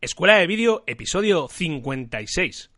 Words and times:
Escuela 0.00 0.36
de 0.38 0.46
Vídeo, 0.46 0.82
episodio 0.86 1.48
56. 1.48 2.70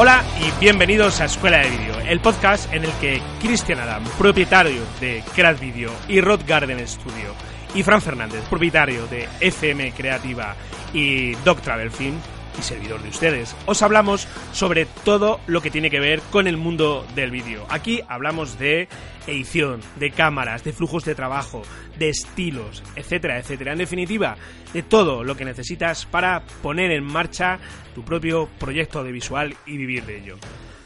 Hola 0.00 0.22
y 0.40 0.60
bienvenidos 0.60 1.20
a 1.20 1.24
Escuela 1.24 1.58
de 1.58 1.70
Vídeo, 1.70 1.98
el 1.98 2.20
podcast 2.20 2.72
en 2.72 2.84
el 2.84 2.92
que 3.00 3.20
Cristian 3.40 3.80
Adam, 3.80 4.04
propietario 4.16 4.80
de 5.00 5.24
Craft 5.34 5.60
Video 5.60 5.90
y 6.06 6.20
Rod 6.20 6.42
Garden 6.46 6.86
Studio, 6.86 7.34
y 7.74 7.82
Fran 7.82 8.00
Fernández, 8.00 8.44
propietario 8.48 9.08
de 9.08 9.28
FM 9.40 9.90
Creativa 9.90 10.54
y 10.92 11.32
Dog 11.44 11.60
Travel 11.62 11.90
Film, 11.90 12.14
y 12.58 12.62
servidor 12.62 13.02
de 13.02 13.08
ustedes, 13.08 13.54
os 13.66 13.82
hablamos 13.82 14.26
sobre 14.52 14.86
todo 14.86 15.40
lo 15.46 15.60
que 15.60 15.70
tiene 15.70 15.90
que 15.90 16.00
ver 16.00 16.20
con 16.30 16.46
el 16.46 16.56
mundo 16.56 17.06
del 17.14 17.30
vídeo. 17.30 17.66
Aquí 17.68 18.00
hablamos 18.08 18.58
de 18.58 18.88
edición, 19.26 19.80
de 19.96 20.10
cámaras, 20.10 20.64
de 20.64 20.72
flujos 20.72 21.04
de 21.04 21.14
trabajo, 21.14 21.62
de 21.98 22.08
estilos, 22.08 22.82
etcétera, 22.96 23.38
etcétera. 23.38 23.72
En 23.72 23.78
definitiva, 23.78 24.36
de 24.72 24.82
todo 24.82 25.24
lo 25.24 25.36
que 25.36 25.44
necesitas 25.44 26.06
para 26.06 26.42
poner 26.62 26.90
en 26.90 27.04
marcha 27.04 27.58
tu 27.94 28.04
propio 28.04 28.48
proyecto 28.58 29.00
audiovisual 29.00 29.54
y 29.66 29.76
vivir 29.76 30.04
de 30.04 30.18
ello. 30.18 30.36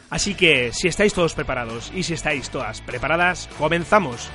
Así 0.09 0.35
que 0.35 0.71
si 0.73 0.87
estáis 0.87 1.13
todos 1.13 1.33
preparados 1.33 1.91
y 1.95 2.03
si 2.03 2.13
estáis 2.13 2.49
todas 2.49 2.81
preparadas, 2.81 3.49
comenzamos. 3.57 4.29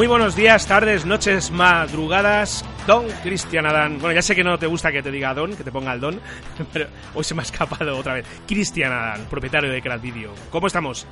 Muy 0.00 0.06
buenos 0.06 0.34
días, 0.34 0.66
tardes, 0.66 1.04
noches, 1.04 1.50
madrugadas. 1.50 2.64
Don 2.86 3.06
Cristian 3.22 3.66
Adán. 3.66 3.98
Bueno, 3.98 4.14
ya 4.14 4.22
sé 4.22 4.34
que 4.34 4.42
no 4.42 4.58
te 4.58 4.66
gusta 4.66 4.90
que 4.90 5.02
te 5.02 5.10
diga 5.10 5.34
Don, 5.34 5.54
que 5.54 5.62
te 5.62 5.70
ponga 5.70 5.92
el 5.92 6.00
Don, 6.00 6.18
pero 6.72 6.86
hoy 7.14 7.22
se 7.22 7.34
me 7.34 7.42
ha 7.42 7.44
escapado 7.44 7.98
otra 7.98 8.14
vez. 8.14 8.24
Cristian 8.48 8.92
Adán, 8.92 9.26
propietario 9.28 9.70
de 9.70 9.82
Crack 9.82 10.00
Video. 10.00 10.32
¿Cómo 10.48 10.68
estamos? 10.68 11.06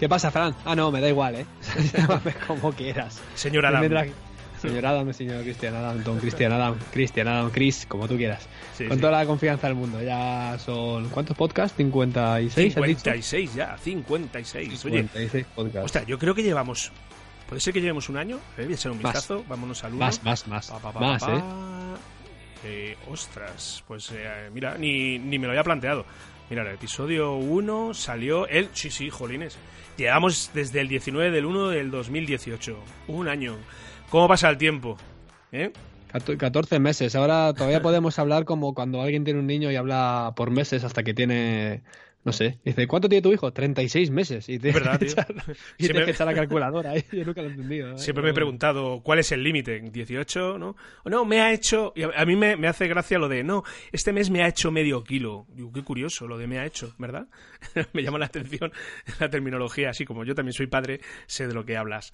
¿Qué 0.00 0.08
pasa, 0.08 0.32
Fran? 0.32 0.56
Ah, 0.64 0.74
no, 0.74 0.90
me 0.90 1.00
da 1.00 1.08
igual, 1.08 1.36
¿eh? 1.36 1.46
como 2.48 2.72
quieras. 2.72 3.22
Señor 3.36 3.64
Adán. 3.64 4.12
Señor 4.60 4.86
Adam, 4.86 5.12
señor 5.12 5.42
Cristian 5.42 5.76
Adam, 5.76 6.02
Don 6.02 6.18
Cristian 6.18 6.50
Adam, 6.50 6.76
Cristian 6.90 7.28
Adam, 7.28 7.50
Chris, 7.50 7.86
como 7.86 8.08
tú 8.08 8.16
quieras. 8.16 8.48
Con 8.88 8.98
toda 8.98 9.12
la 9.12 9.26
confianza 9.26 9.68
del 9.68 9.76
mundo. 9.76 10.02
Ya 10.02 10.58
son. 10.58 11.10
¿Cuántos 11.10 11.36
podcasts? 11.36 11.76
56. 11.76 12.74
56 12.74 13.54
ya, 13.54 13.76
56. 13.78 14.80
56 14.80 15.46
podcasts. 15.54 15.84
Ostras, 15.84 16.06
yo 16.06 16.18
creo 16.18 16.34
que 16.34 16.42
llevamos 16.42 16.90
Puede 17.48 17.60
ser 17.60 17.72
que 17.72 17.80
llevemos 17.80 18.08
un 18.08 18.16
año. 18.16 18.36
¿eh? 18.58 18.64
Voy 18.64 18.72
a 18.72 18.74
echar 18.74 18.92
un 18.92 18.98
vistazo. 18.98 19.44
Vámonos 19.48 19.84
al 19.84 19.92
uno. 19.94 20.04
Más, 20.04 20.22
más, 20.24 20.48
más. 20.48 20.72
más, 20.94 21.22
¿eh? 21.22 21.42
¿eh? 22.64 22.96
Ostras, 23.08 23.84
pues 23.86 24.10
eh, 24.12 24.50
mira, 24.52 24.76
ni, 24.78 25.18
ni 25.18 25.38
me 25.38 25.46
lo 25.46 25.52
había 25.52 25.64
planteado. 25.64 26.04
Mira, 26.50 26.62
el 26.62 26.74
episodio 26.74 27.34
1 27.36 27.94
salió 27.94 28.46
el... 28.46 28.68
Sí, 28.72 28.90
sí, 28.90 29.10
jolines. 29.10 29.58
Llevamos 29.96 30.50
desde 30.54 30.80
el 30.80 30.88
19 30.88 31.30
del 31.30 31.44
1 31.44 31.68
del 31.68 31.90
2018. 31.90 32.78
Un 33.08 33.28
año. 33.28 33.56
¿Cómo 34.10 34.28
pasa 34.28 34.48
el 34.48 34.58
tiempo? 34.58 34.96
¿Eh? 35.52 35.72
14 36.38 36.78
meses. 36.78 37.14
Ahora 37.14 37.52
todavía 37.52 37.82
podemos 37.82 38.18
hablar 38.18 38.44
como 38.44 38.74
cuando 38.74 39.02
alguien 39.02 39.24
tiene 39.24 39.40
un 39.40 39.46
niño 39.46 39.70
y 39.70 39.76
habla 39.76 40.32
por 40.36 40.50
meses 40.50 40.84
hasta 40.84 41.02
que 41.02 41.14
tiene 41.14 41.82
no 42.26 42.32
sé. 42.32 42.58
Dice, 42.64 42.88
¿cuánto 42.88 43.08
tiene 43.08 43.22
tu 43.22 43.32
hijo? 43.32 43.52
36 43.52 44.10
meses. 44.10 44.48
Y 44.48 44.58
te 44.58 44.72
¿Verdad, 44.72 44.98
tío? 44.98 45.08
y 45.78 45.84
tienes 45.84 46.06
que 46.06 46.10
echar 46.10 46.26
la 46.26 46.34
calculadora. 46.34 46.96
¿eh? 46.96 47.04
Yo 47.12 47.24
nunca 47.24 47.40
lo 47.40 47.48
he 47.48 47.52
entendido. 47.52 47.92
¿eh? 47.92 47.98
Siempre 47.98 48.24
me 48.24 48.30
he 48.30 48.34
preguntado 48.34 49.00
cuál 49.04 49.20
es 49.20 49.30
el 49.30 49.44
límite. 49.44 49.80
¿18? 49.80 50.58
¿No? 50.58 50.74
O 51.04 51.08
no, 51.08 51.24
me 51.24 51.40
ha 51.40 51.52
hecho. 51.52 51.94
A 52.16 52.24
mí 52.24 52.34
me, 52.34 52.56
me, 52.56 52.66
hace 52.66 52.88
gracia 52.88 53.20
lo 53.20 53.28
de, 53.28 53.44
no, 53.44 53.62
este 53.92 54.12
mes 54.12 54.28
me 54.30 54.42
ha 54.42 54.48
hecho 54.48 54.72
medio 54.72 55.04
kilo. 55.04 55.46
Digo, 55.54 55.72
qué 55.72 55.84
curioso 55.84 56.26
lo 56.26 56.36
de 56.36 56.48
me 56.48 56.58
ha 56.58 56.66
hecho, 56.66 56.96
¿verdad? 56.98 57.28
me 57.92 58.02
llama 58.02 58.18
la 58.18 58.26
atención 58.26 58.72
la 59.20 59.30
terminología. 59.30 59.90
Así 59.90 60.04
como 60.04 60.24
yo 60.24 60.34
también 60.34 60.52
soy 60.52 60.66
padre, 60.66 61.00
sé 61.26 61.46
de 61.46 61.54
lo 61.54 61.64
que 61.64 61.76
hablas. 61.76 62.12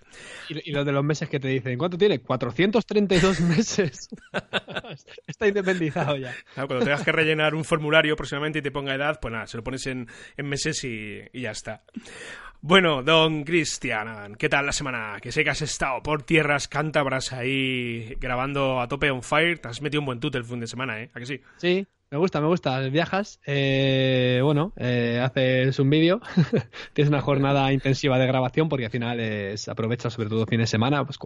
Y, 0.51 0.73
lo 0.73 0.85
de 0.85 0.93
los 0.93 1.05
meses 1.05 1.31
que 1.31 1.41
te 1.41 1.49
dicen, 1.49 1.79
¿cuánto 1.79 1.97
tiene? 1.97 2.21
432 2.21 3.41
meses. 3.41 4.11
Está 5.27 5.49
independizado 5.49 6.19
ya. 6.19 6.35
cuando 6.55 6.81
tengas 6.81 7.03
que 7.03 7.13
rellenar 7.13 7.55
un 7.55 7.65
formulario 7.65 8.15
próximamente 8.15 8.59
y 8.59 8.63
te 8.63 8.71
ponga 8.71 8.95
edad, 8.95 9.19
pues 9.23 9.33
nada, 9.33 9.47
se 9.47 9.57
lo 9.57 9.65
pones 9.65 9.87
en 9.87 10.02
en, 10.37 10.47
meses 10.47 10.85
y, 10.85 11.21
ya 11.33 11.51
está. 11.51 11.85
Bueno, 12.61 13.03
don 13.03 13.43
Cristian, 13.43 14.37
¿qué 14.37 14.49
tal 14.49 14.67
la 14.67 14.73
semana? 14.73 15.19
Que 15.21 15.33
sé 15.33 15.43
que 15.43 15.51
has 15.51 15.63
estado 15.63 16.03
por 16.03 16.23
tierras 16.23 16.69
cántabras 16.69 17.33
ahí 17.33 18.15
grabando 18.21 18.81
a 18.81 18.87
tope 18.87 19.11
on 19.11 19.23
fire. 19.23 19.59
Te 19.59 19.69
has 19.69 19.83
metido 19.83 20.01
un 20.01 20.07
buen 20.07 20.21
tute 20.21 20.39
el 20.39 20.45
fin 20.45 20.61
de 20.61 20.69
semana, 20.69 21.01
¿eh? 21.01 21.11
¿A 21.13 21.19
que 21.19 21.27
sí? 21.27 21.41
Sí, 21.57 21.87
me 22.13 22.19
gusta, 22.19 22.43
me 22.43 22.47
gusta. 22.47 22.79
Viajas, 22.91 23.41
eh, 23.47 24.41
bueno, 24.45 24.75
eh, 24.77 25.19
haces 25.25 25.79
un 25.79 25.89
vídeo, 25.89 26.21
tienes 26.93 27.09
una 27.09 27.23
jornada 27.23 27.73
intensiva 27.73 28.19
de 28.19 28.27
grabación 28.27 28.69
porque 28.69 28.85
al 28.85 28.91
final 28.91 29.19
es, 29.19 29.67
aprovechas 29.67 30.13
sobre 30.13 30.29
todo 30.29 30.45
fin 30.47 30.61
de 30.61 30.67
semana, 30.67 31.07
pues 31.07 31.19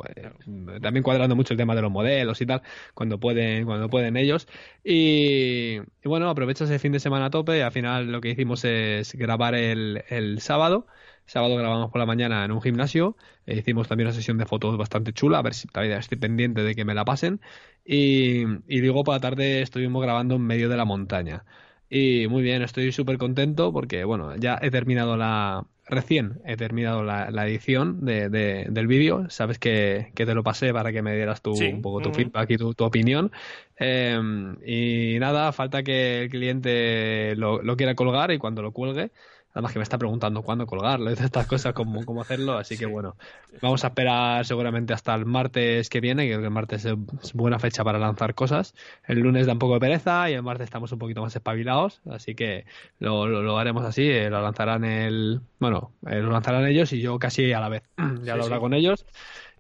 también 0.80 1.02
cuadrando 1.02 1.34
mucho 1.34 1.54
el 1.54 1.58
tema 1.58 1.74
de 1.74 1.82
los 1.82 1.91
modelos 1.91 2.41
y 2.41 2.47
tal, 2.47 2.62
cuando 2.94 3.19
pueden, 3.19 3.64
cuando 3.64 3.91
pueden 3.91 4.16
ellos. 4.16 4.47
Y, 4.84 5.78
bueno, 6.04 6.30
aprovechas 6.30 6.70
el 6.70 6.78
fin 6.78 6.92
de 6.92 7.00
semana 7.00 7.26
a 7.26 7.30
tope 7.30 7.58
y 7.58 7.62
al 7.62 7.72
final 7.72 8.12
lo 8.12 8.20
que 8.20 8.30
hicimos 8.30 8.64
es 8.64 9.12
grabar 9.14 9.56
el, 9.56 10.04
el 10.08 10.41
sábado 10.41 10.86
sábado 11.26 11.56
grabamos 11.56 11.91
por 11.91 11.98
la 11.98 12.06
mañana 12.06 12.44
en 12.44 12.53
un 12.53 12.62
gimnasio. 12.62 13.16
Eh, 13.47 13.58
hicimos 13.58 13.88
también 13.88 14.06
una 14.06 14.14
sesión 14.14 14.38
de 14.38 14.47
fotos 14.47 14.76
bastante 14.76 15.12
chula, 15.12 15.38
a 15.38 15.42
ver 15.42 15.54
si 15.54 15.68
todavía 15.68 15.98
estoy 15.98 16.18
pendiente 16.18 16.62
de 16.62 16.74
que 16.74 16.84
me 16.84 16.94
la 16.94 17.04
pasen. 17.04 17.41
Y, 17.86 18.42
y 18.66 18.80
luego 18.80 19.04
por 19.04 19.14
la 19.14 19.20
tarde 19.20 19.62
estuvimos 19.62 20.02
grabando 20.02 20.36
en 20.36 20.42
medio 20.42 20.69
de 20.69 20.76
la 20.76 20.84
montaña. 20.84 21.44
Y 21.88 22.26
muy 22.28 22.42
bien, 22.42 22.62
estoy 22.62 22.91
súper 22.91 23.16
contento 23.16 23.72
porque, 23.72 24.04
bueno, 24.04 24.34
ya 24.36 24.58
he 24.60 24.70
terminado 24.70 25.16
la. 25.16 25.64
Recién 25.88 26.41
he 26.44 26.56
terminado 26.56 27.04
la, 27.04 27.28
edición 27.47 28.04
de, 28.04 28.28
del 28.28 28.86
vídeo. 28.88 29.30
Sabes 29.30 29.60
que, 29.60 30.10
te 30.16 30.34
lo 30.34 30.42
pasé 30.42 30.72
para 30.72 30.91
que 30.91 31.00
me 31.00 31.14
dieras 31.14 31.42
tu, 31.42 31.52
un 31.52 31.80
poco 31.80 32.00
tu 32.00 32.12
feedback 32.12 32.50
y 32.50 32.56
tu, 32.56 32.74
opinión. 32.84 33.30
Em, 33.76 34.56
y 34.66 35.16
nada, 35.20 35.53
falta 35.53 35.84
que 35.84 36.22
el 36.22 36.30
cliente 36.30 37.36
lo, 37.36 37.62
lo 37.62 37.76
quiera 37.76 37.94
colgar 37.94 38.32
y 38.32 38.38
cuando 38.38 38.62
lo 38.62 38.72
cuelgue 38.72 39.12
Además 39.56 39.72
que 39.72 39.78
me 39.78 39.84
está 39.84 39.97
preguntando 39.97 40.43
cuándo 40.43 40.67
colgarlo 40.67 41.09
y 41.09 41.15
estas 41.15 41.47
cosas, 41.47 41.72
cómo, 41.72 42.05
cómo 42.05 42.21
hacerlo. 42.21 42.59
Así 42.59 42.77
que 42.77 42.84
bueno, 42.84 43.16
vamos 43.63 43.83
a 43.84 43.86
esperar 43.86 44.45
seguramente 44.45 44.92
hasta 44.92 45.15
el 45.15 45.25
martes 45.25 45.89
que 45.89 46.03
viene, 46.03 46.27
que 46.27 46.34
el 46.34 46.51
martes 46.51 46.84
es 46.84 47.33
buena 47.33 47.59
fecha 47.59 47.83
para 47.83 47.98
lanzar 47.98 48.34
cosas. 48.34 48.75
El 49.09 49.21
lunes 49.21 49.47
da 49.47 49.54
un 49.54 49.59
poco 49.59 49.72
de 49.72 49.80
pereza 49.80 50.28
y 50.28 50.34
el 50.34 50.42
martes 50.42 50.66
estamos 50.66 50.92
un 50.92 50.98
poquito 50.98 51.22
más 51.22 51.34
espabilados. 51.34 52.03
Así 52.10 52.34
que 52.34 52.66
lo, 52.98 53.27
lo, 53.27 53.59
haremos 53.59 53.83
así. 53.86 54.03
Eh, 54.03 54.28
lo 54.28 54.42
lanzarán 54.42 54.84
el... 54.84 55.41
Bueno, 55.59 55.92
eh, 56.07 56.16
lo 56.16 56.33
lanzarán 56.33 56.66
ellos 56.66 56.92
y 56.92 57.01
yo 57.01 57.19
casi 57.19 57.54
a 57.54 57.60
la 57.60 57.71
vez. 57.71 57.83
ya 58.25 58.36
lo 58.36 58.45
habrá 58.45 58.60
con 58.60 58.75
ellos 58.75 59.07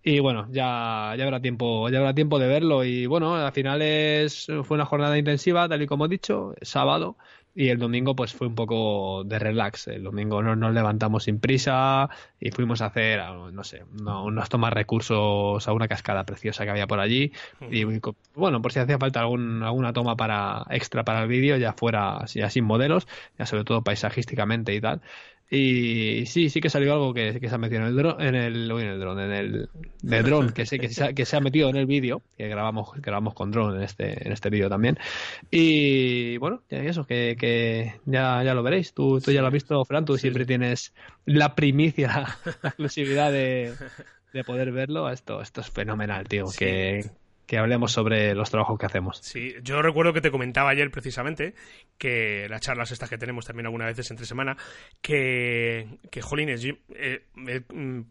y 0.02 0.20
bueno, 0.20 0.46
ya, 0.50 1.14
ya 1.16 1.24
habrá 1.24 1.40
tiempo, 1.40 1.88
ya 1.88 1.98
habrá 1.98 2.14
tiempo 2.14 2.38
de 2.38 2.46
verlo. 2.46 2.84
Y 2.84 3.06
bueno, 3.06 3.34
al 3.34 3.52
final 3.52 3.80
es, 3.80 4.46
fue 4.62 4.76
una 4.76 4.84
jornada 4.84 5.16
intensiva, 5.16 5.68
tal 5.68 5.80
y 5.80 5.86
como 5.86 6.04
he 6.04 6.08
dicho, 6.08 6.54
sábado, 6.60 7.16
y 7.56 7.70
el 7.70 7.78
domingo 7.78 8.14
pues 8.14 8.34
fue 8.34 8.46
un 8.46 8.54
poco 8.54 9.24
de 9.24 9.38
relax. 9.38 9.88
El 9.88 10.04
domingo 10.04 10.42
nos, 10.42 10.58
nos 10.58 10.74
levantamos 10.74 11.24
sin 11.24 11.40
prisa 11.40 12.10
y 12.38 12.50
fuimos 12.50 12.82
a 12.82 12.86
hacer, 12.86 13.18
no 13.50 13.64
sé, 13.64 13.84
no, 13.92 14.24
unos 14.24 14.50
tomar 14.50 14.74
recursos 14.74 15.66
a 15.66 15.72
una 15.72 15.88
cascada 15.88 16.24
preciosa 16.26 16.64
que 16.64 16.70
había 16.70 16.86
por 16.86 17.00
allí. 17.00 17.32
Y 17.70 17.84
bueno, 18.34 18.60
por 18.60 18.72
si 18.72 18.78
hacía 18.78 18.98
falta 18.98 19.20
algún, 19.20 19.62
alguna 19.62 19.94
toma 19.94 20.16
para 20.16 20.66
extra 20.68 21.02
para 21.02 21.22
el 21.22 21.28
vídeo, 21.28 21.56
ya 21.56 21.72
fuera 21.72 22.26
ya 22.26 22.50
sin 22.50 22.64
modelos, 22.64 23.08
ya 23.38 23.46
sobre 23.46 23.64
todo 23.64 23.82
paisajísticamente 23.82 24.74
y 24.74 24.80
tal. 24.82 25.00
Y 25.48 26.26
sí, 26.26 26.50
sí 26.50 26.60
que 26.60 26.70
salió 26.70 26.92
algo 26.92 27.14
que, 27.14 27.38
se 27.38 27.54
ha 27.54 27.58
metido 27.58 27.82
en 27.82 27.86
el 27.86 27.96
dron, 27.96 28.20
en 28.20 28.34
el, 28.34 28.70
en 28.70 28.78
el 28.88 28.98
dron, 28.98 29.20
en 29.20 29.30
el 29.30 29.68
de 30.02 30.22
dron, 30.22 30.50
que 30.50 30.64
que 30.64 30.88
se, 30.88 31.04
ha, 31.04 31.12
que 31.12 31.24
se 31.24 31.36
ha 31.36 31.40
metido 31.40 31.68
en 31.68 31.76
el 31.76 31.86
vídeo, 31.86 32.22
que 32.36 32.48
grabamos, 32.48 32.90
grabamos 32.96 33.34
con 33.34 33.52
dron 33.52 33.76
en 33.76 33.82
este, 33.82 34.26
en 34.26 34.32
este 34.32 34.50
vídeo 34.50 34.68
también. 34.68 34.98
Y 35.50 36.36
bueno, 36.38 36.62
eso, 36.68 37.06
que, 37.06 37.36
que 37.38 37.94
ya, 38.06 38.42
ya 38.42 38.54
lo 38.54 38.64
veréis. 38.64 38.92
Tú, 38.92 39.20
tú 39.20 39.30
ya 39.30 39.40
lo 39.40 39.46
has 39.46 39.52
visto, 39.52 39.84
Fran, 39.84 40.04
tú 40.04 40.18
siempre 40.18 40.46
tienes 40.46 40.92
la 41.26 41.54
primicia, 41.54 42.08
la 42.62 42.68
exclusividad 42.68 43.30
de, 43.30 43.72
de 44.32 44.44
poder 44.44 44.72
verlo. 44.72 45.08
Esto, 45.10 45.40
esto 45.40 45.60
es 45.60 45.70
fenomenal, 45.70 46.26
tío. 46.26 46.46
Que, 46.58 47.08
que 47.46 47.58
hablemos 47.58 47.92
sobre 47.92 48.34
los 48.34 48.50
trabajos 48.50 48.78
que 48.78 48.86
hacemos. 48.86 49.18
Sí, 49.22 49.54
yo 49.62 49.80
recuerdo 49.80 50.12
que 50.12 50.20
te 50.20 50.30
comentaba 50.30 50.70
ayer 50.70 50.90
precisamente 50.90 51.54
que 51.96 52.48
las 52.50 52.60
charlas 52.60 52.90
estas 52.90 53.08
que 53.08 53.18
tenemos 53.18 53.46
también 53.46 53.66
algunas 53.66 53.88
veces 53.88 54.10
entre 54.10 54.26
semana, 54.26 54.56
que, 55.00 55.98
que 56.10 56.20
jolines, 56.20 56.64
eh, 56.64 56.74
eh, 57.48 57.62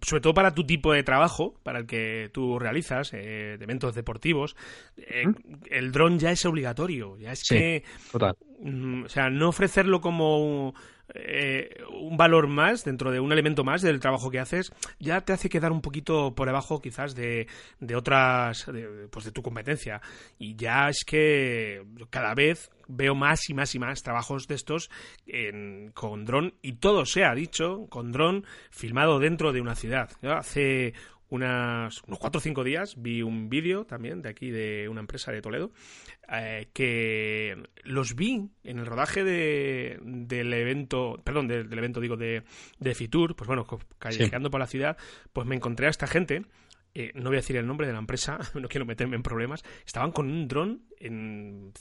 sobre 0.02 0.22
todo 0.22 0.34
para 0.34 0.54
tu 0.54 0.66
tipo 0.66 0.94
de 0.94 1.04
trabajo, 1.04 1.60
para 1.64 1.80
el 1.80 1.86
que 1.86 2.30
tú 2.34 2.58
realizas, 2.58 3.14
eh, 3.14 3.58
de 3.58 3.64
eventos 3.64 3.94
deportivos, 3.94 4.56
el 4.96 5.92
dron 5.92 6.18
ya 6.18 6.32
es 6.32 6.46
obligatorio, 6.46 7.18
ya 7.18 7.34
es 7.34 7.48
que... 7.48 7.84
Total. 8.12 8.36
Mm, 8.62 9.04
o 9.04 9.10
sea, 9.10 9.30
no 9.30 9.50
ofrecerlo 9.50 10.00
como 10.00 10.74
eh, 11.14 11.70
un 11.92 12.18
valor 12.18 12.48
más 12.48 12.84
dentro 12.84 13.12
de 13.12 13.20
un 13.20 13.32
elemento 13.32 13.64
más 13.64 13.82
del 13.82 14.00
trabajo 14.00 14.32
que 14.32 14.40
haces 14.40 14.72
ya 15.00 15.22
te 15.22 15.34
hace 15.34 15.50
quedar 15.50 15.72
un 15.72 15.82
poquito 15.82 16.34
por 16.34 16.48
debajo 16.48 16.82
quizás 16.82 17.14
de, 17.16 17.48
de 17.80 17.96
otras 17.96 18.66
de, 18.66 19.08
pues 19.10 19.26
de 19.26 19.32
tu 19.32 19.42
competencia. 19.42 20.02
Y 20.40 20.56
ya 20.56 20.90
es 20.90 21.04
que 21.06 21.84
cada 22.10 22.34
vez 22.34 22.72
veo 22.88 23.16
más 23.16 23.50
y 23.50 23.54
más 23.54 23.74
y 23.76 23.80
más 23.80 24.04
trabajos 24.04 24.48
de 24.48 24.56
estos 24.56 24.90
con 25.94 26.26
dron 26.26 26.54
y 26.62 26.74
todo 26.74 27.06
se 27.06 27.24
ha 27.24 27.34
dicho 27.34 27.88
con 27.90 28.12
dron 28.12 28.46
filmado 28.70 29.20
dentro 29.20 29.54
de 29.54 29.62
una 29.62 29.76
ciudad. 29.76 30.10
Hace 30.24 30.94
unas, 31.36 32.02
unos 32.04 32.20
cuatro 32.20 32.40
o 32.40 32.42
cinco 32.42 32.64
días 32.64 32.96
vi 32.98 33.22
un 33.22 33.50
vídeo 33.50 33.86
también 33.86 34.22
de 34.22 34.30
aquí 34.30 34.50
de 34.50 34.88
una 34.90 35.02
empresa 35.02 35.32
de 35.32 35.42
Toledo 35.42 35.72
eh, 36.32 36.70
que 36.74 37.62
los 37.84 38.16
vi 38.16 38.50
en 38.64 38.80
el 38.80 38.86
rodaje 38.86 39.24
de, 39.24 40.00
del 40.02 40.54
evento, 40.54 41.22
perdón, 41.24 41.48
del, 41.48 41.72
evento 41.78 42.00
digo 42.00 42.18
de, 42.18 42.44
de 42.80 42.96
Fitur, 42.96 43.36
pues 43.36 43.48
bueno, 43.48 43.66
callejeando 44.00 44.50
por 44.50 44.60
la 44.60 44.68
ciudad, 44.68 44.98
pues 45.34 45.48
me 45.48 45.56
encontré 45.56 45.88
a 45.88 45.92
esta 45.92 46.08
gente 46.08 46.46
eh, 46.98 47.12
no 47.14 47.26
voy 47.26 47.36
a 47.36 47.40
decir 47.40 47.58
el 47.58 47.68
nombre 47.68 47.86
de 47.88 47.92
la 47.94 48.00
empresa, 48.00 48.40
no 48.56 48.70
quiero 48.70 48.86
meterme 48.86 49.18
en 49.18 49.24
problemas, 49.24 49.64
estaban 49.86 50.14
con 50.14 50.32
un 50.32 50.48
dron 50.48 50.82
en, 50.98 51.74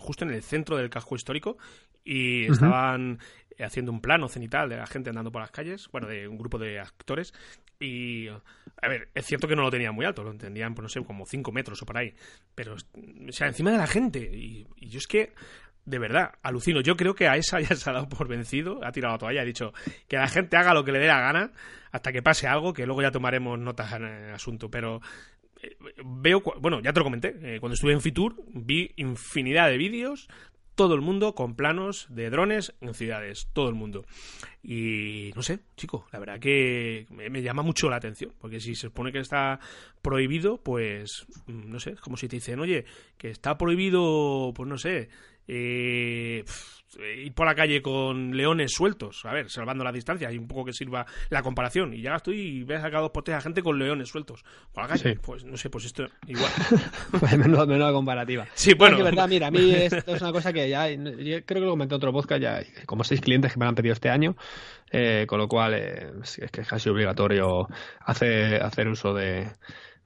justo 0.00 0.24
en 0.24 0.32
el 0.32 0.42
centro 0.42 0.76
del 0.76 0.90
casco 0.90 1.14
histórico 1.14 1.56
y 2.04 2.50
estaban 2.50 3.20
haciendo 3.60 3.92
un 3.92 4.00
plano 4.00 4.28
cenital 4.28 4.68
de 4.68 4.76
la 4.76 4.86
gente 4.88 5.10
andando 5.10 5.30
por 5.30 5.42
las 5.42 5.52
calles, 5.52 5.88
bueno, 5.92 6.08
de 6.08 6.26
un 6.26 6.36
grupo 6.36 6.58
de 6.58 6.80
actores 6.80 7.32
y, 7.82 8.28
a 8.28 8.88
ver, 8.88 9.08
es 9.14 9.26
cierto 9.26 9.48
que 9.48 9.56
no 9.56 9.62
lo 9.62 9.70
tenían 9.70 9.94
muy 9.94 10.04
alto, 10.04 10.22
lo 10.22 10.30
entendían, 10.30 10.74
pues 10.74 10.82
no 10.82 10.88
sé, 10.88 11.04
como 11.04 11.26
5 11.26 11.52
metros 11.52 11.82
o 11.82 11.86
por 11.86 11.98
ahí, 11.98 12.14
pero, 12.54 12.74
o 12.74 13.32
sea, 13.32 13.48
encima 13.48 13.72
de 13.72 13.78
la 13.78 13.86
gente 13.86 14.20
y, 14.20 14.66
yo 14.80 14.98
es 14.98 15.06
que 15.06 15.32
de 15.84 15.98
verdad, 15.98 16.34
alucino. 16.44 16.80
Yo 16.80 16.96
creo 16.96 17.12
que 17.16 17.26
a 17.26 17.34
esa 17.34 17.58
ya 17.60 17.74
se 17.74 17.90
ha 17.90 17.92
dado 17.92 18.08
por 18.08 18.28
vencido, 18.28 18.84
ha 18.84 18.92
tirado 18.92 19.14
la 19.14 19.18
toalla, 19.18 19.42
ha 19.42 19.44
dicho 19.44 19.72
que 20.06 20.16
la 20.16 20.28
gente 20.28 20.56
haga 20.56 20.74
lo 20.74 20.84
que 20.84 20.92
le 20.92 21.00
dé 21.00 21.08
la 21.08 21.20
gana 21.20 21.50
hasta 21.90 22.12
que 22.12 22.22
pase 22.22 22.46
algo, 22.46 22.72
que 22.72 22.86
luego 22.86 23.02
ya 23.02 23.10
tomaremos 23.10 23.58
notas 23.58 23.92
en 23.92 24.04
el 24.04 24.32
asunto. 24.32 24.70
Pero 24.70 25.00
eh, 25.60 25.76
veo, 26.04 26.40
bueno, 26.60 26.80
ya 26.80 26.92
te 26.92 27.00
lo 27.00 27.04
comenté, 27.04 27.34
eh, 27.42 27.58
cuando 27.58 27.74
estuve 27.74 27.92
en 27.92 28.00
Fitur 28.00 28.36
vi 28.46 28.92
infinidad 28.96 29.68
de 29.68 29.76
vídeos, 29.76 30.28
todo 30.82 30.96
el 30.96 31.00
mundo 31.00 31.36
con 31.36 31.54
planos 31.54 32.08
de 32.10 32.28
drones 32.28 32.74
en 32.80 32.92
ciudades, 32.92 33.46
todo 33.52 33.68
el 33.68 33.76
mundo. 33.76 34.04
Y 34.64 35.30
no 35.36 35.40
sé, 35.40 35.60
chico, 35.76 36.08
la 36.10 36.18
verdad 36.18 36.40
que 36.40 37.06
me, 37.08 37.40
llama 37.40 37.62
mucho 37.62 37.88
la 37.88 37.94
atención, 37.94 38.32
porque 38.40 38.58
si 38.58 38.74
se 38.74 38.88
supone 38.88 39.12
que 39.12 39.20
está 39.20 39.60
prohibido, 40.02 40.60
pues 40.60 41.24
mm, 41.46 41.70
no 41.70 41.78
sé, 41.78 41.90
es 41.90 42.00
como 42.00 42.16
si 42.16 42.26
te 42.26 42.34
dicen, 42.34 42.58
oye, 42.58 42.84
que 43.16 43.30
está 43.30 43.56
prohibido, 43.56 44.52
pues 44.56 44.68
no 44.68 44.76
sé, 44.76 45.08
eh, 45.48 46.44
ir 47.00 47.32
por 47.34 47.46
la 47.46 47.54
calle 47.54 47.80
con 47.80 48.36
leones 48.36 48.72
sueltos, 48.72 49.24
a 49.24 49.32
ver, 49.32 49.50
salvando 49.50 49.84
la 49.84 49.92
distancia 49.92 50.30
y 50.30 50.38
un 50.38 50.46
poco 50.46 50.66
que 50.66 50.72
sirva 50.72 51.06
la 51.30 51.42
comparación. 51.42 51.94
Y 51.94 52.02
ya 52.02 52.16
estoy 52.16 52.40
y 52.40 52.64
ves 52.64 52.82
acá 52.82 53.00
dos 53.00 53.10
potes 53.10 53.34
a 53.34 53.40
gente 53.40 53.62
con 53.62 53.78
leones 53.78 54.08
sueltos 54.08 54.44
por 54.72 54.84
la 54.84 54.88
calle. 54.88 55.18
Pues 55.22 55.44
no 55.44 55.56
sé, 55.56 55.70
pues 55.70 55.86
esto 55.86 56.06
igual. 56.26 56.50
pues 57.20 57.38
menuda, 57.38 57.92
comparativa. 57.92 58.46
Sí, 58.54 58.74
bueno. 58.74 58.98
Es 58.98 59.04
verdad, 59.04 59.28
mira, 59.28 59.46
a 59.48 59.50
mí 59.50 59.70
esto 59.74 60.14
es 60.14 60.20
una 60.20 60.32
cosa 60.32 60.52
que 60.52 60.68
ya, 60.68 60.86
creo 60.86 61.42
que 61.44 61.60
lo 61.60 61.70
comenté 61.70 61.94
en 61.94 61.96
otro 61.96 62.12
podcast, 62.12 62.42
ya 62.42 62.62
como 62.86 63.04
seis 63.04 63.20
clientes 63.20 63.52
que 63.52 63.58
me 63.58 63.66
han 63.66 63.74
pedido 63.74 63.94
este 63.94 64.10
año, 64.10 64.36
eh, 64.90 65.24
con 65.26 65.38
lo 65.38 65.48
cual 65.48 65.74
eh, 65.74 66.12
es 66.22 66.50
que 66.50 66.60
es 66.60 66.68
casi 66.68 66.88
obligatorio 66.88 67.66
hacer, 68.00 68.62
hacer 68.62 68.88
uso 68.88 69.14
de 69.14 69.50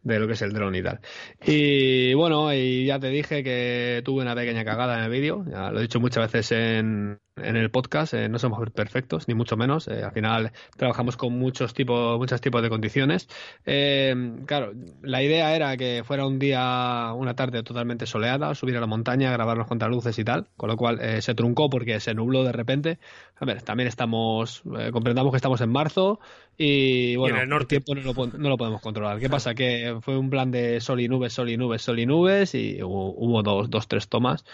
de 0.06 0.20
lo 0.20 0.26
que 0.26 0.34
es 0.34 0.42
el 0.42 0.52
dron 0.52 0.74
y 0.74 0.82
tal. 0.82 1.00
Y 1.44 2.14
bueno, 2.14 2.54
y 2.54 2.86
ya 2.86 2.98
te 3.00 3.08
dije 3.08 3.42
que 3.42 4.02
tuve 4.04 4.22
una 4.22 4.34
pequeña 4.34 4.64
cagada 4.64 4.98
en 4.98 5.04
el 5.04 5.10
vídeo, 5.10 5.44
ya 5.50 5.70
lo 5.70 5.80
he 5.80 5.82
dicho 5.82 6.00
muchas 6.00 6.30
veces 6.30 6.52
en, 6.52 7.18
en 7.36 7.56
el 7.56 7.70
podcast, 7.70 8.14
eh, 8.14 8.28
no 8.28 8.38
somos 8.38 8.58
perfectos, 8.70 9.28
ni 9.28 9.34
mucho 9.34 9.56
menos. 9.56 9.88
Eh, 9.88 10.02
al 10.02 10.12
final 10.12 10.52
trabajamos 10.76 11.16
con 11.16 11.38
muchos 11.38 11.74
tipos, 11.74 12.18
muchos 12.18 12.40
tipos 12.40 12.62
de 12.62 12.70
condiciones. 12.70 13.28
Eh, 13.66 14.14
claro, 14.46 14.72
la 15.02 15.22
idea 15.22 15.54
era 15.54 15.76
que 15.76 16.02
fuera 16.04 16.26
un 16.26 16.38
día, 16.38 17.12
una 17.14 17.34
tarde 17.34 17.62
totalmente 17.62 18.06
soleada, 18.06 18.54
subir 18.54 18.76
a 18.76 18.80
la 18.80 18.86
montaña, 18.86 19.30
grabar 19.32 19.58
los 19.58 19.66
contraluces 19.66 20.18
y 20.18 20.24
tal, 20.24 20.46
con 20.56 20.70
lo 20.70 20.76
cual 20.76 20.98
se 21.20 21.34
truncó 21.34 21.68
porque 21.68 22.00
se 22.00 22.14
nubló 22.14 22.42
de 22.42 22.52
repente. 22.52 22.98
A 23.38 23.44
ver, 23.44 23.60
también 23.60 23.88
estamos, 23.88 24.62
comprendamos 24.92 25.30
que 25.30 25.36
estamos 25.36 25.60
en 25.60 25.70
marzo 25.70 26.20
y 26.56 27.16
bueno, 27.16 27.38
el, 27.42 27.66
tiempo 27.66 27.94
no 27.94 28.00
lo, 28.02 28.56
podemos 28.56 28.80
controlar. 28.80 29.20
¿Qué 29.20 29.28
pasa? 29.28 29.54
Que 29.54 29.98
fue 30.00 30.16
un 30.16 30.30
plan 30.30 30.50
de 30.50 30.80
sol 30.80 31.00
y 31.00 31.08
nubes, 31.08 31.34
sol 31.34 31.50
y 31.50 31.58
nubes, 31.58 31.82
sol 31.82 31.98
y 31.98 32.06
nubes 32.06 32.54
y 32.54 32.82
hubo, 32.82 33.12
hubo 33.14 33.42
dos, 33.42 33.68
dos, 33.68 33.88
tres 33.88 34.08
tomas 34.08 34.44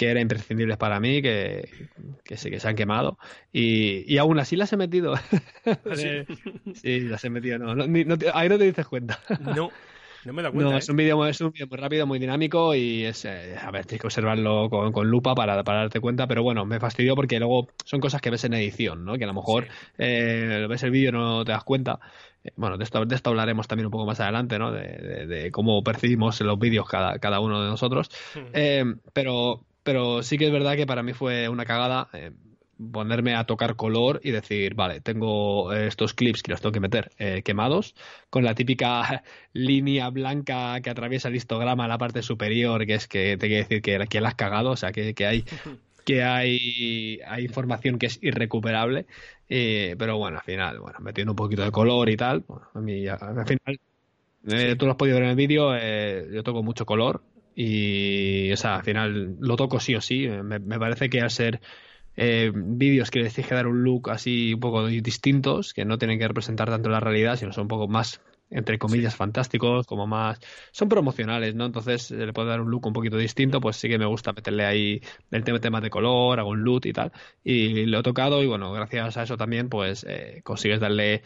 que 0.00 0.08
eran 0.08 0.22
imprescindibles 0.22 0.78
para 0.78 0.98
mí, 0.98 1.20
que, 1.20 1.68
que 2.24 2.38
sí, 2.38 2.48
que 2.48 2.58
se 2.58 2.66
han 2.66 2.74
quemado. 2.74 3.18
Y, 3.52 4.10
y 4.10 4.16
aún 4.16 4.38
así 4.38 4.56
las 4.56 4.72
he 4.72 4.78
metido. 4.78 5.12
¿Ah, 5.66 5.78
¿Sí? 5.94 6.24
sí, 6.72 7.00
las 7.00 7.22
he 7.22 7.28
metido. 7.28 7.58
No, 7.58 7.74
no, 7.74 8.16
ahí 8.32 8.48
no 8.48 8.56
te 8.56 8.64
dices 8.64 8.86
cuenta. 8.86 9.20
No. 9.54 9.70
No 10.24 10.32
me 10.32 10.42
da 10.42 10.50
cuenta. 10.50 10.70
No, 10.70 10.78
es 10.78 10.88
¿eh? 10.88 10.92
un 10.92 10.96
vídeo 10.96 11.26
es 11.26 11.40
un 11.42 11.52
muy 11.52 11.78
rápido, 11.78 12.06
muy 12.06 12.18
dinámico 12.18 12.74
y 12.74 13.04
es. 13.04 13.26
Eh, 13.26 13.56
a 13.60 13.70
ver, 13.70 13.84
tienes 13.84 14.00
que 14.00 14.06
observarlo 14.06 14.70
con, 14.70 14.90
con 14.90 15.10
lupa 15.10 15.34
para, 15.34 15.62
para, 15.64 15.80
darte 15.80 16.00
cuenta, 16.00 16.26
pero 16.26 16.42
bueno, 16.42 16.64
me 16.64 16.80
fastidió 16.80 17.14
porque 17.14 17.38
luego 17.38 17.68
son 17.84 18.00
cosas 18.00 18.22
que 18.22 18.30
ves 18.30 18.44
en 18.44 18.54
edición, 18.54 19.04
¿no? 19.04 19.18
Que 19.18 19.24
a 19.24 19.26
lo 19.26 19.34
mejor 19.34 19.68
eh, 19.98 20.66
ves 20.68 20.82
el 20.82 20.90
vídeo 20.90 21.10
y 21.10 21.12
no 21.12 21.44
te 21.44 21.52
das 21.52 21.64
cuenta. 21.64 22.00
Eh, 22.44 22.52
bueno, 22.56 22.76
de 22.78 22.84
esto, 22.84 23.04
de 23.04 23.14
esto 23.14 23.30
hablaremos 23.30 23.68
también 23.68 23.86
un 23.86 23.92
poco 23.92 24.06
más 24.06 24.20
adelante, 24.20 24.58
¿no? 24.58 24.72
De, 24.72 25.26
de, 25.26 25.50
cómo 25.50 25.82
percibimos 25.82 26.40
los 26.40 26.58
vídeos 26.58 26.86
cada, 26.88 27.18
cada 27.18 27.40
uno 27.40 27.62
de 27.62 27.68
nosotros. 27.68 28.10
Eh, 28.52 28.84
pero, 29.12 29.64
pero 29.82 30.22
sí 30.22 30.38
que 30.38 30.46
es 30.46 30.52
verdad 30.52 30.76
que 30.76 30.86
para 30.86 31.02
mí 31.02 31.12
fue 31.12 31.48
una 31.48 31.64
cagada 31.64 32.08
eh, 32.12 32.32
ponerme 32.92 33.34
a 33.34 33.44
tocar 33.44 33.76
color 33.76 34.20
y 34.24 34.30
decir, 34.30 34.74
vale, 34.74 35.00
tengo 35.00 35.72
estos 35.72 36.14
clips 36.14 36.42
que 36.42 36.50
los 36.50 36.60
tengo 36.60 36.72
que 36.72 36.80
meter 36.80 37.10
eh, 37.18 37.42
quemados, 37.42 37.94
con 38.30 38.44
la 38.44 38.54
típica 38.54 39.22
línea 39.52 40.08
blanca 40.10 40.80
que 40.80 40.90
atraviesa 40.90 41.28
el 41.28 41.36
histograma 41.36 41.84
a 41.84 41.88
la 41.88 41.98
parte 41.98 42.22
superior, 42.22 42.86
que 42.86 42.94
es 42.94 43.06
que 43.06 43.36
te 43.36 43.46
quiere 43.48 43.62
decir 43.62 43.82
que, 43.82 44.06
que 44.08 44.20
la 44.20 44.28
has 44.28 44.34
cagado, 44.34 44.70
o 44.70 44.76
sea, 44.76 44.92
que, 44.92 45.14
que 45.14 45.26
hay 45.26 45.44
que 46.04 46.22
hay, 46.24 47.20
hay 47.26 47.44
información 47.44 47.98
que 47.98 48.06
es 48.06 48.18
irrecuperable, 48.22 49.06
eh, 49.48 49.94
pero 49.98 50.16
bueno, 50.16 50.38
al 50.38 50.44
final, 50.44 50.80
bueno, 50.80 50.98
metiendo 51.00 51.32
un 51.32 51.36
poquito 51.36 51.62
de 51.62 51.70
color 51.70 52.08
y 52.08 52.16
tal, 52.16 52.44
a 52.74 52.80
mí 52.80 53.06
al 53.06 53.46
final, 53.46 53.78
tú 54.78 54.86
lo 54.86 54.92
has 54.92 54.96
podido 54.96 55.16
ver 55.16 55.24
en 55.24 55.30
el 55.30 55.36
vídeo, 55.36 55.76
yo 56.32 56.42
toco 56.42 56.62
mucho 56.62 56.86
color, 56.86 57.22
y, 57.62 58.50
o 58.52 58.56
sea, 58.56 58.76
al 58.76 58.84
final 58.84 59.36
lo 59.38 59.54
toco 59.56 59.80
sí 59.80 59.94
o 59.94 60.00
sí. 60.00 60.26
Me, 60.26 60.60
parece 60.78 61.10
que 61.10 61.20
al 61.20 61.30
ser 61.30 61.60
eh, 62.16 62.50
vídeos 62.54 63.10
que 63.10 63.20
les 63.20 63.34
que 63.34 63.54
dar 63.54 63.66
un 63.66 63.84
look 63.84 64.08
así 64.10 64.54
un 64.54 64.60
poco 64.60 64.86
distintos, 64.86 65.74
que 65.74 65.84
no 65.84 65.98
tienen 65.98 66.18
que 66.18 66.26
representar 66.26 66.70
tanto 66.70 66.88
la 66.88 67.00
realidad, 67.00 67.36
sino 67.36 67.52
son 67.52 67.62
un 67.62 67.68
poco 67.68 67.86
más, 67.86 68.22
entre 68.48 68.78
comillas, 68.78 69.14
fantásticos, 69.14 69.86
como 69.86 70.06
más. 70.06 70.38
Son 70.72 70.88
promocionales, 70.88 71.54
¿no? 71.54 71.66
Entonces 71.66 72.10
le 72.10 72.32
puedo 72.32 72.48
dar 72.48 72.62
un 72.62 72.70
look 72.70 72.86
un 72.86 72.94
poquito 72.94 73.18
distinto, 73.18 73.60
pues 73.60 73.76
sí 73.76 73.90
que 73.90 73.98
me 73.98 74.06
gusta 74.06 74.32
meterle 74.32 74.64
ahí 74.64 75.02
el 75.30 75.44
tema, 75.44 75.60
tema 75.60 75.82
de 75.82 75.90
color, 75.90 76.40
hago 76.40 76.48
un 76.48 76.62
look 76.62 76.86
y 76.86 76.94
tal. 76.94 77.12
Y 77.44 77.84
lo 77.84 77.98
he 77.98 78.02
tocado, 78.02 78.42
y 78.42 78.46
bueno, 78.46 78.72
gracias 78.72 79.18
a 79.18 79.24
eso 79.24 79.36
también, 79.36 79.68
pues 79.68 80.06
eh, 80.08 80.40
consigues 80.44 80.80
darle 80.80 81.22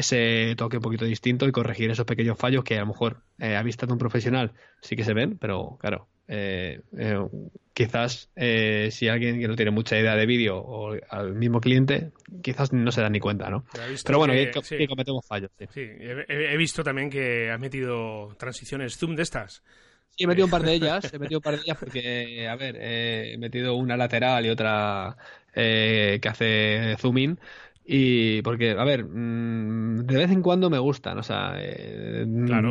ese 0.00 0.54
toque 0.56 0.78
un 0.78 0.82
poquito 0.82 1.04
distinto 1.04 1.46
y 1.46 1.52
corregir 1.52 1.90
esos 1.90 2.04
pequeños 2.04 2.38
fallos 2.38 2.64
que 2.64 2.76
a 2.76 2.80
lo 2.80 2.86
mejor 2.86 3.22
eh, 3.38 3.56
a 3.56 3.62
vista 3.62 3.86
de 3.86 3.92
un 3.92 3.98
profesional 3.98 4.52
sí 4.80 4.96
que 4.96 5.04
se 5.04 5.14
ven, 5.14 5.38
pero 5.38 5.76
claro, 5.80 6.08
eh, 6.26 6.80
eh, 6.96 7.18
quizás 7.72 8.30
si 8.34 9.08
alguien 9.08 9.40
que 9.40 9.48
no 9.48 9.56
tiene 9.56 9.70
mucha 9.70 9.98
idea 9.98 10.16
de 10.16 10.26
vídeo 10.26 10.58
o 10.58 10.96
al 11.08 11.34
mismo 11.34 11.60
cliente, 11.60 12.12
quizás 12.42 12.72
no 12.72 12.90
se 12.92 13.00
da 13.00 13.08
ni 13.08 13.20
cuenta, 13.20 13.50
¿no? 13.50 13.64
Pero 14.04 14.18
bueno, 14.18 14.32
que, 14.34 14.86
cometemos 14.88 15.26
fallos. 15.26 15.50
Sí, 15.58 15.66
sí. 15.72 15.80
He, 16.28 16.56
visto 16.56 16.82
también 16.82 17.10
que 17.10 17.50
has 17.50 17.60
metido 17.60 18.34
transiciones 18.38 18.96
zoom 18.96 19.16
de 19.16 19.22
estas. 19.22 19.62
Sí, 20.10 20.24
he 20.24 20.26
metido 20.26 20.46
un 20.46 20.50
par 20.50 20.62
de 20.62 20.74
ellas, 20.74 21.12
he 21.12 21.18
metido 21.18 21.38
un 21.38 21.42
par 21.42 21.56
de 21.56 21.62
ellas 21.62 21.76
porque, 21.78 22.48
a 22.48 22.56
ver, 22.56 22.76
he 22.80 23.38
metido 23.38 23.74
una 23.74 23.96
lateral 23.96 24.44
y 24.44 24.50
otra 24.50 25.16
que 25.54 26.20
hace 26.24 26.96
zoom 26.98 27.18
in 27.18 27.38
Y 27.92 28.40
porque, 28.42 28.70
a 28.70 28.84
ver, 28.84 29.04
mm, 29.04 30.06
de 30.06 30.16
vez 30.16 30.30
en 30.30 30.42
cuando 30.42 30.70
me 30.70 30.78
gustan, 30.78 31.18
o 31.18 31.24
sea, 31.24 31.54
eh, 31.56 32.24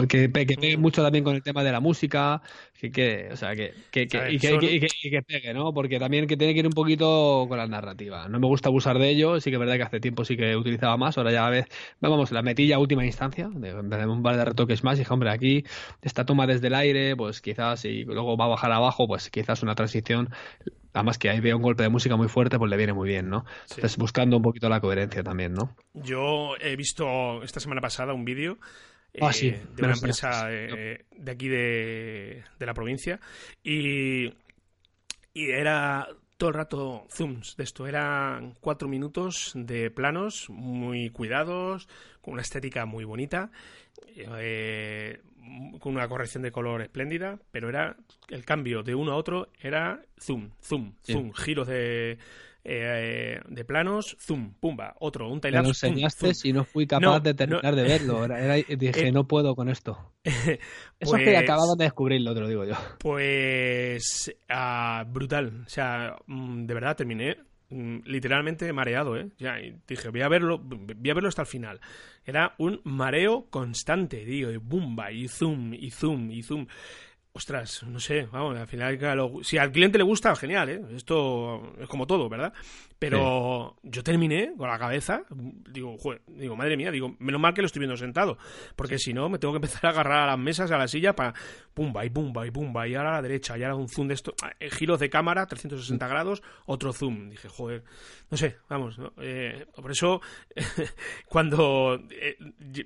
que, 0.08 0.30
pegue 0.30 0.78
mucho 0.78 1.04
también 1.04 1.26
con 1.26 1.36
el 1.36 1.44
tema 1.44 1.62
de 1.62 1.74
la 1.74 1.82
música, 1.82 2.42
que, 2.80 2.90
que 2.90 3.28
o 3.30 3.36
sea, 3.36 3.54
que, 3.54 3.74
que, 3.92 4.04
y, 4.04 4.40
que, 4.40 5.22
pegue, 5.22 5.54
¿no? 5.54 5.74
Porque 5.74 6.00
también 6.00 6.26
que 6.26 6.38
tiene 6.38 6.54
que 6.54 6.62
ir 6.62 6.68
un 6.68 6.72
poquito 6.72 7.48
con 7.50 7.58
la 7.58 7.68
narrativa. 7.68 8.30
No 8.30 8.40
me 8.40 8.48
gusta 8.48 8.70
abusar 8.70 8.98
de 8.98 9.10
ello, 9.10 9.42
sí 9.42 9.50
que 9.50 9.58
es 9.58 9.60
verdad 9.60 9.76
que 9.76 9.84
hace 9.84 10.00
tiempo 10.00 10.24
sí 10.24 10.38
que 10.38 10.56
utilizaba 10.56 10.96
más, 10.96 11.18
ahora 11.18 11.34
ya 11.34 11.48
a 11.48 11.50
vez, 11.50 11.66
vamos, 12.00 12.32
la 12.32 12.42
metilla 12.42 12.78
a 12.78 12.80
última 12.80 13.06
instancia, 13.06 13.50
de, 13.54 13.76
un 13.76 14.24
par 14.24 14.38
de 14.38 14.46
retoques 14.46 14.86
más, 14.86 15.00
y 15.00 15.02
dije, 15.02 15.14
hombre, 15.14 15.32
aquí 15.32 15.66
esta 16.02 16.26
toma 16.26 16.48
desde 16.48 16.68
el 16.68 16.76
aire, 16.76 17.18
pues 17.18 17.42
quizás, 17.42 17.84
y 17.84 18.06
luego 18.06 18.38
va 18.38 18.46
a 18.46 18.50
bajar 18.50 18.72
abajo, 18.72 19.06
pues 19.06 19.30
quizás 19.30 19.64
una 19.64 19.76
transición 19.76 20.30
además 20.94 21.18
que 21.18 21.30
ahí 21.30 21.40
veo 21.40 21.58
un 21.58 21.64
golpe 21.64 21.84
de 21.84 21.90
música 21.90 22.16
muy 22.16 22.28
fuerte, 22.28 22.58
pues 22.58 22.70
le 22.70 22.78
viene 22.78 22.94
muy 22.94 23.08
bien, 23.08 23.30
¿no? 23.30 23.46
Entonces 23.70 23.98
buscando 23.98 24.38
un 24.38 24.44
poquito 24.44 24.70
la 24.70 24.82
coherencia 24.82 25.24
también, 25.24 25.54
¿no? 25.54 25.76
Yo 25.94 26.56
he 26.60 26.76
visto 26.76 27.44
esta 27.44 27.60
semana 27.60 27.82
pasada 27.82 28.14
un 28.14 28.26
vídeo 28.26 28.58
ah, 29.22 29.32
eh, 29.42 29.62
de 29.76 29.84
una 29.84 29.94
empresa 29.94 30.52
eh, 30.52 31.06
de 31.16 31.32
aquí 31.32 31.48
de, 31.48 32.44
la 32.60 32.74
provincia 32.74 33.20
y, 33.64 34.34
y 35.34 35.52
era 35.52 36.08
todo 36.40 36.50
el 36.50 36.56
rato 36.56 37.06
zooms 37.12 37.58
de 37.58 37.66
esto. 37.66 37.86
Eran 37.86 38.56
cuatro 38.62 38.88
minutos 38.88 39.52
de 39.56 39.92
planos 39.92 40.50
muy 40.50 41.10
cuidados, 41.10 41.90
con 42.22 42.34
una 42.34 42.42
estética 42.42 42.86
muy 42.86 43.04
bonita. 43.04 43.52
Eh, 44.16 45.22
con 45.80 45.96
una 45.96 46.08
corrección 46.08 46.44
de 46.44 46.52
color 46.52 46.82
espléndida, 46.82 47.40
pero 47.52 47.70
era 47.70 47.98
el 48.30 48.46
cambio 48.46 48.84
de 48.84 48.96
uno 48.96 49.14
a 49.14 49.16
otro 49.16 49.50
era 49.60 50.02
zoom, 50.20 50.52
zoom, 50.62 50.94
zoom, 51.04 51.32
giros 51.34 51.68
de 51.68 52.18
eh, 52.64 53.40
de 53.48 53.66
planos, 53.66 54.18
zoom, 54.20 54.54
pumba, 54.60 54.94
otro, 55.00 55.30
un 55.30 55.40
timelapse. 55.40 55.88
Me 55.88 55.92
lo 55.92 55.98
enseñaste 55.98 56.34
si 56.34 56.54
no 56.54 56.66
fui 56.66 56.86
capaz 56.86 57.22
de 57.22 57.34
terminar 57.34 57.76
de 57.76 57.84
verlo. 57.84 58.28
dije, 58.78 59.08
eh, 59.08 59.12
no 59.12 59.28
puedo 59.28 59.56
con 59.56 59.70
esto. 59.70 60.14
Eso 60.24 61.16
es 61.18 61.24
que 61.24 61.46
pues 61.46 61.78
de 61.78 61.84
descubrirlo, 61.84 62.34
te 62.34 62.40
lo 62.42 62.48
digo 62.48 62.66
yo. 62.66 62.76
Pues 63.00 64.36
ah, 64.50 65.06
brutal. 65.08 65.64
O 65.66 65.70
sea, 65.70 66.16
mm, 66.28 66.66
de 66.66 66.74
verdad 66.74 66.98
terminé 66.98 67.38
literalmente 67.70 68.72
mareado, 68.74 69.18
¿eh? 69.18 69.30
Ya, 69.38 69.58
dije, 69.88 70.10
voy 70.10 70.22
a 70.22 70.28
verlo, 70.28 70.58
voy 70.60 71.10
a 71.10 71.14
verlo 71.14 71.30
hasta 71.30 71.44
el 71.44 71.48
final. 71.48 71.80
Era 72.26 72.56
un 72.58 72.82
mareo 72.84 73.46
constante, 73.50 74.26
digo, 74.26 74.52
y 74.52 74.58
bumba, 74.58 75.12
y 75.12 75.28
zoom, 75.28 75.74
y 75.74 75.92
zoom, 75.92 76.32
y 76.32 76.44
zoom. 76.44 76.68
Ostras, 77.40 77.84
no 77.84 78.02
sé, 78.02 78.28
vamos, 78.34 78.58
al 78.58 78.68
final, 78.68 79.00
si 79.44 79.58
al 79.58 79.72
cliente 79.72 79.98
le 79.98 80.04
gusta, 80.04 80.36
genial, 80.36 80.70
¿eh? 80.70 80.82
Esto 80.94 81.72
es 81.80 81.88
como 81.88 82.06
todo, 82.06 82.28
¿verdad? 82.28 82.52
Pero 83.00 83.78
yo 83.82 84.04
terminé 84.04 84.52
con 84.58 84.68
la 84.68 84.78
cabeza, 84.78 85.24
digo, 85.72 85.96
digo, 86.28 86.58
madre 86.58 86.76
mía, 86.76 86.92
digo, 86.92 87.16
menos 87.18 87.40
mal 87.40 87.54
que 87.54 87.62
lo 87.62 87.68
estoy 87.68 87.80
viendo 87.80 87.96
sentado, 87.96 88.38
porque 88.76 89.00
si 89.00 89.14
no 89.14 89.30
me 89.30 89.40
tengo 89.40 89.54
que 89.54 89.60
empezar 89.60 89.86
a 89.86 89.90
agarrar 89.92 90.24
a 90.24 90.26
las 90.26 90.38
mesas, 90.38 90.70
a 90.72 90.78
la 90.78 90.90
silla, 90.90 91.16
para 91.16 91.34
pumba 91.74 92.04
y 92.04 92.10
pumba 92.10 92.46
y 92.46 92.52
pumba, 92.52 92.90
y 92.90 92.96
ahora 92.96 93.12
a 93.12 93.14
la 93.14 93.22
derecha, 93.22 93.58
y 93.58 93.64
ahora 93.64 93.76
un 93.76 93.88
zoom 93.88 94.10
de 94.10 94.16
esto, 94.16 94.34
eh, 94.60 94.70
giros 94.70 95.00
de 95.00 95.10
cámara, 95.10 95.46
360 95.48 96.06
mm. 96.06 96.10
grados, 96.10 96.44
otro 96.66 96.92
zoom. 96.92 97.30
Dije, 97.30 97.48
joder, 97.48 97.86
no 98.30 98.36
sé, 98.36 98.58
vamos, 98.68 99.00
eh, 99.22 99.66
por 99.74 99.92
eso, 99.92 100.20
cuando 101.30 102.02
eh, 102.12 102.36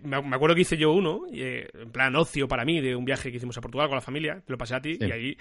me 0.04 0.36
acuerdo 0.36 0.54
que 0.54 0.62
hice 0.62 0.78
yo 0.78 0.92
uno, 0.92 1.24
en 1.32 1.92
plan 1.92 2.16
ocio 2.16 2.48
para 2.48 2.66
mí, 2.66 2.82
de 2.82 2.96
un 2.96 3.04
viaje 3.04 3.32
que 3.32 3.38
hicimos 3.38 3.58
a 3.58 3.62
Portugal 3.62 3.88
con 3.88 3.96
la 3.96 4.02
familia, 4.02 4.43
te 4.46 4.52
lo 4.52 4.58
pasé 4.58 4.76
a 4.76 4.82
ti, 4.82 4.98
y 5.00 5.12
ahí 5.12 5.38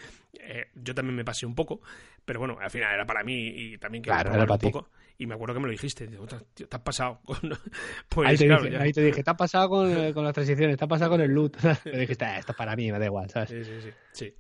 yo 0.75 0.95
también 0.95 1.17
me 1.17 1.25
pasé 1.25 1.47
un 1.47 1.55
poco, 1.55 1.81
pero 2.25 2.41
bueno, 2.41 2.57
al 2.61 2.71
final 2.71 2.95
era 2.95 3.05
para 3.05 3.23
mí 3.25 3.49
y 3.49 3.79
también 3.79 4.03
que 4.03 4.11
claro, 4.11 4.33
un 4.33 4.59
poco. 4.59 4.89
Y 5.19 5.27
me 5.27 5.35
acuerdo 5.35 5.55
que 5.55 5.61
me 5.61 5.67
lo 5.67 5.73
dijiste. 5.73 6.07
Digo, 6.07 6.27
te 6.27 6.65
has 6.69 6.81
pasado. 6.81 7.21
pues, 8.09 8.29
ahí, 8.29 8.37
te 8.37 8.49
dije, 8.49 8.77
ahí, 8.77 8.93
te 8.93 9.03
dije, 9.03 9.23
te 9.23 9.31
has 9.31 9.37
pasado 9.37 9.69
con, 9.69 10.13
con, 10.15 10.25
las 10.25 10.35
transiciones, 10.35 10.77
te 10.77 10.85
has 10.85 10.89
pasado 10.89 11.13
con 11.13 11.21
el 11.21 11.31
loot. 11.31 11.57
me 11.85 11.99
dijiste, 11.99 12.25
ah, 12.25 12.39
esto 12.39 12.55
para 12.55 12.75
mí, 12.75 12.91
me 12.91 12.99
da 12.99 13.07
igual, 13.07 13.31
¿sabes? 13.31 13.51
Sí, 13.51 13.65
sí, 13.65 13.81
sí. 13.83 13.91
sí. 14.13 14.35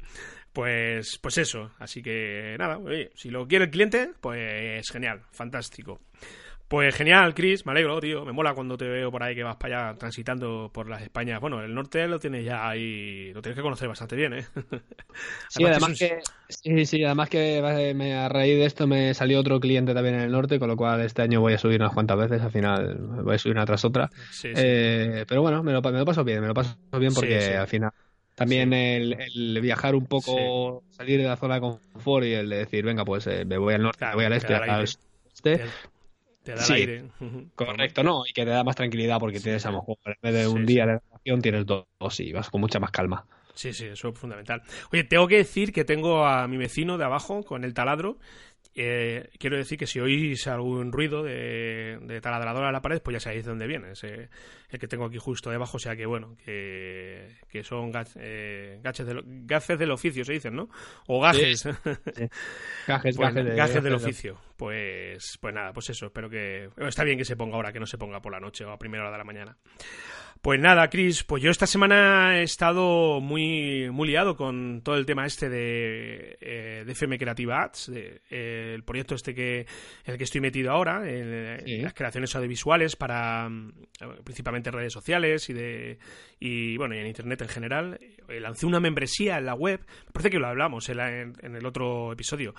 Pues, 0.52 1.19
pues 1.21 1.38
eso. 1.38 1.71
Así 1.78 2.02
que 2.02 2.57
nada, 2.59 2.78
oye, 2.78 3.11
si 3.14 3.31
lo 3.31 3.47
quiere 3.47 3.66
el 3.66 3.71
cliente, 3.71 4.11
pues 4.21 4.90
genial, 4.90 5.23
fantástico. 5.31 6.00
Pues 6.73 6.95
genial, 6.95 7.35
Chris, 7.35 7.67
me 7.67 7.73
alegro, 7.73 8.00
tío. 8.00 8.25
Me 8.25 8.33
mola 8.33 8.55
cuando 8.55 8.79
te 8.79 8.88
veo 8.88 9.11
por 9.11 9.23
ahí 9.23 9.35
que 9.35 9.43
vas 9.43 9.57
para 9.57 9.91
allá 9.91 9.99
transitando 9.99 10.71
por 10.73 10.88
las 10.88 11.02
Españas. 11.02 11.38
Bueno, 11.38 11.62
el 11.62 11.75
norte 11.75 12.09
lo 12.09 12.19
tienes 12.19 12.47
ya 12.47 12.67
ahí, 12.67 13.31
lo 13.35 13.43
tienes 13.43 13.57
que 13.57 13.62
conocer 13.62 13.88
bastante 13.88 14.17
bien, 14.17 14.33
¿eh? 14.33 14.47
sí, 15.50 15.67
además 15.67 15.99
que, 15.99 16.21
sí, 16.49 16.87
sí, 16.87 17.05
además 17.05 17.29
que 17.29 17.93
me, 17.95 18.14
a 18.14 18.26
raíz 18.31 18.57
de 18.57 18.64
esto 18.64 18.87
me 18.87 19.12
salió 19.12 19.41
otro 19.41 19.61
cliente 19.61 19.93
también 19.93 20.14
en 20.14 20.21
el 20.23 20.33
norte, 20.33 20.59
con 20.59 20.69
lo 20.69 20.75
cual 20.79 21.02
este 21.02 21.21
año 21.21 21.43
voy 21.43 21.52
a 21.52 21.59
subir 21.59 21.79
unas 21.79 21.93
cuantas 21.93 22.17
veces, 22.17 22.41
al 22.41 22.50
final 22.50 22.97
voy 23.23 23.35
a 23.35 23.38
subir 23.38 23.55
una 23.55 23.67
tras 23.67 23.85
otra. 23.85 24.09
Eh, 24.43 25.26
pero 25.29 25.43
bueno, 25.43 25.62
me 25.62 25.73
lo, 25.73 25.83
me 25.83 25.99
lo, 25.99 26.07
paso 26.07 26.25
bien, 26.25 26.41
me 26.41 26.47
lo 26.47 26.55
paso 26.55 26.75
bien 26.99 27.12
porque 27.12 27.55
al 27.55 27.69
final 27.69 27.91
también 28.35 28.73
el, 28.73 29.61
viajar 29.61 29.95
un 29.95 30.07
poco, 30.07 30.85
salir 30.88 31.21
de 31.21 31.26
la 31.26 31.37
zona 31.37 31.57
de 31.57 31.61
confort 31.61 32.25
y 32.25 32.33
el 32.33 32.49
de 32.49 32.57
decir, 32.57 32.83
venga, 32.83 33.05
pues 33.05 33.26
eh, 33.26 33.45
me 33.45 33.59
voy 33.59 33.75
al 33.75 33.83
norte, 33.83 34.07
me 34.07 34.14
voy 34.14 34.25
al 34.25 34.33
este, 34.33 34.55
al 34.55 34.85
este 34.85 35.61
te 36.43 36.55
da 36.55 36.65
aire. 36.75 37.05
Correcto, 37.55 38.03
no, 38.03 38.25
y 38.27 38.33
que 38.33 38.45
te 38.45 38.51
da 38.51 38.65
más 38.65 38.77
tranquilidad 38.77 39.19
porque 39.19 39.41
tienes 39.41 39.65
a 39.67 39.71
lo 39.71 39.79
mejor 39.79 39.99
en 40.05 40.15
vez 40.23 40.35
de 40.35 40.49
un 40.49 40.67
día 40.67 40.87
de 40.87 40.99
grabación 40.99 41.43
tienes 41.43 41.67
dos 41.67 41.87
y 42.21 42.33
vas 42.33 42.51
con 42.51 42.61
mucha 42.61 42.81
más 42.81 42.91
calma. 42.91 43.27
Sí, 43.55 43.73
sí, 43.73 43.85
eso 43.85 44.09
es 44.09 44.19
fundamental. 44.19 44.63
Oye, 44.93 45.05
tengo 45.05 45.29
que 45.29 45.37
decir 45.37 45.73
que 45.73 45.85
tengo 45.85 46.25
a 46.25 46.49
mi 46.49 46.57
vecino 46.57 46.97
de 46.97 47.05
abajo 47.05 47.43
con 47.43 47.65
el 47.65 47.75
taladro 47.75 48.19
eh, 48.75 49.28
quiero 49.38 49.59
decir 49.59 49.78
que 49.78 49.87
si 49.87 50.00
oís 50.00 50.47
algún 50.47 50.92
ruido 50.92 51.23
de, 51.23 51.99
de 52.00 52.21
taladradora 52.21 52.71
a 52.71 52.73
la 52.73 52.81
pared, 52.81 53.02
pues 53.02 53.14
ya 53.14 53.21
sabéis 53.21 53.45
de 53.45 53.50
dónde 53.50 53.66
viene. 53.66 53.88
el 53.92 54.78
que 54.78 54.88
tengo 54.88 55.04
aquí 55.04 55.19
justo 55.19 55.50
debajo, 55.50 55.76
o 55.76 55.81
sea 55.81 55.95
que 55.95 56.07
bueno, 56.07 56.37
que, 56.45 57.62
son 57.64 57.92
eh, 58.16 58.81
gajes, 58.83 59.78
del 59.78 59.90
oficio, 59.90 60.25
se 60.25 60.33
dicen, 60.33 60.57
¿no? 60.57 60.71
O 61.07 61.21
gajes. 61.21 61.64
Gajes, 62.87 63.16
gajes, 63.16 63.83
del 63.83 63.95
oficio. 63.95 64.38
Pues, 64.57 65.38
pues 65.40 65.54
nada, 65.54 65.73
pues 65.73 65.90
eso, 65.90 66.07
espero 66.07 66.31
que... 66.31 66.71
Está 66.78 67.04
bien 67.04 67.19
que 67.19 67.25
se 67.25 67.37
ponga 67.37 67.57
ahora, 67.57 67.73
que 67.73 67.81
no 67.81 67.87
se 67.87 67.99
ponga 67.99 68.21
por 68.21 68.33
la 68.33 68.40
noche 68.40 68.64
o 68.64 68.71
a 68.71 68.78
primera 68.78 69.04
hora 69.04 69.12
de 69.12 69.19
la 69.19 69.25
mañana. 69.25 69.57
Pues 70.42 70.59
nada, 70.59 70.90
Chris, 70.90 71.23
pues 71.23 71.40
yo 71.40 71.52
esta 71.52 71.69
semana 71.69 72.40
he 72.40 72.42
estado 72.42 73.21
muy, 73.21 73.88
muy 73.92 74.09
liado 74.09 74.37
con 74.37 74.83
todo 74.83 74.97
el 74.97 75.07
tema 75.07 75.25
este 75.25 75.49
de, 75.49 76.37
eh, 76.40 76.83
de 76.85 76.92
FM 76.92 77.16
Creative 77.16 77.52
Ads, 77.52 77.92
de, 77.92 78.23
eh, 78.28 78.51
el 78.75 78.82
proyecto 78.85 79.14
este 79.14 79.35
que 79.35 79.61
en 79.61 80.12
el 80.12 80.18
que 80.18 80.25
estoy 80.25 80.40
metido 80.40 80.73
ahora, 80.73 81.09
en, 81.09 81.82
las 81.82 81.94
creaciones 81.94 82.35
audiovisuales 82.35 82.97
para 82.97 83.49
mm, 83.49 83.73
principalmente 84.25 84.71
redes 84.71 84.92
sociales 84.92 85.49
y 85.50 85.52
de 85.52 85.99
y 86.38 86.76
bueno 86.76 86.94
y 86.94 86.99
en 86.99 87.06
internet 87.06 87.42
en 87.42 87.49
general. 87.49 87.99
Eh, 88.28 88.40
lancé 88.40 88.66
una 88.66 88.80
membresía 88.80 89.38
en 89.38 89.47
la 89.47 89.54
web, 89.54 89.80
parece 90.12 90.30
que 90.30 90.38
lo 90.38 90.47
hablamos 90.47 90.88
en 90.88 91.37
el 91.56 91.66
otro 91.66 92.12
episodio, 92.12 92.54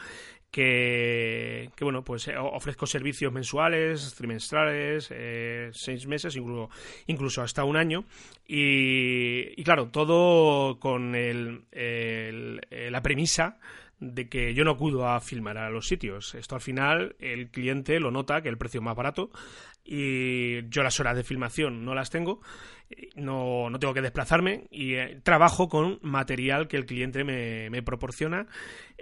que, 0.53 1.71
bueno, 1.81 2.03
pues 2.03 2.27
eh, 2.27 2.37
ofrezco 2.37 2.85
servicios 2.85 3.33
mensuales, 3.33 4.13
trimestrales, 4.13 5.09
eh, 5.11 5.69
seis 5.73 6.05
meses, 6.05 6.35
incluso, 6.35 6.69
incluso 7.07 7.41
hasta 7.41 7.63
un 7.63 7.75
año. 7.75 8.05
Y, 8.47 9.63
claro, 9.63 9.89
todo 9.89 10.79
con 10.79 11.15
el, 11.15 11.63
la 12.69 13.01
premisa 13.01 13.57
de 14.11 14.27
que 14.27 14.53
yo 14.53 14.63
no 14.63 14.71
acudo 14.71 15.07
a 15.07 15.19
filmar 15.21 15.57
a 15.57 15.69
los 15.69 15.87
sitios. 15.87 16.35
Esto 16.35 16.55
al 16.55 16.61
final 16.61 17.15
el 17.19 17.49
cliente 17.49 17.99
lo 17.99 18.11
nota, 18.11 18.41
que 18.41 18.49
el 18.49 18.57
precio 18.57 18.79
es 18.79 18.83
más 18.83 18.95
barato 18.95 19.31
y 19.85 20.67
yo 20.69 20.83
las 20.83 20.99
horas 20.99 21.15
de 21.15 21.23
filmación 21.23 21.83
no 21.85 21.93
las 21.93 22.09
tengo, 22.09 22.41
no, 23.15 23.69
no 23.69 23.79
tengo 23.79 23.93
que 23.93 24.01
desplazarme 24.01 24.67
y 24.71 24.95
eh, 24.95 25.19
trabajo 25.23 25.69
con 25.69 25.99
material 26.01 26.67
que 26.67 26.77
el 26.77 26.85
cliente 26.85 27.23
me, 27.23 27.69
me 27.69 27.83
proporciona 27.83 28.47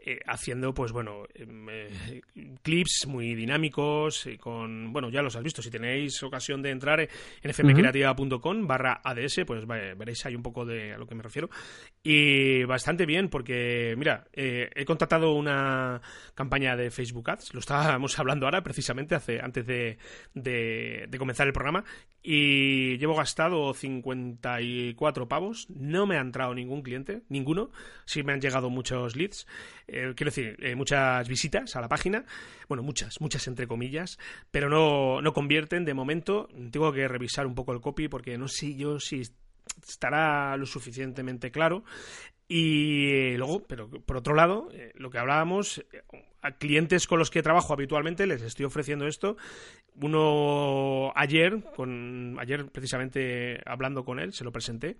eh, 0.04 0.20
haciendo, 0.26 0.74
pues 0.74 0.92
bueno, 0.92 1.26
em, 1.36 1.70
eh, 1.70 2.22
clips 2.64 3.06
muy 3.06 3.36
dinámicos, 3.36 4.26
eh, 4.26 4.36
con, 4.40 4.92
bueno, 4.92 5.12
ya 5.12 5.22
los 5.22 5.36
has 5.36 5.44
visto, 5.44 5.62
si 5.62 5.70
tenéis 5.70 6.24
ocasión 6.24 6.64
de 6.64 6.72
entrar 6.72 7.02
en 7.02 7.54
fmcreativa.com 7.54 8.66
barra 8.66 9.00
ADS, 9.04 9.42
pues 9.46 9.68
veréis 9.68 10.26
ahí 10.26 10.34
un 10.34 10.42
poco 10.42 10.66
de 10.66 10.94
a 10.94 10.98
lo 10.98 11.06
que 11.06 11.14
me 11.14 11.22
refiero. 11.22 11.52
Y 12.02 12.64
bastante 12.64 13.06
bien, 13.06 13.30
porque, 13.30 13.94
mira, 13.96 14.26
he 14.34 14.86
contratado 14.86 15.34
una 15.34 16.02
campaña 16.34 16.76
de 16.76 16.90
Facebook 16.90 17.30
Ads, 17.30 17.54
lo 17.54 17.60
estábamos 17.60 18.18
hablando 18.20 18.48
ahora 18.48 18.64
precisamente 18.64 19.14
hace, 19.14 19.40
antes 19.40 19.68
de, 19.68 20.00
de, 20.34 21.06
de 21.10 21.18
comenzar 21.20 21.46
el 21.46 21.54
programa, 21.54 21.84
y 22.24 22.98
llevo 22.98 23.16
gastado 23.16 23.72
54 23.82 25.28
pavos, 25.28 25.68
no 25.70 26.06
me 26.06 26.18
ha 26.18 26.22
entrado 26.22 26.54
ningún 26.54 26.82
cliente, 26.82 27.24
ninguno, 27.30 27.72
sí 28.06 28.24
me 28.24 28.34
han 28.34 28.42
llegado 28.42 28.70
muchos 28.70 29.16
leads. 29.16 29.48
Eh, 29.88 30.14
quiero 30.16 30.30
decir, 30.30 30.58
eh, 30.62 30.76
muchas 30.76 31.28
visitas 31.28 31.76
a 31.76 31.82
la 31.82 31.90
página, 31.90 32.26
bueno, 32.68 32.84
muchas, 32.84 33.20
muchas 33.20 33.48
entre 33.48 33.68
comillas, 33.68 34.18
pero 34.52 34.70
no, 34.70 35.22
no 35.22 35.34
convierten 35.34 35.84
de 35.86 35.94
momento. 35.94 36.48
Tengo 36.72 36.94
que 36.94 37.08
revisar 37.08 37.48
un 37.48 37.56
poco 37.56 37.74
el 37.74 37.82
copy 37.82 38.08
porque 38.08 38.38
no 38.38 38.48
sé 38.48 38.76
yo 38.76 39.00
si 39.00 39.24
estará 39.88 40.56
lo 40.58 40.66
suficientemente 40.66 41.52
claro. 41.52 41.84
Y 42.48 43.38
luego, 43.38 43.64
pero 43.64 43.90
por 43.90 44.18
otro 44.18 44.36
lado, 44.36 44.68
eh, 44.74 44.92
lo 44.96 45.10
que 45.10 45.18
hablábamos, 45.18 45.86
eh, 45.94 46.02
a 46.42 46.52
clientes 46.58 47.08
con 47.08 47.20
los 47.20 47.30
que 47.30 47.44
trabajo 47.44 47.74
habitualmente 47.74 48.28
les 48.28 48.42
estoy 48.42 48.66
ofreciendo 48.66 49.08
esto. 49.08 49.38
Uno 49.96 51.14
ayer, 51.16 51.64
con, 51.76 52.36
ayer 52.40 52.66
precisamente 52.72 53.62
hablando 53.66 54.04
con 54.04 54.20
él, 54.20 54.34
se 54.34 54.44
lo 54.44 54.52
presenté 54.52 54.98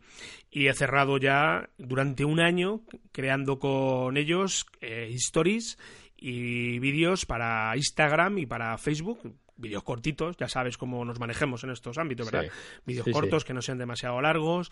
y 0.50 0.68
he 0.68 0.74
cerrado 0.74 1.18
ya 1.18 1.70
durante 1.78 2.24
un 2.24 2.40
año 2.40 2.84
creando 3.12 3.60
con 3.60 4.16
ellos 4.16 4.66
eh, 4.80 5.10
stories 5.16 5.78
y 6.16 6.80
vídeos 6.80 7.26
para 7.26 7.76
Instagram 7.76 8.38
y 8.38 8.46
para 8.46 8.78
Facebook, 8.78 9.36
vídeos 9.62 9.84
cortitos, 9.84 10.36
ya 10.38 10.50
sabes 10.50 10.78
cómo 10.78 11.06
nos 11.06 11.20
manejemos 11.20 11.64
en 11.64 11.70
estos 11.72 11.98
ámbitos, 11.98 12.32
¿verdad? 12.32 12.52
Vídeos 12.86 13.08
cortos 13.12 13.46
que 13.46 13.54
no 13.54 13.62
sean 13.62 13.78
demasiado 13.78 14.20
largos 14.22 14.72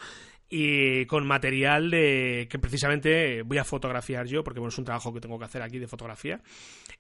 y 0.50 1.06
con 1.06 1.28
material 1.28 1.92
de 1.92 2.48
que 2.50 2.58
precisamente 2.58 3.44
voy 3.44 3.60
a 3.60 3.64
fotografiar 3.64 4.26
yo, 4.26 4.44
porque 4.44 4.60
bueno, 4.60 4.70
es 4.70 4.78
un 4.78 4.86
trabajo 4.86 5.14
que 5.14 5.22
tengo 5.22 5.38
que 5.38 5.46
hacer 5.46 5.62
aquí 5.62 5.78
de 5.78 5.88
fotografía. 5.88 6.42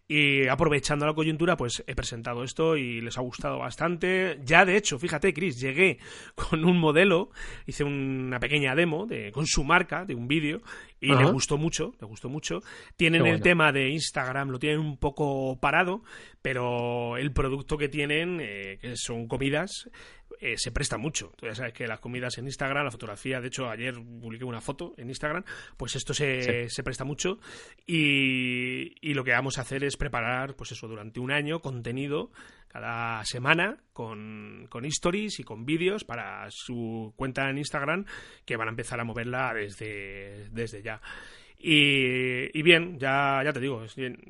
Y 0.07 0.47
aprovechando 0.47 1.05
la 1.05 1.13
coyuntura, 1.13 1.55
pues 1.55 1.83
he 1.85 1.93
presentado 1.95 2.43
esto 2.43 2.77
y 2.77 3.01
les 3.01 3.17
ha 3.17 3.21
gustado 3.21 3.59
bastante. 3.59 4.39
Ya 4.43 4.65
de 4.65 4.75
hecho, 4.75 4.97
fíjate, 4.97 5.33
Chris, 5.33 5.59
llegué 5.59 5.99
con 6.35 6.65
un 6.65 6.77
modelo, 6.79 7.29
hice 7.65 7.83
una 7.83 8.39
pequeña 8.39 8.75
demo 8.75 9.05
de, 9.05 9.31
con 9.31 9.45
su 9.45 9.63
marca 9.63 10.05
de 10.05 10.15
un 10.15 10.27
vídeo 10.27 10.61
y 11.01 11.15
le 11.15 11.31
gustó 11.31 11.57
mucho, 11.57 11.93
le 11.99 12.07
gustó 12.07 12.29
mucho. 12.29 12.61
Tienen 12.95 13.25
el 13.25 13.41
tema 13.41 13.71
de 13.71 13.89
Instagram, 13.89 14.49
lo 14.49 14.59
tienen 14.59 14.79
un 14.79 14.97
poco 14.97 15.57
parado, 15.59 16.03
pero 16.41 17.17
el 17.17 17.31
producto 17.31 17.77
que 17.77 17.89
tienen, 17.89 18.39
eh, 18.41 18.77
que 18.81 18.95
son 18.97 19.27
comidas, 19.27 19.89
eh, 20.41 20.57
se 20.57 20.71
presta 20.71 20.97
mucho. 20.97 21.31
Tú 21.35 21.47
ya 21.47 21.55
sabes 21.55 21.73
que 21.73 21.87
las 21.87 21.99
comidas 21.99 22.37
en 22.37 22.45
Instagram, 22.45 22.85
la 22.85 22.91
fotografía, 22.91 23.41
de 23.41 23.47
hecho 23.47 23.69
ayer 23.69 23.95
publiqué 23.95 24.45
una 24.45 24.61
foto 24.61 24.93
en 24.97 25.09
Instagram, 25.09 25.43
pues 25.75 25.95
esto 25.95 26.13
se, 26.13 26.69
se 26.69 26.83
presta 26.83 27.03
mucho 27.03 27.39
y, 27.85 28.95
y, 29.01 29.13
lo 29.13 29.23
que 29.23 29.31
vamos 29.31 29.57
a 29.57 29.61
hacer 29.61 29.83
es 29.83 29.97
preparar, 29.97 30.55
pues 30.55 30.71
eso, 30.71 30.87
durante 30.87 31.19
un 31.19 31.31
año 31.31 31.61
contenido 31.61 32.31
cada 32.69 33.25
semana 33.25 33.77
con, 33.91 34.67
con 34.69 34.85
stories 34.85 35.39
y 35.39 35.43
con 35.43 35.65
vídeos 35.65 36.05
para 36.05 36.47
su 36.49 37.13
cuenta 37.17 37.49
en 37.49 37.57
Instagram 37.57 38.05
que 38.45 38.55
van 38.55 38.69
a 38.69 38.71
empezar 38.71 38.99
a 38.99 39.03
moverla 39.03 39.53
desde, 39.53 40.47
desde 40.51 40.81
ya. 40.81 41.01
Y, 41.61 42.61
bien, 42.61 42.97
ya, 42.97 43.41
ya 43.43 43.51
te 43.51 43.59
digo, 43.59 43.83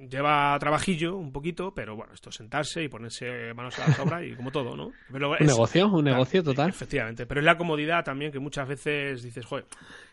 lleva 0.10 0.58
trabajillo 0.60 1.16
un 1.16 1.32
poquito, 1.32 1.72
pero 1.76 1.96
bueno, 1.96 2.12
esto 2.12 2.30
es 2.32 2.36
sentarse 2.36 2.82
y 2.82 2.88
ponerse 2.88 3.54
manos 3.54 3.78
a 3.78 3.88
la 3.88 4.04
obra 4.04 4.26
y 4.26 4.36
como 4.36 4.52
todo, 4.52 4.76
¿no? 4.76 4.92
un 5.12 5.46
negocio, 5.46 5.88
un 5.90 6.06
negocio 6.06 6.42
total. 6.44 6.70
Efectivamente, 6.70 7.28
pero 7.28 7.40
es 7.40 7.46
la 7.46 7.56
comodidad 7.56 8.04
también 8.04 8.32
que 8.32 8.40
muchas 8.40 8.68
veces 8.68 9.22
dices, 9.22 9.46
joder, 9.46 9.66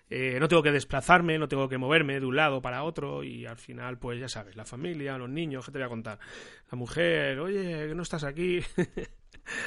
eh, 0.08 0.38
no 0.38 0.48
tengo 0.48 0.62
que 0.62 0.72
desplazarme, 0.72 1.38
no 1.38 1.48
tengo 1.48 1.68
que 1.68 1.78
moverme 1.78 2.20
de 2.20 2.26
un 2.26 2.36
lado 2.36 2.62
para 2.62 2.84
otro 2.84 3.24
y 3.24 3.46
al 3.46 3.56
final, 3.56 3.98
pues 3.98 4.20
ya 4.20 4.28
sabes, 4.28 4.56
la 4.56 4.64
familia, 4.64 5.18
los 5.18 5.28
niños, 5.28 5.66
¿qué 5.66 5.72
te 5.72 5.78
voy 5.78 5.86
a 5.86 5.88
contar? 5.88 6.18
La 6.70 6.78
mujer, 6.78 7.40
oye, 7.40 7.88
que 7.88 7.94
no 7.94 8.02
estás 8.02 8.24
aquí. 8.24 8.60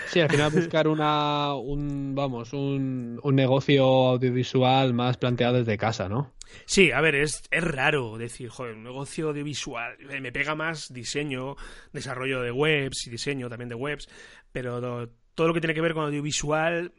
Sí, 0.07 0.19
al 0.19 0.29
final 0.29 0.51
buscar 0.51 0.89
una, 0.89 1.55
un, 1.55 2.13
vamos, 2.13 2.51
un, 2.51 3.17
un, 3.23 3.35
negocio 3.35 3.85
audiovisual 3.85 4.93
más 4.93 5.15
planteado 5.15 5.57
desde 5.57 5.77
casa, 5.77 6.09
¿no? 6.09 6.33
Sí, 6.65 6.91
a 6.91 6.99
ver, 6.99 7.15
es, 7.15 7.43
es 7.49 7.63
raro 7.63 8.17
decir, 8.17 8.49
joder, 8.49 8.75
un 8.75 8.83
negocio 8.83 9.29
audiovisual, 9.29 9.97
me 10.21 10.31
pega 10.31 10.55
más 10.55 10.91
diseño, 10.91 11.55
desarrollo 11.93 12.41
de 12.41 12.51
webs 12.51 13.07
y 13.07 13.09
diseño 13.09 13.47
también 13.49 13.69
de 13.69 13.75
webs, 13.75 14.09
pero 14.51 15.09
todo 15.39 15.47
lo 15.47 15.53
que 15.53 15.61
tiene 15.61 15.73
que 15.73 15.79
ver 15.79 15.93
con 15.93 16.03
audiovisual, 16.03 16.91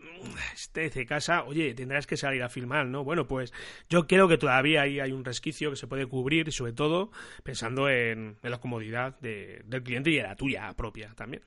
este 0.54 0.88
de 0.88 1.04
casa, 1.04 1.44
oye, 1.44 1.74
tendrás 1.74 2.06
que 2.06 2.16
salir 2.16 2.42
a 2.42 2.48
filmar, 2.48 2.86
¿no? 2.86 3.04
Bueno, 3.04 3.28
pues 3.28 3.52
yo 3.90 4.06
creo 4.06 4.28
que 4.28 4.38
todavía 4.38 4.80
ahí 4.80 4.98
hay 4.98 5.12
un 5.12 5.26
resquicio 5.26 5.68
que 5.68 5.76
se 5.76 5.86
puede 5.86 6.06
cubrir 6.06 6.48
y 6.48 6.50
sobre 6.50 6.72
todo 6.72 7.10
pensando 7.42 7.90
en, 7.90 8.38
la 8.40 8.58
comodidad 8.58 9.20
del 9.20 9.82
cliente 9.82 10.10
y 10.10 10.16
en 10.16 10.22
la 10.22 10.36
tuya 10.36 10.72
propia 10.72 11.12
también. 11.14 11.42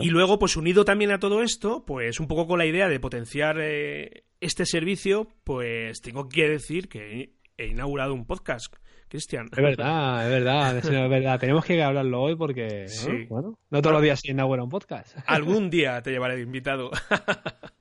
Y 0.00 0.08
luego, 0.08 0.38
pues 0.38 0.56
unido 0.56 0.86
también 0.86 1.10
a 1.10 1.18
todo 1.18 1.42
esto, 1.42 1.84
pues 1.84 2.20
un 2.20 2.26
poco 2.26 2.46
con 2.46 2.58
la 2.58 2.64
idea 2.64 2.88
de 2.88 3.00
potenciar 3.00 3.58
eh, 3.60 4.24
este 4.40 4.64
servicio, 4.64 5.28
pues 5.44 6.00
tengo 6.00 6.30
que 6.30 6.48
decir 6.48 6.88
que 6.88 7.34
he 7.58 7.66
inaugurado 7.66 8.14
un 8.14 8.24
podcast 8.24 8.74
Cristian. 9.08 9.46
Es 9.50 9.62
verdad, 9.62 10.24
es 10.24 10.30
verdad, 10.30 10.78
es 10.78 11.10
verdad. 11.10 11.40
Tenemos 11.40 11.64
que 11.64 11.82
hablarlo 11.82 12.22
hoy 12.22 12.36
porque, 12.36 12.86
bueno, 13.28 13.58
no 13.70 13.82
todos 13.82 13.94
los 13.94 14.02
días 14.02 14.20
se 14.20 14.30
inaugura 14.30 14.62
un 14.62 14.70
podcast. 14.70 15.16
Algún 15.26 15.70
día 15.70 16.02
te 16.02 16.10
llevaré 16.10 16.36
de 16.36 16.42
invitado. 16.42 16.90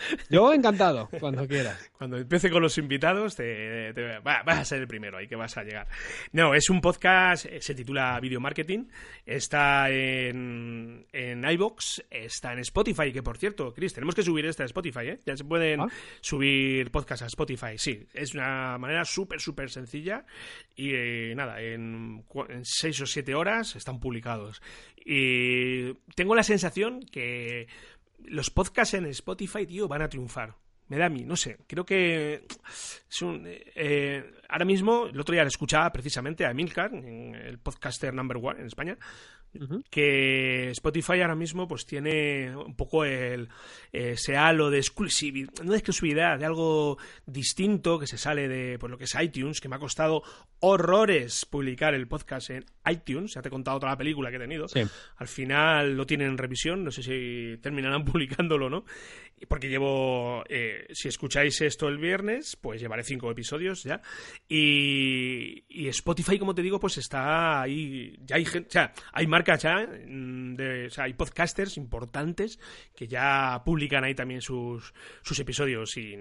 Yo 0.30 0.52
encantado, 0.52 1.08
cuando 1.18 1.46
quieras. 1.46 1.90
Cuando 1.96 2.16
empiece 2.16 2.50
con 2.50 2.62
los 2.62 2.78
invitados, 2.78 3.36
te, 3.36 3.92
vas 4.22 4.58
a 4.58 4.64
ser 4.64 4.80
el 4.80 4.88
primero 4.88 5.18
ahí 5.18 5.28
que 5.28 5.36
vas 5.36 5.56
a 5.56 5.64
llegar. 5.64 5.86
No, 6.32 6.54
es 6.54 6.70
un 6.70 6.80
podcast, 6.80 7.46
eh, 7.46 7.60
se 7.60 7.74
titula 7.74 8.18
Video 8.20 8.40
Marketing, 8.40 8.86
está 9.26 9.90
en, 9.90 11.06
en 11.12 11.44
iBox, 11.44 12.04
está 12.10 12.52
en 12.52 12.60
Spotify, 12.60 13.12
que 13.12 13.22
por 13.22 13.38
cierto, 13.38 13.72
Chris, 13.72 13.94
tenemos 13.94 14.14
que 14.14 14.22
subir 14.22 14.46
esta 14.46 14.62
a 14.62 14.66
Spotify, 14.66 15.08
¿eh? 15.08 15.20
Ya 15.26 15.36
se 15.36 15.44
pueden 15.44 15.80
ah. 15.80 15.88
subir 16.20 16.90
podcasts 16.90 17.22
a 17.22 17.26
Spotify, 17.26 17.76
sí. 17.76 18.06
Es 18.14 18.34
una 18.34 18.78
manera 18.78 19.04
súper, 19.04 19.40
súper 19.40 19.70
sencilla 19.70 20.24
y 20.76 20.92
eh, 20.94 21.34
nada, 21.36 21.60
en, 21.60 22.24
en 22.48 22.64
seis 22.64 23.00
o 23.00 23.06
siete 23.06 23.34
horas 23.34 23.76
están 23.76 24.00
publicados. 24.00 24.62
Y 25.04 25.94
tengo 26.14 26.34
la 26.34 26.42
sensación 26.42 27.00
que 27.00 27.68
los 28.26 28.50
podcasts 28.50 28.94
en 28.94 29.06
Spotify, 29.06 29.66
tío, 29.66 29.88
van 29.88 30.02
a 30.02 30.08
triunfar. 30.08 30.54
Me 30.88 30.98
da 30.98 31.06
a 31.06 31.08
mí, 31.08 31.24
no 31.24 31.36
sé. 31.36 31.58
Creo 31.68 31.84
que 31.84 32.46
es 33.08 33.22
un, 33.22 33.44
eh, 33.46 34.32
ahora 34.48 34.64
mismo, 34.64 35.06
el 35.06 35.20
otro 35.20 35.32
día 35.32 35.44
le 35.44 35.48
escuchaba 35.48 35.90
precisamente 35.92 36.44
a 36.44 36.50
Emilcar, 36.50 36.92
el 36.92 37.58
podcaster 37.58 38.12
number 38.12 38.38
one 38.42 38.58
en 38.58 38.66
España, 38.66 38.98
que 39.90 40.70
Spotify 40.70 41.20
ahora 41.20 41.34
mismo 41.34 41.66
pues 41.66 41.84
tiene 41.86 42.54
un 42.56 42.74
poco 42.76 43.04
el 43.04 43.48
ese 43.92 44.36
halo 44.36 44.70
de 44.70 44.78
exclusividad, 44.78 45.52
no 45.64 45.72
de 45.72 45.78
exclusividad, 45.78 46.38
de 46.38 46.46
algo 46.46 46.98
distinto 47.26 47.98
que 47.98 48.06
se 48.06 48.18
sale 48.18 48.48
de 48.48 48.78
pues, 48.78 48.90
lo 48.90 48.98
que 48.98 49.04
es 49.04 49.14
iTunes, 49.20 49.60
que 49.60 49.68
me 49.68 49.76
ha 49.76 49.80
costado 49.80 50.22
horrores 50.60 51.46
publicar 51.46 51.94
el 51.94 52.06
podcast 52.06 52.50
en 52.50 52.64
iTunes, 52.88 53.34
ya 53.34 53.42
te 53.42 53.48
he 53.48 53.50
contado 53.50 53.80
toda 53.80 53.92
la 53.92 53.98
película 53.98 54.30
que 54.30 54.36
he 54.36 54.40
tenido. 54.40 54.66
Al 55.16 55.28
final 55.28 55.96
lo 55.96 56.06
tienen 56.06 56.28
en 56.28 56.38
revisión, 56.38 56.84
no 56.84 56.90
sé 56.90 57.02
si 57.02 57.58
terminarán 57.60 58.04
publicándolo 58.04 58.66
o 58.66 58.70
no, 58.70 58.84
porque 59.48 59.68
llevo, 59.68 60.44
eh, 60.48 60.86
si 60.92 61.08
escucháis 61.08 61.60
esto 61.62 61.88
el 61.88 61.98
viernes, 61.98 62.56
pues 62.60 62.80
llevaré 62.80 63.02
cinco 63.02 63.30
episodios 63.30 63.82
ya. 63.82 64.02
Y, 64.48 64.60
y 64.60 65.29
Spotify, 65.90 66.38
como 66.38 66.54
te 66.54 66.62
digo, 66.62 66.80
pues 66.80 66.98
está 66.98 67.62
ahí, 67.62 68.18
ya 68.24 68.36
hay 68.36 68.44
gente, 68.44 68.68
o 68.68 68.72
sea, 68.72 68.92
hay 69.12 69.26
marcas 69.26 69.62
ya, 69.62 69.86
mm, 69.86 70.54
de, 70.54 70.86
o 70.86 70.90
sea, 70.90 71.04
hay 71.04 71.14
podcasters 71.14 71.76
importantes 71.76 72.58
que 72.94 73.06
ya 73.06 73.62
publican 73.64 74.04
ahí 74.04 74.14
también 74.14 74.40
sus, 74.40 74.92
sus 75.22 75.38
episodios 75.38 75.96
y 75.96 76.16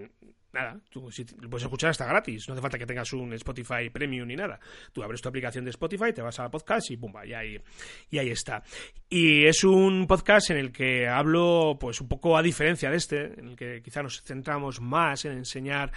nada, 0.51 0.79
tú 0.89 1.11
si, 1.11 1.25
lo 1.39 1.49
puedes 1.49 1.63
escuchar 1.63 1.91
hasta 1.91 2.05
gratis, 2.05 2.47
no 2.47 2.53
hace 2.53 2.61
falta 2.61 2.77
que 2.77 2.85
tengas 2.85 3.11
un 3.13 3.33
Spotify 3.33 3.89
Premium 3.91 4.27
ni 4.27 4.35
nada. 4.35 4.59
Tú 4.91 5.03
abres 5.03 5.21
tu 5.21 5.29
aplicación 5.29 5.63
de 5.63 5.71
Spotify, 5.71 6.13
te 6.13 6.21
vas 6.21 6.39
a 6.39 6.49
podcast 6.49 6.89
y 6.91 6.97
pumba, 6.97 7.25
y 7.25 7.33
ahí, 7.33 7.61
y 8.09 8.17
ahí 8.17 8.29
está. 8.29 8.63
Y 9.09 9.45
es 9.45 9.63
un 9.63 10.07
podcast 10.07 10.49
en 10.51 10.57
el 10.57 10.71
que 10.71 11.07
hablo, 11.07 11.77
pues 11.79 12.01
un 12.01 12.07
poco 12.07 12.37
a 12.37 12.41
diferencia 12.41 12.89
de 12.89 12.97
este, 12.97 13.39
en 13.39 13.49
el 13.49 13.55
que 13.55 13.81
quizá 13.81 14.01
nos 14.01 14.21
centramos 14.23 14.81
más 14.81 15.25
en 15.25 15.33
enseñar 15.33 15.91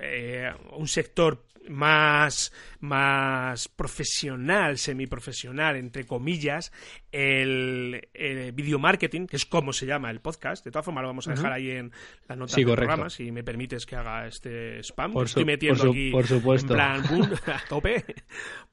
eh, 0.00 0.52
un 0.72 0.88
sector 0.88 1.46
más, 1.68 2.52
más 2.80 3.68
profesional, 3.68 4.78
semiprofesional, 4.78 5.76
entre 5.76 6.06
comillas, 6.06 6.72
el, 7.12 8.08
video 8.54 8.78
marketing, 8.78 9.26
que 9.26 9.36
es 9.36 9.46
como 9.46 9.72
se 9.72 9.86
llama 9.86 10.10
el 10.10 10.20
podcast. 10.20 10.64
De 10.64 10.70
todas 10.70 10.84
formas, 10.84 11.02
lo 11.02 11.08
vamos 11.08 11.28
a 11.28 11.32
dejar 11.32 11.52
ahí 11.52 11.70
en 11.70 11.92
las 12.28 12.38
notas 12.38 12.56
del 12.56 12.66
programa, 12.66 13.10
si 13.10 13.30
me 13.32 13.42
permites 13.42 13.86
que 13.86 13.96
haga 13.96 14.26
este 14.26 14.80
spam. 14.82 15.12
Por 15.12 15.26
estoy 15.26 15.44
metiendo 15.44 15.90
aquí 15.90 16.10
por 16.10 16.26
supuesto. 16.26 16.74
en 16.74 17.02
plan 17.02 17.02
a 17.46 17.68
tope. 17.68 18.04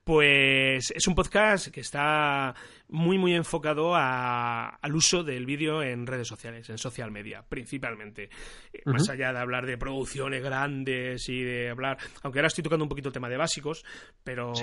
Pues 0.04 0.92
es 0.92 1.08
un 1.08 1.16
podcast 1.16 1.70
que 1.70 1.82
está 1.82 2.54
muy, 2.94 3.18
muy 3.18 3.34
enfocado 3.34 3.96
al 3.96 4.96
uso 4.96 5.24
del 5.24 5.48
vídeo 5.48 5.82
en 5.82 6.06
redes 6.06 6.28
sociales, 6.28 6.70
en 6.70 6.78
social 6.78 7.12
media, 7.12 7.44
principalmente. 7.48 8.30
Eh, 8.72 8.82
más 8.86 9.10
allá 9.10 9.34
de 9.34 9.40
hablar 9.40 9.66
de 9.66 9.78
producciones 9.80 10.44
grandes 10.44 11.28
y 11.28 11.42
de 11.42 11.72
hablar. 11.72 11.98
Aunque 12.22 12.40
ahora 12.40 12.48
estoy 12.48 12.64
tocando 12.64 12.86
un 12.86 12.90
poquito 12.90 13.10
el 13.10 13.14
tema 13.14 13.30
de 13.30 13.38
básicos, 13.38 13.84
pero 14.24 14.54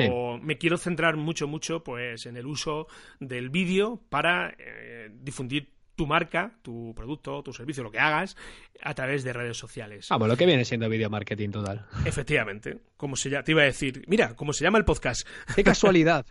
me 0.40 0.58
quiero 0.58 0.78
centrar 0.78 1.16
mucho, 1.16 1.48
mucho 1.48 1.82
pues 1.82 2.24
en 2.26 2.36
el 2.36 2.46
uso 2.46 2.86
del 3.18 3.50
vídeo 3.50 4.00
para 4.08 4.54
eh, 4.58 5.10
difundir 5.12 5.68
tu 5.96 6.06
marca, 6.06 6.52
tu 6.62 6.94
producto, 6.94 7.42
tu 7.42 7.52
servicio, 7.52 7.82
lo 7.82 7.90
que 7.90 7.98
hagas, 7.98 8.36
a 8.80 8.94
través 8.94 9.24
de 9.24 9.32
redes 9.32 9.56
sociales. 9.58 10.06
Ah, 10.10 10.18
lo 10.18 10.36
que 10.36 10.46
viene 10.46 10.64
siendo 10.64 10.88
video 10.88 11.10
marketing 11.10 11.50
total. 11.50 11.84
Efectivamente, 12.06 12.78
como 13.00 13.16
se 13.16 13.30
llama, 13.30 13.44
te 13.44 13.52
iba 13.52 13.62
a 13.62 13.64
decir, 13.64 14.04
mira, 14.08 14.36
cómo 14.36 14.52
se 14.52 14.62
llama 14.62 14.76
el 14.76 14.84
podcast. 14.84 15.26
Qué 15.56 15.64
casualidad. 15.64 16.26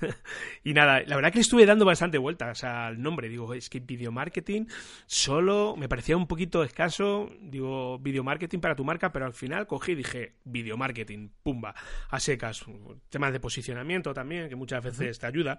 y 0.62 0.74
nada, 0.74 1.02
la 1.06 1.16
verdad 1.16 1.32
que 1.32 1.40
estuve 1.40 1.64
dando 1.64 1.86
bastante 1.86 2.18
vueltas 2.18 2.64
al 2.64 3.00
nombre. 3.00 3.30
Digo, 3.30 3.54
es 3.54 3.70
que 3.70 3.80
video 3.80 4.12
marketing 4.12 4.66
solo 5.06 5.74
me 5.74 5.88
parecía 5.88 6.18
un 6.18 6.26
poquito 6.26 6.64
escaso. 6.64 7.30
Digo, 7.40 7.98
video 7.98 8.22
marketing 8.22 8.58
para 8.58 8.76
tu 8.76 8.84
marca, 8.84 9.10
pero 9.10 9.24
al 9.24 9.32
final 9.32 9.66
cogí 9.66 9.92
y 9.92 9.94
dije, 9.94 10.34
video 10.44 10.76
marketing, 10.76 11.30
pumba, 11.42 11.74
a 12.10 12.20
secas. 12.20 12.62
Temas 13.08 13.32
de 13.32 13.40
posicionamiento 13.40 14.12
también, 14.12 14.50
que 14.50 14.54
muchas 14.54 14.84
veces 14.84 15.18
te 15.18 15.26
ayuda. 15.26 15.56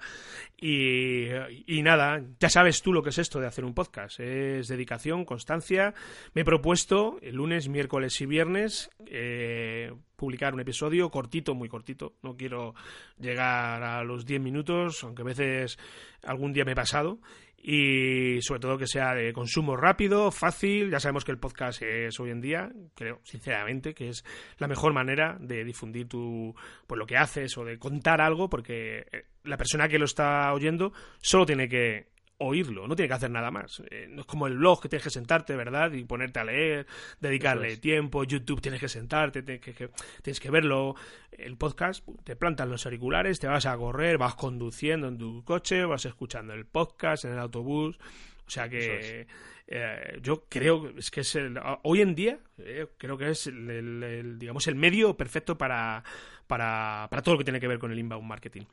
Y, 0.55 1.29
y 1.65 1.81
nada, 1.81 2.23
ya 2.39 2.49
sabes 2.49 2.83
tú 2.83 2.93
lo 2.93 3.01
que 3.01 3.09
es 3.09 3.17
esto 3.17 3.39
de 3.39 3.47
hacer 3.47 3.65
un 3.65 3.73
podcast. 3.73 4.19
Es 4.19 4.67
dedicación, 4.67 5.25
constancia. 5.25 5.95
Me 6.35 6.41
he 6.41 6.45
propuesto 6.45 7.17
el 7.23 7.37
lunes, 7.37 7.69
miércoles 7.69 8.21
y 8.21 8.27
viernes. 8.27 8.91
Eh, 9.07 9.91
publicar 10.23 10.53
un 10.53 10.61
episodio 10.61 11.09
cortito, 11.09 11.53
muy 11.53 11.67
cortito. 11.67 12.13
No 12.21 12.37
quiero 12.37 12.75
llegar 13.19 13.83
a 13.83 14.05
los 14.05 14.25
10 14.25 14.39
minutos, 14.39 15.03
aunque 15.03 15.21
a 15.21 15.25
veces 15.25 15.77
algún 16.23 16.53
día 16.53 16.63
me 16.63 16.71
he 16.71 16.75
pasado. 16.75 17.19
Y 17.61 18.41
sobre 18.41 18.61
todo 18.61 18.77
que 18.77 18.87
sea 18.87 19.13
de 19.13 19.33
consumo 19.33 19.75
rápido, 19.75 20.31
fácil. 20.31 20.89
Ya 20.89 21.01
sabemos 21.01 21.25
que 21.25 21.33
el 21.33 21.39
podcast 21.39 21.81
es 21.81 22.17
hoy 22.21 22.29
en 22.29 22.39
día, 22.39 22.71
creo 22.95 23.19
sinceramente, 23.23 23.93
que 23.93 24.07
es 24.07 24.23
la 24.59 24.69
mejor 24.69 24.93
manera 24.93 25.35
de 25.41 25.65
difundir 25.65 26.07
tu, 26.07 26.55
pues, 26.87 26.97
lo 26.97 27.05
que 27.05 27.17
haces 27.17 27.57
o 27.57 27.65
de 27.65 27.77
contar 27.77 28.21
algo, 28.21 28.49
porque 28.49 29.05
eh, 29.11 29.25
la 29.43 29.57
persona 29.57 29.89
que 29.89 29.99
lo 29.99 30.05
está 30.05 30.53
oyendo 30.53 30.93
solo 31.19 31.45
tiene 31.45 31.67
que 31.67 32.12
oírlo, 32.37 32.87
no 32.87 32.95
tiene 32.95 33.07
que 33.07 33.13
hacer 33.13 33.31
nada 33.31 33.51
más. 33.51 33.81
Eh, 33.89 34.07
no 34.09 34.21
es 34.21 34.27
como 34.27 34.47
el 34.47 34.57
blog 34.57 34.81
que 34.81 34.89
tienes 34.89 35.03
que 35.03 35.09
sentarte, 35.09 35.55
¿verdad? 35.55 35.91
Y 35.93 36.03
ponerte 36.03 36.39
a 36.39 36.43
leer, 36.43 36.87
dedicarle 37.19 37.77
tiempo, 37.77 38.23
YouTube 38.23 38.61
tienes 38.61 38.79
que 38.79 38.89
sentarte, 38.89 39.43
tienes 39.43 39.61
que, 39.61 39.89
tienes 40.21 40.39
que 40.39 40.51
verlo. 40.51 40.95
El 41.31 41.57
podcast, 41.57 42.07
te 42.23 42.35
plantas 42.35 42.67
los 42.67 42.85
auriculares, 42.85 43.39
te 43.39 43.47
vas 43.47 43.65
a 43.65 43.75
correr, 43.77 44.17
vas 44.17 44.35
conduciendo 44.35 45.07
en 45.07 45.17
tu 45.17 45.43
coche, 45.43 45.85
vas 45.85 46.05
escuchando 46.05 46.53
el 46.53 46.65
podcast 46.65 47.25
en 47.25 47.33
el 47.33 47.39
autobús. 47.39 47.97
O 48.45 48.49
sea 48.49 48.67
que 48.67 49.25
eh, 49.67 50.19
yo 50.21 50.45
creo 50.49 50.89
es 50.97 51.09
que 51.09 51.21
es 51.21 51.35
el, 51.35 51.57
hoy 51.83 52.01
en 52.01 52.13
día 52.13 52.37
eh, 52.57 52.87
creo 52.97 53.17
que 53.17 53.29
es 53.29 53.47
el, 53.47 54.37
digamos 54.37 54.67
el 54.67 54.75
medio 54.75 55.15
perfecto 55.15 55.57
para 55.57 56.03
para, 56.47 57.07
para, 57.09 57.21
todo 57.21 57.35
lo 57.35 57.39
que 57.39 57.45
tiene 57.45 57.59
que 57.59 57.67
ver 57.67 57.79
con 57.79 57.91
el 57.91 57.99
inbound 57.99 58.27
marketing. 58.27 58.63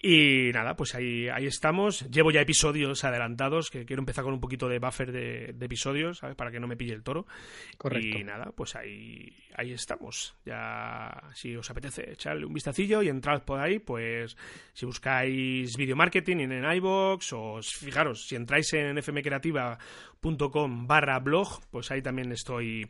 Y 0.00 0.50
nada, 0.52 0.76
pues 0.76 0.94
ahí, 0.94 1.28
ahí 1.28 1.46
estamos. 1.46 2.08
Llevo 2.10 2.30
ya 2.30 2.40
episodios 2.40 3.04
adelantados, 3.04 3.70
que 3.70 3.84
quiero 3.84 4.00
empezar 4.00 4.24
con 4.24 4.34
un 4.34 4.40
poquito 4.40 4.68
de 4.68 4.78
buffer 4.78 5.12
de, 5.12 5.54
episodios, 5.60 6.18
¿sabes? 6.18 6.36
Para 6.36 6.50
que 6.50 6.60
no 6.60 6.66
me 6.66 6.76
pille 6.76 6.94
el 6.94 7.02
toro. 7.02 7.26
Correcto. 7.76 8.18
Y 8.18 8.24
nada, 8.24 8.52
pues 8.54 8.76
ahí, 8.76 9.32
ahí 9.54 9.72
estamos. 9.72 10.36
Ya, 10.44 11.22
si 11.34 11.56
os 11.56 11.70
apetece 11.70 12.12
echarle 12.12 12.46
un 12.46 12.54
vistacillo 12.54 13.02
y 13.02 13.08
entrar 13.08 13.44
por 13.44 13.60
ahí, 13.60 13.78
pues 13.78 14.36
si 14.72 14.86
buscáis 14.86 15.76
video 15.76 15.96
marketing 15.96 16.38
en 16.38 16.64
iVoox 16.64 17.32
o 17.32 17.60
fijaros, 17.62 18.26
si 18.26 18.36
entráis 18.36 18.72
en 18.74 19.02
fmcreativa.com 19.02 20.86
barra 20.86 21.18
blog, 21.18 21.60
pues 21.70 21.90
ahí 21.90 22.02
también 22.02 22.32
estoy 22.32 22.88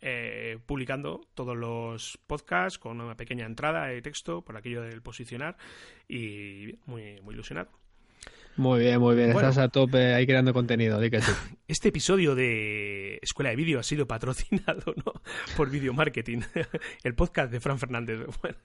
eh, 0.00 0.58
publicando 0.66 1.20
todos 1.34 1.56
los 1.56 2.18
podcasts 2.26 2.78
con 2.78 3.00
una 3.00 3.16
pequeña 3.16 3.46
entrada 3.46 3.67
de 3.72 4.02
texto 4.02 4.42
por 4.42 4.56
aquello 4.56 4.82
del 4.82 5.02
posicionar 5.02 5.56
y 6.08 6.78
muy, 6.86 7.20
muy 7.22 7.34
ilusionado. 7.34 7.70
Muy 8.58 8.80
bien, 8.80 8.98
muy 8.98 9.14
bien. 9.14 9.30
Estás 9.30 9.56
a 9.58 9.68
tope 9.68 10.14
ahí 10.14 10.26
creando 10.26 10.52
contenido, 10.52 10.98
que 10.98 11.20
Este 11.68 11.90
episodio 11.90 12.34
de 12.34 13.20
Escuela 13.22 13.50
de 13.50 13.56
Vídeo 13.56 13.78
ha 13.78 13.84
sido 13.84 14.08
patrocinado 14.08 14.94
¿no? 14.96 15.12
por 15.56 15.70
Video 15.70 15.92
Marketing, 15.92 16.40
el 17.04 17.14
podcast 17.14 17.52
de 17.52 17.60
Fran 17.60 17.78
Fernández. 17.78 18.18
Bueno, 18.42 18.58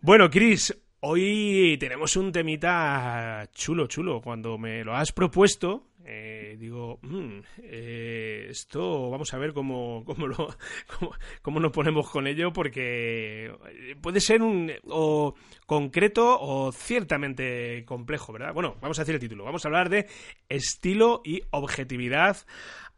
bueno 0.00 0.30
Chris, 0.30 0.72
hoy 1.00 1.76
tenemos 1.80 2.16
un 2.16 2.30
temita 2.30 3.48
chulo, 3.52 3.88
chulo. 3.88 4.20
Cuando 4.22 4.56
me 4.56 4.84
lo 4.84 4.94
has 4.94 5.10
propuesto, 5.10 5.88
eh, 6.08 6.56
digo, 6.56 7.00
mm, 7.02 7.38
eh, 7.64 8.46
esto 8.48 9.10
vamos 9.10 9.34
a 9.34 9.38
ver 9.38 9.52
cómo, 9.52 10.04
cómo, 10.04 10.28
lo, 10.28 10.54
cómo, 11.42 11.58
nos 11.58 11.72
ponemos 11.72 12.08
con 12.08 12.28
ello, 12.28 12.52
porque 12.52 13.52
puede 14.00 14.20
ser 14.20 14.40
un 14.42 14.70
o 14.88 15.34
concreto 15.66 16.38
o 16.40 16.70
ciertamente 16.70 17.84
complejo, 17.84 18.32
¿verdad? 18.32 18.54
Bueno, 18.54 18.76
vamos 18.80 18.98
a 18.98 19.02
decir 19.02 19.16
el 19.16 19.20
título. 19.20 19.44
Vamos 19.44 19.64
a 19.64 19.68
hablar 19.68 19.88
de 19.88 20.06
estilo 20.48 21.22
y 21.24 21.42
objetividad 21.50 22.36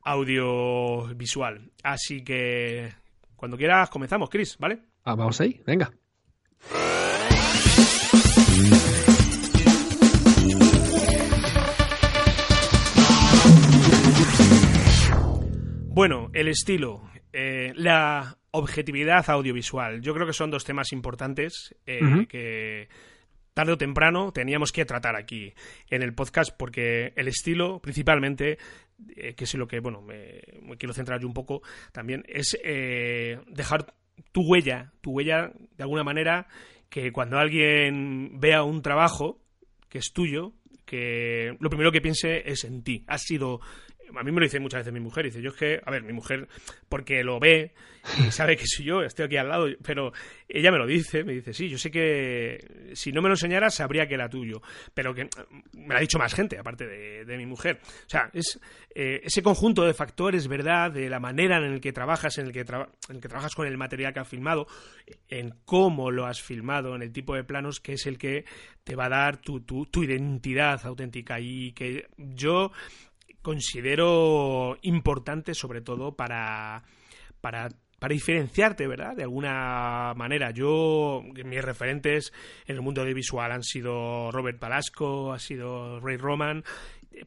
audiovisual. 0.03 1.71
Así 1.83 2.23
que 2.23 2.93
cuando 3.37 3.57
quieras 3.57 3.89
comenzamos, 3.89 4.29
Chris, 4.29 4.59
¿vale? 4.59 4.81
Ah, 5.05 5.15
vamos 5.15 5.41
ahí, 5.41 5.63
venga. 5.65 5.91
Bueno, 15.99 16.31
el 16.33 16.47
estilo, 16.47 17.11
eh, 17.33 17.73
la 17.75 18.39
objetividad 18.53 19.29
audiovisual. 19.29 20.01
Yo 20.01 20.15
creo 20.15 20.29
que 20.29 20.33
son 20.33 20.49
dos 20.49 20.63
temas 20.63 20.93
importantes 20.93 21.75
eh, 21.87 22.25
que 22.29 22.89
tarde 23.53 23.73
o 23.73 23.77
temprano 23.77 24.31
teníamos 24.31 24.71
que 24.71 24.85
tratar 24.85 25.17
aquí 25.17 25.53
en 25.91 26.03
el 26.05 26.15
podcast 26.15 26.57
porque 26.57 27.13
el 27.17 27.27
estilo, 27.27 27.81
principalmente, 27.81 28.59
eh, 29.17 29.35
que 29.35 29.43
es 29.43 29.53
lo 29.57 29.67
que, 29.67 29.81
bueno, 29.81 30.01
me, 30.01 30.41
quiero 30.79 30.95
centrar 30.95 31.21
yo 31.21 31.27
un 31.27 31.35
poco 31.35 31.63
también, 31.91 32.23
es 32.29 32.57
dejar 33.49 33.93
tu 34.31 34.43
huella, 34.43 34.93
tu 35.01 35.11
huella 35.11 35.51
de 35.77 35.83
alguna 35.83 36.05
manera 36.05 36.47
que 36.89 37.11
cuando 37.11 37.39
alguien 37.39 38.39
vea 38.39 38.63
un 38.63 38.83
trabajo 38.83 39.41
que 39.89 39.99
es 39.99 40.13
tuyo, 40.13 40.53
que 40.85 41.57
lo 41.59 41.69
primero 41.69 41.91
que 41.91 42.01
piense 42.01 42.49
es 42.49 42.63
en 42.63 42.85
ti. 42.85 43.03
Has 43.09 43.23
sido 43.23 43.61
a 44.17 44.23
mí 44.23 44.33
me 44.33 44.41
lo 44.41 44.45
dice 44.45 44.61
muchas 44.61 44.81
veces 44.81 44.93
mi 44.93 45.01
mujer, 45.01 45.25
dice, 45.25 45.43
yo 45.43 45.51
es 45.51 45.57
que, 45.57 45.81
a 45.85 45.91
ver, 45.91 46.03
mi 46.03 46.13
mujer, 46.13 46.49
porque 46.89 47.23
lo 47.23 47.39
ve 47.39 47.73
y 48.19 48.23
sabe 48.31 48.57
que 48.57 48.67
soy 48.67 48.87
yo, 48.87 49.03
estoy 49.03 49.27
aquí 49.27 49.37
al 49.37 49.49
lado, 49.49 49.67
pero 49.83 50.13
ella 50.49 50.73
me 50.73 50.79
lo 50.79 50.87
dice, 50.87 51.25
me 51.25 51.33
dice, 51.33 51.53
sí, 51.53 51.69
yo 51.69 51.79
sé 51.79 51.91
que 51.91 52.93
si 52.95 53.13
no 53.13 53.21
me 53.21 53.29
lo 53.29 53.35
enseñara 53.35 53.71
sabría 53.71 54.07
que 54.07 54.15
era 54.15 54.29
tuyo, 54.29 54.63
pero 54.95 55.15
que 55.15 55.29
me 55.73 55.89
lo 55.89 55.97
ha 55.97 56.01
dicho 56.01 56.19
más 56.19 56.35
gente, 56.35 56.59
aparte 56.59 56.87
de, 56.87 57.39
mi 57.39 57.47
mujer. 57.47 57.79
O 57.83 58.09
sea, 58.09 58.31
es 58.33 58.59
eh, 58.95 59.21
ese 59.23 59.43
conjunto 59.43 59.85
de 59.85 59.95
factores, 59.95 60.49
¿verdad?, 60.49 60.91
de 60.91 61.09
la 61.09 61.21
manera 61.21 61.59
en 61.59 61.73
el 61.73 61.81
que 61.81 61.93
trabajas, 61.93 62.39
en 62.39 62.47
el 62.47 62.53
que, 62.53 62.61
en 62.61 63.17
el 63.17 63.21
que 63.21 63.29
trabajas 63.29 63.55
con 63.55 63.67
el 63.67 63.77
material 63.77 64.13
que 64.13 64.21
has 64.21 64.29
filmado, 64.29 64.67
en 65.29 65.55
cómo 65.65 66.11
lo 66.11 66.27
has 66.27 66.43
filmado, 66.43 66.97
en 66.97 67.03
el 67.03 67.13
tipo 67.13 67.35
de 67.37 67.45
planos, 67.45 67.81
que 67.81 67.93
es 67.93 68.07
el 68.07 68.19
que 68.19 68.45
te 68.83 68.97
va 68.97 69.07
a 69.07 69.11
dar 69.11 69.37
tu, 69.37 69.61
tu, 69.61 69.87
tu 69.87 70.03
identidad 70.03 70.85
auténtica 70.87 71.39
y 71.39 71.73
que 71.73 72.09
yo 72.17 72.73
considero 73.43 74.77
importante 74.83 75.55
sobre 75.55 75.81
todo 75.81 76.17
para, 76.17 76.85
para 77.41 77.71
para 77.99 78.13
diferenciarte, 78.13 78.87
¿verdad? 78.87 79.17
De 79.17 79.25
alguna 79.25 80.13
manera. 80.17 80.51
Yo, 80.51 81.23
mis 81.45 81.63
referentes 81.63 82.33
en 82.67 82.77
el 82.77 82.83
mundo 82.83 83.01
audiovisual 83.01 83.51
han 83.51 83.65
sido 83.65 84.31
Robert 84.31 84.59
Palasco, 84.59 85.33
ha 85.33 85.39
sido 85.39 86.01
Ray 86.01 86.17
Roman, 86.17 86.65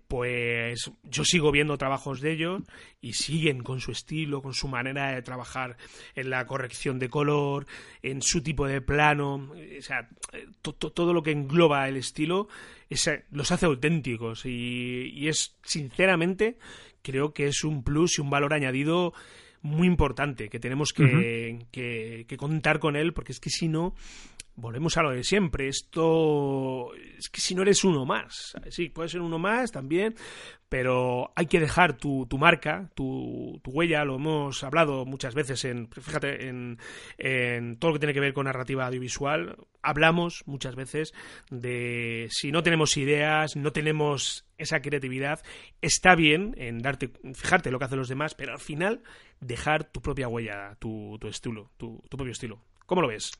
pues 0.07 0.91
yo 1.03 1.23
sigo 1.23 1.51
viendo 1.51 1.77
trabajos 1.77 2.21
de 2.21 2.33
ellos 2.33 2.61
y 3.01 3.13
siguen 3.13 3.63
con 3.63 3.79
su 3.79 3.91
estilo, 3.91 4.41
con 4.41 4.53
su 4.53 4.67
manera 4.67 5.11
de 5.11 5.21
trabajar 5.21 5.77
en 6.15 6.29
la 6.29 6.45
corrección 6.45 6.99
de 6.99 7.09
color, 7.09 7.65
en 8.01 8.21
su 8.21 8.41
tipo 8.41 8.67
de 8.67 8.81
plano, 8.81 9.51
o 9.53 9.81
sea, 9.81 10.09
todo 10.61 11.13
lo 11.13 11.23
que 11.23 11.31
engloba 11.31 11.87
el 11.87 11.97
estilo 11.97 12.47
los 13.31 13.51
hace 13.51 13.65
auténticos 13.65 14.45
y, 14.45 15.27
es, 15.27 15.55
sinceramente, 15.63 16.57
creo 17.01 17.33
que 17.33 17.47
es 17.47 17.63
un 17.63 17.83
plus 17.83 18.17
y 18.17 18.21
un 18.21 18.29
valor 18.29 18.53
añadido 18.53 19.13
muy 19.61 19.87
importante 19.87 20.49
que 20.49 20.59
tenemos 20.59 20.91
que, 20.91 21.65
que, 21.71 22.37
contar 22.37 22.79
con 22.79 22.95
él 22.95 23.13
porque 23.13 23.31
es 23.31 23.39
que 23.39 23.51
si 23.51 23.67
no 23.67 23.93
volvemos 24.55 24.97
a 24.97 25.03
lo 25.03 25.11
de 25.11 25.23
siempre. 25.23 25.67
Esto 25.67 26.93
es 26.95 27.29
que 27.29 27.41
si 27.41 27.55
no 27.55 27.61
eres 27.61 27.83
uno 27.83 28.05
más, 28.05 28.55
sí, 28.69 28.89
puedes 28.89 29.11
ser 29.11 29.21
uno 29.21 29.39
más 29.39 29.71
también, 29.71 30.15
pero 30.69 31.31
hay 31.35 31.47
que 31.47 31.59
dejar 31.59 31.97
tu, 31.97 32.25
tu 32.27 32.37
marca, 32.37 32.89
tu, 32.95 33.59
tu, 33.63 33.71
huella, 33.71 34.05
lo 34.05 34.15
hemos 34.15 34.63
hablado 34.63 35.05
muchas 35.05 35.35
veces 35.35 35.65
en, 35.65 35.89
fíjate, 35.89 36.47
en, 36.47 36.77
en, 37.17 37.77
todo 37.77 37.91
lo 37.91 37.95
que 37.95 37.99
tiene 37.99 38.13
que 38.13 38.19
ver 38.19 38.33
con 38.33 38.45
narrativa 38.45 38.85
audiovisual, 38.85 39.57
hablamos 39.81 40.43
muchas 40.45 40.75
veces 40.75 41.13
de 41.49 42.27
si 42.29 42.51
no 42.51 42.63
tenemos 42.63 42.95
ideas, 42.97 43.55
no 43.55 43.71
tenemos 43.71 44.45
esa 44.57 44.81
creatividad, 44.81 45.41
está 45.81 46.15
bien 46.15 46.53
en 46.57 46.79
darte, 46.79 47.11
fijarte 47.33 47.71
lo 47.71 47.79
que 47.79 47.85
hacen 47.85 47.99
los 47.99 48.09
demás, 48.09 48.35
pero 48.35 48.53
al 48.53 48.59
final 48.59 49.01
dejar 49.41 49.91
tu 49.91 50.01
propia 50.01 50.27
huella, 50.27 50.77
tu, 50.79 51.17
tu 51.19 51.27
estilo, 51.27 51.71
tu, 51.77 52.01
tu 52.09 52.15
propio 52.17 52.31
estilo. 52.31 52.63
¿Cómo 52.85 53.01
lo 53.01 53.07
ves? 53.07 53.31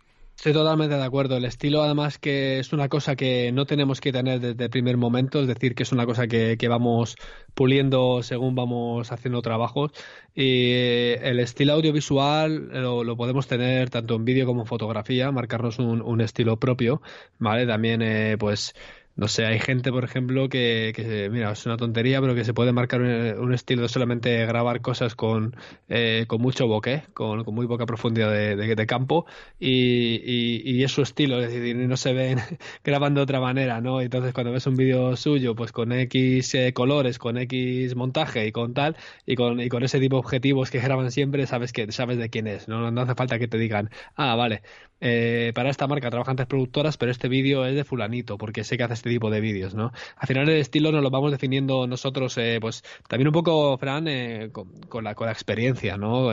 Estoy 0.42 0.54
totalmente 0.54 0.96
de 0.96 1.04
acuerdo. 1.04 1.38
El 1.38 1.46
estilo, 1.46 1.84
además, 1.84 2.18
que 2.18 2.58
es 2.58 2.74
una 2.74 2.90
cosa 2.90 3.16
que 3.16 3.52
no 3.52 3.68
tenemos 3.68 4.02
que 4.02 4.12
tener 4.12 4.40
desde 4.40 4.64
el 4.64 4.72
primer 4.72 4.98
momento, 4.98 5.40
es 5.40 5.46
decir, 5.46 5.76
que 5.76 5.84
es 5.84 5.92
una 5.92 6.08
cosa 6.08 6.26
que, 6.26 6.58
vamos 6.68 7.16
puliendo 7.54 8.24
según 8.24 8.56
vamos 8.56 9.12
haciendo 9.12 9.44
trabajos. 9.44 9.92
Y 10.34 11.12
el 11.22 11.40
estilo 11.40 11.74
audiovisual 11.74 12.70
lo, 12.74 13.16
podemos 13.16 13.46
tener 13.46 13.92
tanto 13.92 14.16
en 14.16 14.26
vídeo 14.26 14.48
como 14.48 14.62
en 14.62 14.66
fotografía, 14.66 15.32
marcarnos 15.32 15.78
un, 15.78 16.02
un 16.02 16.22
estilo 16.22 16.58
propio, 16.58 17.04
¿vale? 17.38 17.68
También, 17.68 18.02
eh, 18.02 18.36
pues 18.40 18.74
no 19.16 19.28
sé, 19.28 19.46
hay 19.46 19.60
gente, 19.60 19.92
por 19.92 20.04
ejemplo, 20.04 20.50
que, 20.50 20.94
que, 20.96 21.30
mira, 21.30 21.52
es 21.52 21.66
una 21.66 21.78
tontería, 21.78 22.22
pero 22.22 22.34
que 22.36 22.46
se 22.46 22.54
puede 22.54 22.72
marcar 22.72 23.02
un, 23.02 23.54
estilo 23.54 23.84
de 23.84 23.90
solamente 23.90 24.46
grabar 24.46 24.82
cosas 24.82 25.16
con, 25.16 25.56
eh, 25.90 26.26
con 26.28 26.42
mucho 26.42 26.68
bokeh, 26.68 27.04
con, 27.14 27.44
con, 27.44 27.54
muy 27.54 27.68
poca 27.68 27.86
profundidad 27.86 28.32
de, 28.32 28.86
campo, 28.88 29.26
y, 29.60 30.62
y, 30.64 30.84
es 30.84 30.92
su 30.92 31.02
estilo, 31.02 31.42
es 31.42 31.54
decir, 31.54 31.76
no 31.76 31.98
se 31.98 32.14
ven 32.14 32.40
grabando 32.84 33.20
de 33.20 33.24
otra 33.24 33.40
manera, 33.40 33.82
¿no? 33.82 34.02
Entonces, 34.02 34.34
cuando 34.34 34.52
ves 34.52 34.66
un 34.68 34.76
vídeo 34.76 35.16
suyo, 35.18 35.56
pues 35.56 35.72
con 35.72 35.92
X 35.92 36.56
eh, 36.56 36.74
colores, 36.74 37.20
con 37.20 37.38
X 37.38 37.96
montaje 37.96 38.48
y 38.48 38.52
con 38.52 38.74
tal, 38.74 38.96
y 39.26 39.36
con, 39.36 39.60
y 39.60 39.70
con 39.70 39.84
ese 39.84 40.00
tipo 40.00 40.16
de 40.16 40.20
objetivos 40.22 40.72
que 40.72 40.80
graban 40.82 41.12
siempre, 41.12 41.46
sabes 41.48 41.74
que 41.74 41.92
sabes 41.92 42.18
de 42.18 42.30
quién 42.30 42.48
es, 42.48 42.68
¿no? 42.68 42.92
No 42.92 43.02
hace 43.02 43.16
falta 43.16 43.40
que 43.40 43.48
te 43.48 43.58
digan, 43.58 43.90
ah, 44.16 44.36
vale, 44.36 44.62
eh, 45.02 45.52
para 45.56 45.70
esta 45.72 45.88
marca 45.88 46.10
trabajan 46.12 46.36
tres 46.36 46.48
productoras, 46.48 46.98
pero 46.98 47.12
este 47.12 47.28
vídeo 47.28 47.66
es 47.66 47.76
de 47.76 47.84
fulanito, 47.84 48.38
porque 48.38 48.64
sé 48.64 48.78
que 48.78 48.84
hace 48.84 48.94
este 49.02 49.10
tipo 49.10 49.30
de 49.30 49.42
vídeos, 49.42 49.76
¿no? 49.76 49.92
Al 50.16 50.28
final 50.28 50.48
el 50.50 50.58
estilo 50.58 50.92
nos 50.92 51.04
lo 51.04 51.10
vamos 51.10 51.32
definiendo 51.32 51.88
nosotros, 51.88 52.38
eh, 52.38 52.60
pues 52.62 52.84
también 53.08 53.28
un 53.28 53.34
poco, 53.34 53.78
Fran, 53.78 54.08
eh, 54.08 54.52
con, 54.52 55.04
la, 55.04 55.16
con 55.16 55.26
la 55.26 55.34
experiencia, 55.34 55.98
¿no? 55.98 56.32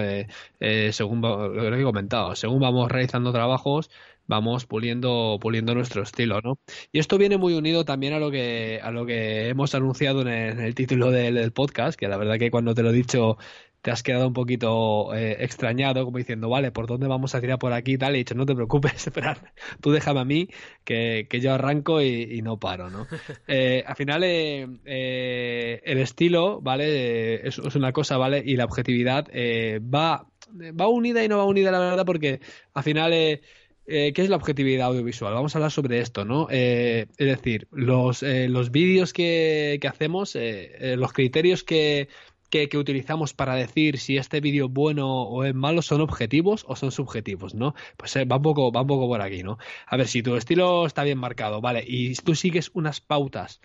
según 0.90 1.20
lo 1.20 1.52
que 1.52 1.80
he 1.80 1.84
comentado, 1.84 2.34
según 2.34 2.60
vamos 2.60 2.90
realizando 2.90 3.32
trabajos, 3.32 3.90
vamos 4.28 4.66
puliendo 4.66 5.38
puliendo 5.40 5.74
nuestro 5.74 6.02
estilo, 6.02 6.40
¿no? 6.42 6.58
Y 6.92 7.00
esto 7.00 7.18
viene 7.18 7.38
muy 7.38 7.54
unido 7.54 7.84
también 7.84 8.12
a 8.12 8.18
lo 8.20 8.30
que 8.30 8.78
a 8.82 8.92
lo 8.92 9.06
que 9.06 9.48
hemos 9.48 9.74
anunciado 9.74 10.20
en 10.22 10.28
el, 10.28 10.74
título 10.74 11.10
del, 11.10 11.34
del, 11.34 11.52
podcast, 11.52 11.98
que 11.98 12.08
la 12.08 12.18
verdad 12.18 12.38
que 12.38 12.50
cuando 12.50 12.74
te 12.74 12.82
lo 12.82 12.90
he 12.90 12.92
dicho 12.92 13.38
te 13.82 13.90
has 13.90 14.02
quedado 14.02 14.26
un 14.26 14.32
poquito 14.32 15.14
eh, 15.14 15.36
extrañado, 15.40 16.04
como 16.04 16.18
diciendo, 16.18 16.48
vale, 16.48 16.72
¿por 16.72 16.86
dónde 16.86 17.06
vamos 17.06 17.34
a 17.34 17.40
tirar 17.40 17.58
por 17.58 17.72
aquí 17.72 17.92
y 17.92 17.98
tal? 17.98 18.12
Y 18.12 18.16
he 18.16 18.18
dicho, 18.18 18.34
no 18.34 18.46
te 18.46 18.54
preocupes, 18.54 18.92
esperar, 19.06 19.52
tú 19.80 19.92
déjame 19.92 20.20
a 20.20 20.24
mí, 20.24 20.48
que, 20.84 21.26
yo 21.40 21.54
arranco 21.54 22.02
y, 22.02 22.42
no 22.42 22.58
paro, 22.58 22.90
¿no? 22.90 23.06
Eh, 23.46 23.82
al 23.86 23.96
final, 23.96 24.22
eh, 24.24 25.80
el 25.84 25.98
estilo, 25.98 26.60
¿vale? 26.60 27.46
Es, 27.46 27.58
una 27.58 27.92
cosa, 27.92 28.16
¿vale? 28.16 28.42
Y 28.44 28.56
la 28.56 28.64
objetividad 28.64 29.26
va, 29.80 30.26
va 30.78 30.88
unida 30.88 31.24
y 31.24 31.28
no 31.28 31.38
va 31.38 31.44
unida, 31.44 31.70
la 31.70 31.78
verdad, 31.78 32.06
porque 32.06 32.40
al 32.74 32.82
final... 32.82 33.40
¿Qué 33.90 34.12
es 34.14 34.28
la 34.28 34.36
objetividad 34.36 34.88
audiovisual? 34.88 35.32
Vamos 35.32 35.54
a 35.54 35.58
hablar 35.58 35.70
sobre 35.70 36.00
esto, 36.00 36.26
¿no? 36.26 36.50
es 36.50 37.08
decir, 37.16 37.68
los, 37.70 38.22
los 38.22 38.70
vídeos 38.70 39.14
que, 39.14 39.78
que 39.80 39.88
hacemos, 39.88 40.36
los 40.36 41.12
criterios 41.14 41.64
que, 41.64 42.08
que, 42.50 42.68
utilizamos 42.76 43.34
para 43.34 43.54
decir 43.54 43.98
si 43.98 44.16
este 44.16 44.40
vídeo 44.40 44.66
es 44.66 44.72
bueno 44.72 45.22
o 45.22 45.44
es 45.44 45.54
malo 45.54 45.82
son 45.82 46.00
objetivos 46.00 46.64
o 46.68 46.76
son 46.76 46.92
subjetivos, 46.92 47.54
¿no? 47.54 47.74
Pues 47.96 48.14
eh, 48.16 48.24
va, 48.24 48.36
un 48.36 48.42
poco, 48.42 48.72
va 48.72 48.82
un 48.82 48.86
poco 48.86 49.08
por 49.08 49.22
aquí, 49.22 49.42
¿no? 49.42 49.58
A 49.86 49.96
ver, 49.96 50.08
si 50.08 50.22
tu 50.22 50.36
estilo 50.36 50.86
está 50.86 51.04
bien 51.04 51.18
marcado, 51.18 51.60
¿vale? 51.60 51.84
Y 51.86 52.14
tú 52.14 52.34
sigues 52.34 52.70
unas 52.74 53.00
pautas 53.00 53.60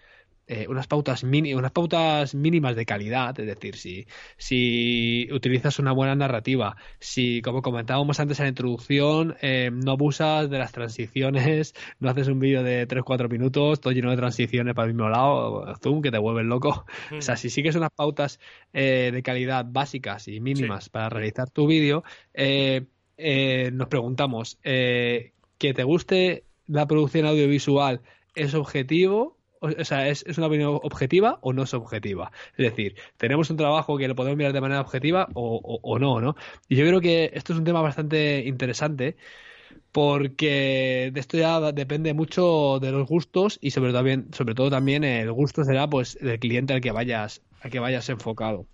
eh, 0.45 0.65
unas 0.67 0.87
pautas 0.87 1.23
unas 1.23 1.71
pautas 1.71 2.35
mínimas 2.35 2.75
de 2.75 2.85
calidad, 2.85 3.39
es 3.39 3.45
decir, 3.45 3.77
si, 3.77 4.07
si 4.37 5.29
utilizas 5.31 5.79
una 5.79 5.93
buena 5.93 6.15
narrativa, 6.15 6.75
si 6.99 7.41
como 7.41 7.61
comentábamos 7.61 8.19
antes 8.19 8.39
en 8.39 8.45
la 8.45 8.49
introducción, 8.49 9.37
eh, 9.41 9.71
no 9.71 9.93
abusas 9.93 10.49
de 10.49 10.57
las 10.59 10.73
transiciones, 10.73 11.73
no 11.99 12.09
haces 12.09 12.27
un 12.27 12.39
vídeo 12.39 12.61
de 12.61 12.85
3-4 12.87 13.29
minutos, 13.29 13.79
todo 13.79 13.93
lleno 13.93 14.11
de 14.11 14.17
transiciones 14.17 14.73
para 14.73 14.89
el 14.89 14.93
mismo 14.93 15.09
lado, 15.09 15.75
zoom, 15.81 16.01
que 16.01 16.11
te 16.11 16.17
vuelven 16.17 16.49
loco. 16.49 16.85
O 17.17 17.21
sea, 17.21 17.37
si 17.37 17.49
sigues 17.49 17.75
unas 17.75 17.91
pautas 17.91 18.39
eh, 18.73 19.11
de 19.13 19.23
calidad 19.23 19.65
básicas 19.67 20.27
y 20.27 20.41
mínimas 20.41 20.89
para 20.89 21.07
realizar 21.07 21.49
tu 21.49 21.67
vídeo, 21.67 22.03
nos 22.35 23.87
preguntamos, 23.87 24.59
¿que 24.61 25.31
te 25.57 25.83
guste 25.83 26.43
la 26.67 26.85
producción 26.85 27.27
audiovisual 27.27 28.01
es 28.35 28.53
objetivo 28.55 29.37
o 29.63 29.85
sea, 29.85 30.09
¿es, 30.09 30.25
una 30.37 30.47
opinión 30.47 30.79
objetiva 30.83 31.39
o 31.41 31.53
no 31.53 31.63
es 31.63 31.73
objetiva? 31.73 32.31
Es 32.57 32.69
decir, 32.69 32.95
¿tenemos 33.17 33.49
un 33.49 33.57
trabajo 33.57 33.97
que 33.97 34.07
lo 34.07 34.15
podemos 34.15 34.37
mirar 34.37 34.53
de 34.53 34.61
manera 34.61 34.81
objetiva 34.81 35.29
o, 35.33 35.97
no, 35.99 36.19
no? 36.19 36.35
Y 36.67 36.75
yo 36.75 36.85
creo 36.85 36.99
que 37.01 37.31
esto 37.33 37.53
es 37.53 37.59
un 37.59 37.65
tema 37.65 37.81
bastante 37.81 38.43
interesante 38.45 39.15
porque 39.91 41.11
de 41.13 41.19
esto 41.19 41.37
ya 41.37 41.71
depende 41.71 42.13
mucho 42.13 42.79
de 42.81 42.91
los 42.91 43.07
gustos 43.07 43.57
y 43.61 43.71
sobre 43.71 43.91
todo, 43.91 44.03
sobre 44.31 44.55
todo 44.55 44.69
también 44.69 45.03
el 45.03 45.31
gusto 45.31 45.63
será 45.63 45.89
pues 45.89 46.17
del 46.19 46.39
cliente 46.39 46.73
al 46.73 46.81
que 46.81 46.91
vayas 46.91 47.41
al 47.61 47.71
que 47.71 47.79
vayas 47.79 48.09
enfocado. 48.09 48.67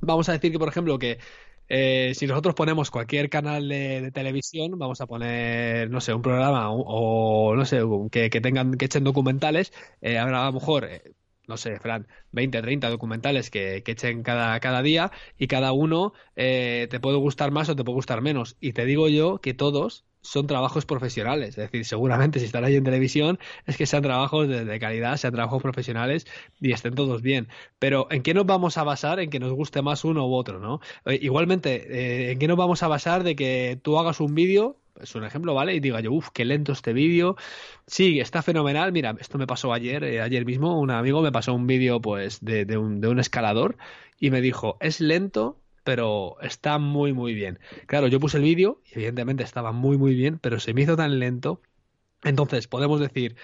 Vamos 0.00 0.28
a 0.28 0.32
decir 0.32 0.52
que 0.52 0.58
por 0.58 0.68
ejemplo 0.68 0.98
que 0.98 1.18
eh, 1.68 2.12
si 2.14 2.26
nosotros 2.26 2.54
ponemos 2.54 2.90
cualquier 2.90 3.28
canal 3.30 3.68
de, 3.68 4.10
televisión, 4.12 4.78
vamos 4.78 5.00
a 5.00 5.06
poner, 5.06 5.90
no 5.90 6.00
sé, 6.00 6.14
un 6.14 6.22
programa 6.22 6.70
o, 6.70 7.54
no 7.56 7.64
sé, 7.64 7.80
que, 8.10 8.30
tengan, 8.40 8.74
que 8.76 8.86
echen 8.86 9.04
documentales, 9.04 9.72
eh, 10.00 10.18
habrá 10.18 10.42
a 10.42 10.46
lo 10.46 10.52
mejor, 10.54 10.84
eh, 10.84 11.02
no 11.48 11.56
sé, 11.56 11.78
Fran, 11.80 12.06
20, 12.32 12.62
30 12.62 12.90
documentales 12.90 13.50
que, 13.50 13.82
que 13.82 13.92
echen 13.92 14.22
cada, 14.22 14.60
cada 14.60 14.82
día 14.82 15.10
y 15.38 15.48
cada 15.48 15.72
uno 15.72 16.12
te 16.34 17.00
puede 17.00 17.16
gustar 17.16 17.50
más 17.50 17.68
o 17.68 17.76
te 17.76 17.84
puede 17.84 17.96
gustar 17.96 18.20
menos. 18.20 18.56
Y 18.60 18.72
te 18.72 18.84
digo 18.84 19.08
yo 19.08 19.40
que 19.40 19.54
todos 19.54 20.04
son 20.28 20.46
trabajos 20.46 20.84
profesionales. 20.84 21.50
Es 21.50 21.56
decir, 21.56 21.84
seguramente 21.84 22.38
si 22.38 22.46
están 22.46 22.64
ahí 22.64 22.76
en 22.76 22.84
televisión 22.84 23.38
es 23.66 23.76
que 23.76 23.86
sean 23.86 24.02
trabajos 24.02 24.48
de, 24.48 24.78
calidad, 24.78 25.16
sean 25.16 25.32
trabajos 25.32 25.62
profesionales 25.62 26.26
y 26.60 26.72
estén 26.72 26.94
todos 26.94 27.22
bien. 27.22 27.48
Pero 27.78 28.08
¿en 28.10 28.22
qué 28.22 28.34
nos 28.34 28.46
vamos 28.46 28.78
a 28.78 28.84
basar 28.84 29.20
en 29.20 29.30
que 29.30 29.40
nos 29.40 29.52
guste 29.52 29.82
más 29.82 30.04
uno 30.04 30.26
u 30.28 30.34
otro? 30.34 30.58
¿no? 30.60 30.80
Eh, 31.06 31.18
igualmente, 31.22 32.28
eh, 32.28 32.32
¿en 32.32 32.38
qué 32.38 32.48
nos 32.48 32.56
vamos 32.56 32.82
a 32.82 32.88
basar 32.88 33.22
de 33.24 33.36
que 33.36 33.78
tú 33.82 33.98
hagas 33.98 34.20
un 34.20 34.34
vídeo? 34.34 34.76
Es 35.00 35.14
un 35.14 35.24
ejemplo, 35.24 35.54
¿vale? 35.54 35.74
Y 35.74 35.80
diga 35.80 36.00
yo, 36.00 36.12
uff, 36.12 36.30
qué 36.32 36.44
lento 36.44 36.72
este 36.72 36.92
vídeo. 36.92 37.36
Sí, 37.86 38.20
está 38.20 38.42
fenomenal. 38.42 38.92
Mira, 38.92 39.16
esto 39.20 39.38
me 39.38 39.46
pasó 39.46 39.72
ayer, 39.72 40.04
eh, 40.04 40.20
ayer 40.20 40.44
mismo, 40.44 40.80
un 40.80 40.90
amigo 40.90 41.22
me 41.22 41.32
pasó 41.32 41.54
un 41.54 41.66
vídeo 41.66 42.00
pues 42.00 42.38
de, 42.44 42.64
un, 42.76 43.00
de 43.00 43.08
un 43.08 43.18
escalador 43.18 43.76
y 44.18 44.30
me 44.30 44.40
dijo, 44.40 44.76
es 44.80 45.00
lento, 45.00 45.60
pero 45.84 46.36
está 46.42 46.78
muy, 46.78 47.12
muy 47.12 47.34
bien. 47.34 47.58
Claro, 47.86 48.08
yo 48.08 48.20
puse 48.20 48.36
el 48.38 48.42
vídeo 48.44 48.82
y 48.86 48.94
evidentemente 48.94 49.42
estaba 49.44 49.72
muy, 49.72 49.96
muy 49.98 50.14
bien, 50.14 50.38
pero 50.38 50.60
se 50.60 50.74
me 50.74 50.82
hizo 50.82 50.96
tan 50.96 51.18
lento. 51.18 51.62
Entonces, 52.22 52.68
podemos 52.68 53.00
decir, 53.00 53.36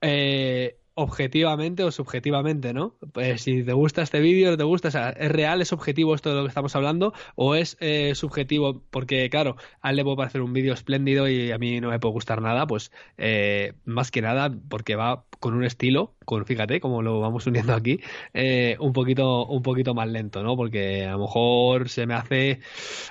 eh, 0.00 0.78
objetivamente 0.94 1.82
o 1.82 1.90
subjetivamente, 1.90 2.72
¿no? 2.72 2.94
Pues 3.12 3.42
si 3.42 3.64
te 3.64 3.72
gusta 3.72 4.02
este 4.02 4.20
vídeo, 4.20 4.56
te 4.56 4.62
gusta, 4.62 4.88
o 4.88 4.90
sea, 4.90 5.10
¿es 5.10 5.30
real, 5.30 5.60
es 5.60 5.72
objetivo 5.72 6.14
esto 6.14 6.30
de 6.30 6.36
lo 6.36 6.42
que 6.42 6.48
estamos 6.48 6.76
hablando 6.76 7.12
o 7.34 7.54
es 7.56 7.76
eh, 7.80 8.14
subjetivo? 8.14 8.82
Porque, 8.90 9.28
claro, 9.28 9.56
a 9.80 9.90
él 9.90 9.96
le 9.96 10.04
puede 10.04 10.16
parecer 10.16 10.40
un 10.42 10.52
vídeo 10.52 10.72
espléndido 10.72 11.28
y 11.28 11.50
a 11.50 11.58
mí 11.58 11.80
no 11.80 11.90
me 11.90 11.98
puede 11.98 12.12
gustar 12.12 12.40
nada, 12.40 12.66
pues 12.66 12.92
eh, 13.18 13.74
más 13.84 14.10
que 14.10 14.22
nada 14.22 14.54
porque 14.68 14.94
va 14.94 15.24
con 15.40 15.54
un 15.54 15.64
estilo, 15.64 16.14
con 16.24 16.46
fíjate 16.46 16.80
como 16.80 17.02
lo 17.02 17.20
vamos 17.20 17.46
uniendo 17.46 17.74
aquí, 17.74 18.00
eh, 18.32 18.76
un 18.80 18.92
poquito 18.92 19.46
un 19.46 19.62
poquito 19.62 19.94
más 19.94 20.08
lento, 20.08 20.42
¿no? 20.42 20.56
Porque 20.56 21.04
a 21.04 21.12
lo 21.12 21.18
mejor 21.18 21.88
se 21.88 22.06
me 22.06 22.14
hace 22.14 22.60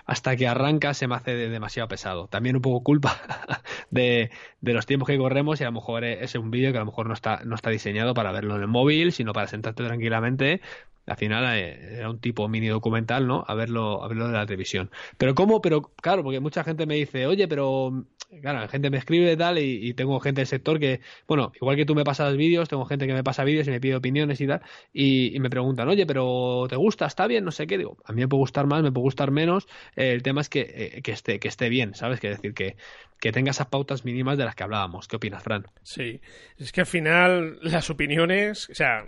hasta 0.06 0.36
que 0.36 0.48
arranca 0.48 0.94
se 0.94 1.08
me 1.08 1.16
hace 1.16 1.36
demasiado 1.36 1.88
pesado. 1.90 2.28
También 2.28 2.56
un 2.56 2.62
poco 2.62 2.84
culpa 2.84 3.22
de, 3.92 4.32
de 4.62 4.74
los 4.74 4.86
tiempos 4.86 5.08
que 5.08 5.18
corremos 5.18 5.60
y 5.60 5.64
a 5.64 5.68
lo 5.68 5.74
mejor 5.74 6.06
es 6.06 6.34
un 6.36 6.50
vídeo 6.50 6.72
que 6.72 6.78
a 6.78 6.82
lo 6.82 6.88
mejor 6.88 7.08
no 7.08 7.14
está 7.14 7.42
no 7.46 7.56
está 7.56 7.70
diseñado 7.74 8.14
para 8.14 8.32
verlo 8.32 8.56
en 8.56 8.62
el 8.62 8.68
móvil, 8.68 9.12
sino 9.12 9.34
para 9.34 9.48
sentarte 9.48 9.84
tranquilamente. 9.86 10.62
Al 11.06 11.18
final 11.18 11.44
eh, 11.58 11.98
era 11.98 12.10
un 12.10 12.20
tipo 12.20 12.48
mini 12.48 12.68
documental, 12.68 13.28
¿no? 13.28 13.44
A 13.48 13.54
verlo, 13.56 14.04
a 14.04 14.08
verlo 14.08 14.28
de 14.28 14.34
la 14.34 14.46
televisión. 14.46 14.90
Pero 15.18 15.36
¿cómo? 15.36 15.62
Pero 15.62 15.82
claro, 16.02 16.24
porque 16.24 16.40
mucha 16.40 16.64
gente 16.64 16.86
me 16.86 16.96
dice, 16.96 17.28
oye, 17.28 17.48
pero 17.48 18.06
claro, 18.42 18.60
la 18.60 18.68
gente 18.68 18.90
me 18.90 18.98
escribe 18.98 19.32
y 19.32 19.38
tal, 19.38 19.58
y, 19.60 19.94
tengo 19.94 20.20
gente 20.20 20.42
del 20.42 20.48
sector 20.48 20.80
que, 20.80 21.02
bueno, 21.28 21.52
igual 21.56 21.76
que 21.76 21.86
tú 21.86 21.96
me 21.96 22.04
pasas 22.04 22.36
vídeos, 22.36 22.70
tengo 22.70 22.86
gente 22.86 23.08
que 23.08 23.14
me 23.14 23.24
pasa 23.24 23.44
vídeos 23.44 23.68
y 23.68 23.72
me 23.72 23.80
pide 23.80 23.96
opiniones 23.96 24.42
y 24.42 24.48
tal, 24.48 24.62
y, 24.94 25.40
me 25.40 25.50
preguntan, 25.50 25.88
oye, 25.90 26.06
pero 26.06 26.66
¿te 26.70 26.76
gusta? 26.76 27.06
¿Está 27.06 27.28
bien? 27.28 27.44
No 27.44 27.52
sé 27.52 27.68
qué. 27.68 27.78
Digo, 27.78 27.98
a 28.06 28.14
mí 28.14 28.22
me 28.22 28.28
puede 28.28 28.40
gustar 28.40 28.66
más, 28.68 28.84
me 28.84 28.92
puede 28.92 29.04
gustar 29.04 29.32
menos. 29.32 29.68
el 29.96 30.24
tema 30.24 30.42
es 30.42 30.50
que, 30.50 30.62
eh, 30.62 31.02
que, 31.02 31.12
esté, 31.12 31.40
que 31.40 31.48
esté 31.48 31.70
bien, 31.70 31.96
¿sabes? 31.96 32.20
Que 32.20 32.30
decir, 32.30 32.54
que, 32.54 32.76
que 33.20 33.32
tenga 33.32 33.52
esas 33.52 33.68
pautas 33.68 34.06
mínimas 34.06 34.38
de 34.38 34.46
las 34.46 34.56
que 34.56 34.64
hablábamos. 34.64 35.08
¿Qué 35.08 35.16
opinas, 35.16 35.44
Fran? 35.44 35.66
Sí, 35.82 36.20
es 36.58 36.72
que 36.72 36.82
al 36.82 36.88
final 36.88 37.58
las 37.62 37.90
opiniones, 37.90 38.70
o 38.70 38.76
sea, 38.76 39.06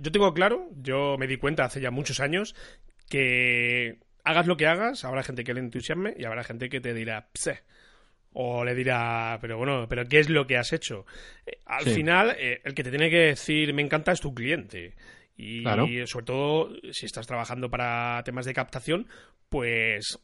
yo 0.00 0.12
tengo 0.12 0.32
claro, 0.32 0.70
yo 0.76 1.16
me 1.18 1.26
di 1.26 1.36
cuenta 1.36 1.64
hace 1.64 1.80
ya 1.80 1.90
muchos 1.90 2.20
años 2.20 2.54
que 3.08 3.98
hagas 4.24 4.46
lo 4.46 4.56
que 4.56 4.66
hagas, 4.66 5.04
habrá 5.04 5.22
gente 5.22 5.44
que 5.44 5.54
le 5.54 5.60
entusiasme 5.60 6.14
y 6.16 6.24
habrá 6.24 6.42
gente 6.42 6.68
que 6.68 6.80
te 6.80 6.94
dirá, 6.94 7.28
Pse, 7.34 7.62
o 8.34 8.64
le 8.64 8.74
dirá, 8.74 9.38
pero 9.40 9.56
bueno, 9.56 9.86
pero 9.88 10.06
¿qué 10.06 10.18
es 10.18 10.28
lo 10.28 10.46
que 10.46 10.56
has 10.56 10.72
hecho? 10.72 11.06
Eh, 11.46 11.58
al 11.66 11.84
final, 11.84 12.36
eh, 12.38 12.60
el 12.64 12.74
que 12.74 12.84
te 12.84 12.90
tiene 12.90 13.10
que 13.10 13.18
decir 13.18 13.72
me 13.72 13.82
encanta 13.82 14.12
es 14.12 14.20
tu 14.20 14.34
cliente. 14.34 14.94
Y 15.36 15.64
sobre 16.06 16.26
todo, 16.26 16.70
si 16.92 17.06
estás 17.06 17.26
trabajando 17.26 17.68
para 17.68 18.22
temas 18.24 18.46
de 18.46 18.54
captación, 18.54 19.08
pues 19.48 20.20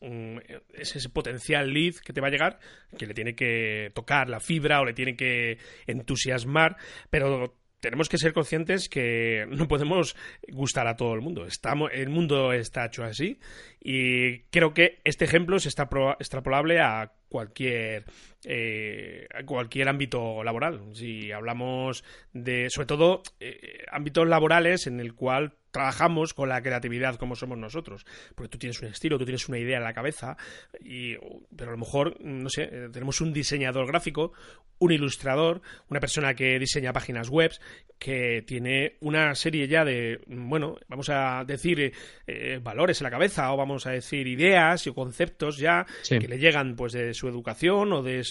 es 0.73 0.97
ese 0.97 1.09
potencial 1.09 1.73
lead 1.73 1.95
que 1.97 2.13
te 2.13 2.21
va 2.21 2.29
a 2.29 2.31
llegar, 2.31 2.61
que 2.97 3.07
le 3.07 3.15
tiene 3.15 3.35
que 3.35 3.91
tocar 3.93 4.29
la 4.29 4.39
fibra 4.39 4.81
o 4.81 4.85
le 4.85 4.93
tiene 4.93 5.17
que 5.17 5.59
entusiasmar, 5.87 6.77
pero 7.11 7.60
tenemos 7.81 8.09
que 8.09 8.19
ser 8.19 8.33
conscientes 8.33 8.89
que 8.89 9.47
no 9.49 9.69
podemos 9.69 10.17
gustar 10.49 10.87
a 10.87 10.97
todo 10.97 11.15
el 11.15 11.21
mundo. 11.21 11.47
Estamos, 11.47 11.91
el 11.93 12.09
mundo 12.09 12.53
está 12.53 12.87
hecho 12.87 13.05
así 13.05 13.39
y 13.81 14.41
creo 14.51 14.75
que 14.75 15.01
este 15.05 15.25
ejemplo 15.25 15.57
es 15.57 15.67
extrapolable 15.67 16.81
a 16.81 17.13
cualquier 17.29 18.05
eh, 18.45 19.27
a 19.33 19.45
cualquier 19.45 19.89
ámbito 19.89 20.43
laboral. 20.43 20.81
Si 20.95 21.33
hablamos 21.33 22.05
de, 22.33 22.69
sobre 22.71 22.87
todo, 22.87 23.23
eh, 23.39 23.85
ámbitos 23.91 24.27
laborales 24.27 24.87
en 24.87 25.01
el 25.01 25.15
cual 25.15 25.55
trabajamos 25.71 26.35
con 26.35 26.49
la 26.49 26.63
creatividad 26.63 27.17
como 27.17 27.37
somos 27.37 27.59
nosotros. 27.59 28.07
Porque 28.35 28.49
tú 28.49 28.59
tienes 28.59 28.81
un 28.81 28.89
estilo, 28.89 29.19
tú 29.19 29.25
tienes 29.25 29.49
una 29.49 29.59
idea 29.59 29.79
en 29.79 29.85
la 29.85 29.93
cabeza, 29.93 30.37
y, 30.81 31.17
pero 31.57 31.71
a 31.71 31.73
lo 31.73 31.79
mejor, 31.79 32.21
no 32.21 32.49
sé, 32.49 32.63
eh, 32.65 32.89
tenemos 32.93 33.21
un 33.21 33.33
diseñador 33.33 33.87
gráfico, 33.87 34.33
un 34.79 34.93
ilustrador, 34.93 35.61
una 35.89 36.01
persona 36.01 36.35
que 36.35 36.59
diseña 36.59 36.93
páginas 36.93 37.29
web, 37.29 37.53
que 37.99 38.43
tiene 38.47 38.97
una 39.01 39.35
serie 39.35 39.69
ya 39.69 39.85
de, 39.85 40.21
bueno, 40.27 40.79
vamos 40.89 41.11
a 41.11 41.45
decir, 41.45 41.93
eh, 42.27 42.59
valores 42.63 42.99
en 43.01 43.05
la 43.05 43.11
cabeza, 43.11 43.53
o 43.53 43.59
vamos 43.59 43.87
a 43.87 43.91
decir 43.91 44.27
ideas 44.27 44.87
y 44.87 44.93
conceptos 44.93 45.59
ya 45.59 45.87
que 46.09 46.27
le 46.27 46.39
llegan 46.39 46.77
pues 46.77 46.95
de 46.95 47.13
su 47.13 47.29
educación 47.29 47.93
o 47.93 48.03
de 48.03 48.23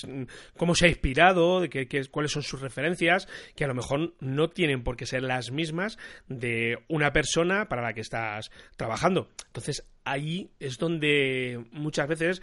cómo 0.58 0.74
se 0.74 0.88
ha 0.88 0.90
inspirado, 0.90 1.62
de 1.62 1.70
que, 1.70 2.06
cuáles 2.10 2.32
son 2.32 2.42
sus 2.42 2.62
referencias, 2.62 3.28
que 3.56 3.64
a 3.64 3.68
lo 3.68 3.76
mejor 3.76 4.16
no 4.20 4.50
tienen 4.50 4.82
por 4.82 4.98
qué 4.98 5.06
ser 5.06 5.22
las 5.22 5.52
mismas 5.52 6.00
de 6.28 6.80
una 6.88 7.14
persona 7.14 7.29
para 7.68 7.82
la 7.82 7.94
que 7.94 8.02
estás 8.02 8.52
trabajando. 8.76 9.30
Entonces, 9.48 9.86
ahí 10.04 10.50
es 10.60 10.78
donde 10.78 11.64
muchas 11.72 12.08
veces 12.08 12.42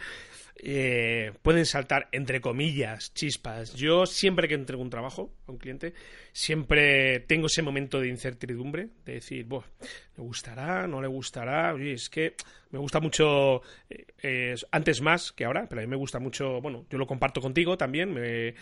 eh, 0.55 1.33
pueden 1.41 1.65
saltar, 1.65 2.09
entre 2.11 2.41
comillas, 2.41 3.13
chispas. 3.13 3.73
Yo 3.75 4.05
siempre 4.05 4.47
que 4.47 4.55
entrego 4.55 4.81
un 4.81 4.89
trabajo 4.89 5.33
a 5.47 5.51
un 5.51 5.57
cliente, 5.57 5.93
siempre 6.31 7.19
tengo 7.21 7.47
ese 7.47 7.61
momento 7.61 7.99
de 7.99 8.09
incertidumbre, 8.09 8.89
de 9.05 9.13
decir, 9.13 9.45
¿le 10.17 10.23
gustará? 10.23 10.87
¿No 10.87 11.01
le 11.01 11.07
gustará? 11.07 11.73
Oye, 11.73 11.93
es 11.93 12.09
que 12.09 12.35
me 12.71 12.79
gusta 12.79 12.99
mucho, 12.99 13.61
eh, 13.89 14.55
antes 14.71 15.01
más 15.01 15.31
que 15.31 15.45
ahora, 15.45 15.67
pero 15.69 15.79
a 15.79 15.83
mí 15.83 15.87
me 15.89 15.95
gusta 15.95 16.19
mucho, 16.19 16.59
bueno, 16.59 16.85
yo 16.89 16.97
lo 16.97 17.07
comparto 17.07 17.39
contigo 17.39 17.77
también, 17.77 18.15
eh, 18.17 18.55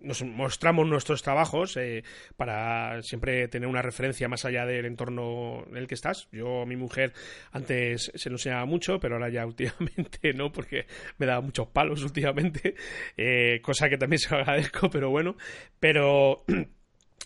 nos 0.00 0.22
mostramos 0.22 0.88
nuestros 0.88 1.22
trabajos 1.22 1.76
eh, 1.76 2.02
para 2.36 3.02
siempre 3.02 3.46
tener 3.48 3.68
una 3.68 3.82
referencia 3.82 4.28
más 4.28 4.44
allá 4.44 4.66
del 4.66 4.86
entorno 4.86 5.64
en 5.68 5.76
el 5.76 5.86
que 5.86 5.94
estás. 5.94 6.28
Yo, 6.32 6.64
mi 6.66 6.76
mujer, 6.76 7.12
antes 7.52 8.10
se 8.14 8.30
lo 8.30 8.34
enseñaba 8.36 8.64
mucho, 8.64 8.98
pero 8.98 9.16
ahora 9.16 9.28
ya 9.28 9.46
últimamente 9.46 10.32
no, 10.32 10.50
porque 10.50 10.86
me 11.18 11.26
da 11.26 11.40
muchos 11.40 11.68
palos 11.68 12.02
últimamente, 12.02 12.74
cosa 13.62 13.88
que 13.88 13.98
también 13.98 14.18
se 14.18 14.34
agradezco, 14.34 14.88
pero 14.90 15.10
bueno, 15.10 15.36
pero... 15.78 16.44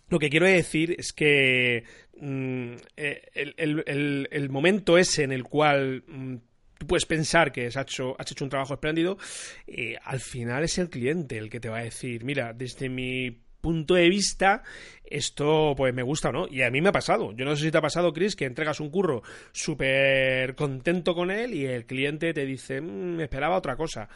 Lo 0.09 0.19
que 0.19 0.31
quiero 0.31 0.47
decir 0.47 0.95
es 0.99 1.13
que 1.13 1.85
mm, 2.21 2.75
eh, 2.97 3.55
el, 3.57 4.49
momento 4.51 4.99
ese 4.99 5.23
en 5.25 5.33
el 5.33 5.45
cual 5.45 6.05
mm, 6.07 6.37
tú 6.79 6.87
puedes 6.87 7.07
pensar 7.07 7.53
que 7.53 7.67
has 7.67 7.77
hecho, 7.77 8.15
has 8.19 8.31
hecho 8.31 8.45
un 8.45 8.51
trabajo 8.51 8.75
espléndido, 8.75 9.19
eh, 9.67 9.97
al 10.05 10.21
final 10.21 10.65
es 10.65 10.79
el 10.79 10.91
cliente 10.91 11.39
el 11.39 11.51
que 11.51 11.61
te 11.61 11.69
va 11.69 11.79
a 11.79 11.85
decir, 11.85 12.25
mira, 12.25 12.53
desde 12.53 12.89
mi 12.89 13.45
punto 13.65 13.95
de 13.95 14.11
vista, 14.11 14.63
esto 15.05 15.73
pues 15.75 15.95
me 15.95 16.03
gusta 16.03 16.29
o 16.29 16.33
no. 16.33 16.47
Y 16.51 16.61
a 16.61 16.71
mí 16.71 16.83
me 16.83 16.91
ha 16.91 16.93
pasado. 16.93 17.33
Yo 17.33 17.47
no 17.47 17.57
sé 17.57 17.65
si 17.65 17.71
te 17.71 17.79
ha 17.79 17.81
pasado, 17.81 18.13
Chris, 18.13 18.37
que 18.37 18.45
entregas 18.45 18.79
un 18.79 18.91
curro 18.91 19.23
súper 19.53 20.55
contento 20.55 21.15
con 21.15 21.31
él 21.31 21.55
y 21.55 21.65
el 21.65 21.87
cliente 21.87 22.35
te 22.35 22.45
dice, 22.45 22.83
mm, 22.83 23.17
me 23.17 23.25
esperaba 23.25 23.57
otra 23.57 23.75
cosa. 23.75 24.07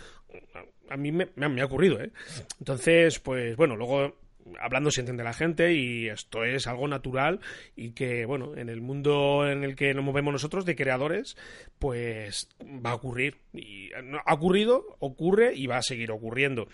A 0.90 0.96
mí 0.98 1.12
me, 1.12 1.28
me 1.34 1.62
ha 1.62 1.64
ocurrido, 1.64 1.98
¿eh? 1.98 2.10
Entonces, 2.58 3.18
pues 3.20 3.56
bueno, 3.56 3.74
luego 3.74 4.14
hablando 4.60 4.90
se 4.90 5.00
entiende 5.00 5.24
la 5.24 5.32
gente 5.32 5.74
y 5.74 6.08
esto 6.08 6.44
es 6.44 6.66
algo 6.66 6.88
natural 6.88 7.40
y 7.76 7.92
que, 7.92 8.24
bueno, 8.24 8.56
en 8.56 8.68
el 8.68 8.80
mundo 8.80 9.48
en 9.48 9.64
el 9.64 9.76
que 9.76 9.94
nos 9.94 10.04
movemos 10.04 10.32
nosotros 10.32 10.64
de 10.64 10.76
creadores, 10.76 11.36
pues 11.78 12.48
va 12.62 12.90
a 12.90 12.94
ocurrir. 12.94 13.38
Y 13.52 13.90
ha 13.94 14.34
ocurrido, 14.34 14.96
ocurre 14.98 15.54
y 15.54 15.66
va 15.66 15.78
a 15.78 15.82
seguir 15.82 16.10
ocurriendo 16.10 16.68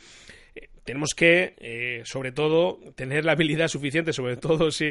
tenemos 0.85 1.15
que, 1.15 1.55
eh, 1.59 2.03
sobre 2.05 2.31
todo, 2.33 2.79
tener 2.95 3.25
la 3.25 3.33
habilidad 3.33 3.69
suficiente, 3.69 4.13
sobre 4.13 4.37
todo 4.37 4.71
si 4.71 4.91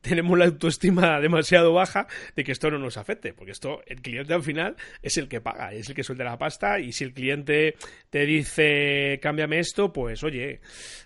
tenemos 0.00 0.38
la 0.38 0.46
autoestima 0.46 1.20
demasiado 1.20 1.72
baja, 1.72 2.06
de 2.36 2.44
que 2.44 2.52
esto 2.52 2.70
no 2.70 2.78
nos 2.78 2.96
afecte, 2.96 3.32
porque 3.32 3.52
esto, 3.52 3.82
el 3.86 4.00
cliente 4.00 4.34
al 4.34 4.42
final 4.42 4.76
es 5.02 5.16
el 5.16 5.28
que 5.28 5.40
paga, 5.40 5.72
es 5.72 5.88
el 5.88 5.94
que 5.94 6.04
suelta 6.04 6.24
la 6.24 6.38
pasta, 6.38 6.78
y 6.78 6.92
si 6.92 7.04
el 7.04 7.12
cliente 7.12 7.76
te 8.10 8.24
dice, 8.24 9.18
cámbiame 9.20 9.58
esto, 9.58 9.92
pues 9.92 10.22
oye, 10.22 10.60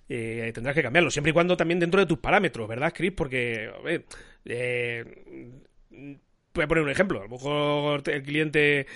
eh, 0.09 0.51
tendrás 0.55 0.75
que 0.75 0.83
cambiarlo, 0.83 1.11
siempre 1.11 1.31
y 1.31 1.35
cuando 1.35 1.57
también 1.57 1.81
dentro 1.81 2.01
de 2.01 2.07
tus 2.07 2.19
parámetros, 2.19 2.69
¿verdad, 2.69 2.93
Chris? 2.95 3.13
Porque, 3.13 3.71
a 3.75 3.83
ver, 3.83 4.05
eh, 4.45 5.05
voy 6.57 6.65
a 6.65 6.69
poner 6.69 6.85
un 6.85 6.91
ejemplo. 6.91 7.21
A 7.21 7.25
lo 7.25 7.29
mejor 7.29 8.03
el 8.07 8.23
cliente 8.23 8.87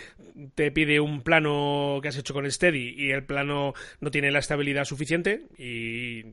te 0.54 0.70
pide 0.72 1.00
un 1.00 1.22
plano 1.22 2.00
que 2.02 2.08
has 2.08 2.16
hecho 2.16 2.34
con 2.34 2.50
Steady 2.50 2.94
y 2.96 3.10
el 3.10 3.24
plano 3.24 3.74
no 4.00 4.10
tiene 4.10 4.30
la 4.30 4.40
estabilidad 4.40 4.84
suficiente 4.84 5.42
y 5.58 6.24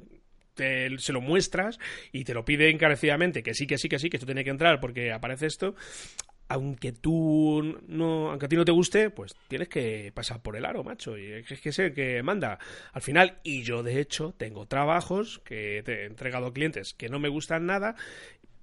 se 0.58 1.14
lo 1.14 1.22
muestras 1.22 1.78
y 2.12 2.24
te 2.24 2.34
lo 2.34 2.44
pide 2.44 2.70
encarecidamente 2.70 3.44
que 3.44 3.54
sí, 3.54 3.68
que 3.68 3.78
sí, 3.78 3.90
que 3.90 4.00
sí, 4.00 4.10
que 4.10 4.18
esto 4.18 4.26
tiene 4.26 4.44
que 4.44 4.50
entrar 4.50 4.80
porque 4.80 5.12
aparece 5.12 5.46
esto. 5.46 5.76
Aunque 6.50 6.94
tú 6.94 7.78
no, 7.88 8.30
aunque 8.30 8.46
a 8.46 8.50
ti 8.50 8.56
no 8.56 8.64
te 8.64 8.72
guste, 8.72 9.10
pues 9.10 9.36
tienes 9.50 9.68
que 9.68 10.14
pasar 10.16 10.42
por 10.42 10.56
el 10.56 10.64
aro, 10.64 10.82
macho. 10.82 11.18
Y 11.18 11.26
es 11.26 11.60
que 11.60 11.70
es 11.70 11.80
el 11.80 11.94
que 11.94 12.24
manda 12.24 12.58
al 12.94 13.02
final. 13.02 13.40
Y 13.44 13.64
yo, 13.64 13.84
de 13.84 14.00
hecho, 14.00 14.34
tengo 14.38 14.66
trabajos 14.66 15.42
que 15.44 15.82
te 15.84 16.04
he 16.04 16.06
entregado 16.06 16.48
a 16.48 16.54
clientes 16.54 16.94
que 16.94 17.10
no 17.10 17.20
me 17.20 17.28
gustan 17.28 17.66
nada 17.66 17.96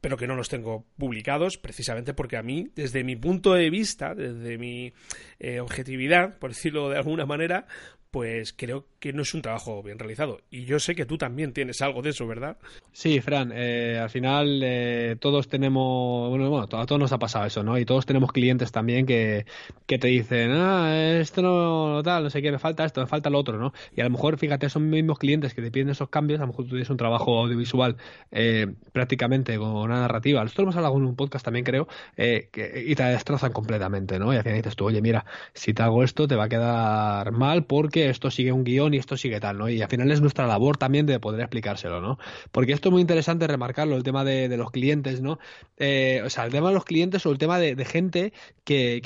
pero 0.05 0.19
que 0.19 0.27
no 0.27 0.37
los 0.37 0.51
tengo 0.51 0.85
publicados 0.99 1.57
precisamente 1.57 2.13
porque 2.13 2.37
a 2.37 2.43
mí, 2.43 2.69
desde 2.75 3.05
mi 3.05 3.17
punto 3.17 3.55
de 3.55 3.71
vista, 3.71 4.15
desde 4.15 4.59
mi 4.59 4.93
eh, 5.39 5.61
objetividad, 5.61 6.39
por 6.39 6.51
decirlo 6.51 6.91
de 6.91 6.99
alguna 6.99 7.25
manera, 7.25 7.67
pues 8.11 8.53
creo 8.53 8.87
que 9.05 9.13
no 9.13 9.21
es 9.21 9.35
un 9.35 9.43
trabajo 9.43 9.83
bien 9.83 9.99
realizado. 9.99 10.41
Y 10.49 10.65
yo 10.65 10.79
sé 10.79 10.95
que 10.95 11.05
tú 11.05 11.19
también 11.19 11.53
tienes 11.53 11.83
algo 11.83 12.01
de 12.01 12.09
eso, 12.09 12.27
¿verdad? 12.27 12.57
Sí, 12.93 13.21
Fran, 13.21 13.53
eh, 13.55 13.99
al 14.01 14.09
final 14.09 14.63
eh, 14.65 15.17
todos 15.21 15.47
tenemos, 15.47 16.31
bueno, 16.31 16.49
bueno, 16.49 16.65
a 16.65 16.87
todos 16.87 16.99
nos 16.99 17.13
ha 17.13 17.19
pasado 17.19 17.45
eso, 17.45 17.63
¿no? 17.63 17.77
Y 17.77 17.85
todos 17.85 18.07
tenemos 18.07 18.33
clientes 18.33 18.73
también 18.73 19.05
que, 19.05 19.45
que 19.85 19.99
te 19.99 20.09
dicen, 20.09 20.53
ah, 20.53 21.19
esto 21.21 21.43
no 21.43 22.03
tal, 22.03 22.23
no 22.23 22.31
sé 22.31 22.41
qué, 22.41 22.51
me 22.51 22.59
falta 22.59 22.87
esto, 22.87 23.03
me 23.03 23.07
falta 23.07 23.29
lo 23.29 23.39
otro, 23.39 23.59
¿no? 23.59 23.75
Y 23.95 24.01
a 24.01 24.05
lo 24.05 24.11
mejor, 24.11 24.39
fíjate, 24.39 24.71
son 24.71 24.89
mismos 24.89 25.19
clientes 25.19 25.53
que 25.53 25.61
te 25.61 25.71
piden 25.71 25.91
esos 25.91 26.09
cambios, 26.09 26.41
a 26.41 26.45
lo 26.45 26.47
mejor 26.47 26.65
tú 26.65 26.71
tienes 26.71 26.89
un 26.89 26.97
trabajo 26.97 27.41
audiovisual 27.41 27.99
eh, 28.31 28.69
prácticamente 28.93 29.59
con 29.59 29.69
una 29.69 30.01
narrativa, 30.01 30.43
lo 30.43 30.51
hemos 30.63 30.77
hablado 30.77 30.97
en 30.97 31.05
un 31.05 31.15
podcast 31.15 31.45
también, 31.45 31.67
creo, 31.67 31.89
que, 32.17 32.85
y 32.87 32.95
te 32.95 33.03
destrozan 33.03 33.53
completamente, 33.53 34.19
¿no? 34.19 34.33
Y 34.33 34.37
al 34.37 34.45
final 34.45 34.57
dices 34.57 34.77
tú, 34.77 34.87
oye, 34.87 35.03
mira, 35.03 35.27
si 35.53 35.75
te 35.75 35.83
hago 35.83 36.03
esto 36.03 36.27
te 36.27 36.37
va 36.37 36.45
a 36.45 36.49
quedar 36.49 37.33
mal 37.33 37.65
porque 37.67 38.09
esto 38.09 38.31
sigue 38.31 38.51
un 38.51 38.65
guion 38.65 38.94
y 38.95 38.99
esto 38.99 39.17
sigue 39.17 39.41
tal, 39.41 39.59
¿no? 39.59 39.69
Y 39.69 39.83
al 39.83 39.89
final 39.89 40.11
es 40.11 40.21
nuestra 40.21 40.47
labor 40.47 40.77
también 40.77 41.07
de 41.07 41.21
poder 41.21 41.41
explicárselo, 41.41 42.01
¿no? 42.01 42.19
Porque 42.53 42.73
esto 42.73 42.89
es 42.89 42.93
muy 42.93 43.01
interesante 43.01 43.47
remarcarlo, 43.47 43.97
el 43.97 44.03
tema 44.03 44.25
de, 44.25 44.55
los 44.57 44.71
clientes, 44.71 45.21
¿no? 45.21 45.39
Eh, 45.77 46.23
o 46.25 46.31
sea, 46.31 46.45
el 46.45 46.53
tema 46.53 46.69
de 46.69 46.75
los 46.75 46.85
clientes 46.85 47.27
o 47.27 47.31
el 47.31 47.39
tema 47.39 47.59
de, 47.59 47.85
gente 47.85 48.33
que, 48.65 49.01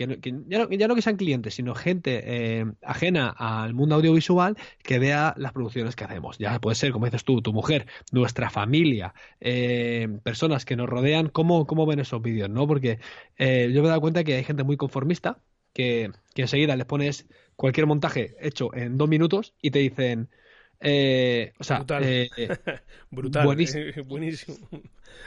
ya, 0.47 0.87
no, 0.89 0.95
que 0.95 1.03
sean 1.03 1.17
clientes, 1.17 1.55
sino 1.55 1.75
gente 1.75 2.23
eh, 2.25 2.67
ajena 2.83 3.29
al 3.29 3.75
mundo 3.75 3.97
audiovisual 3.97 4.57
que 4.83 4.99
vea 4.99 5.35
las 5.37 5.53
producciones 5.53 5.97
que 5.97 6.05
hacemos. 6.05 6.39
Ya 6.39 6.59
puede 6.61 6.77
ser, 6.77 6.93
como 6.93 7.07
dices 7.07 7.25
tú, 7.25 7.43
tu 7.43 7.53
mujer, 7.53 7.87
nuestra 8.13 8.51
familia, 8.51 9.15
eh, 9.41 10.09
personas 10.23 10.65
que 10.65 10.77
nos 10.77 10.89
rodean, 10.89 11.29
¿cómo, 11.29 11.67
cómo 11.67 11.87
ven 11.87 12.01
esos 12.01 12.23
vídeos, 12.23 12.51
¿no? 12.51 12.67
Porque 12.67 12.99
yo 13.39 13.47
me 13.83 13.87
he 13.87 13.89
dado 13.89 14.01
cuenta 14.01 14.25
que 14.25 14.35
hay 14.35 14.45
gente 14.45 14.65
muy 14.65 14.77
conformista 14.77 15.41
que, 15.73 16.11
que 16.35 16.43
enseguida 16.43 16.77
les 16.77 16.87
pones 16.87 17.27
cualquier 17.57 17.87
montaje 17.87 18.37
hecho 18.41 18.75
en 18.75 18.99
dos 18.99 19.09
minutos 19.09 19.55
y 19.61 19.71
te 19.71 19.81
dicen, 19.81 20.29
eh, 20.81 21.53
o 21.59 21.65
sea, 21.65 21.79
brutal, 21.79 22.03
eh, 22.05 22.29
brutal 23.11 23.45
buenísimo. 24.07 24.57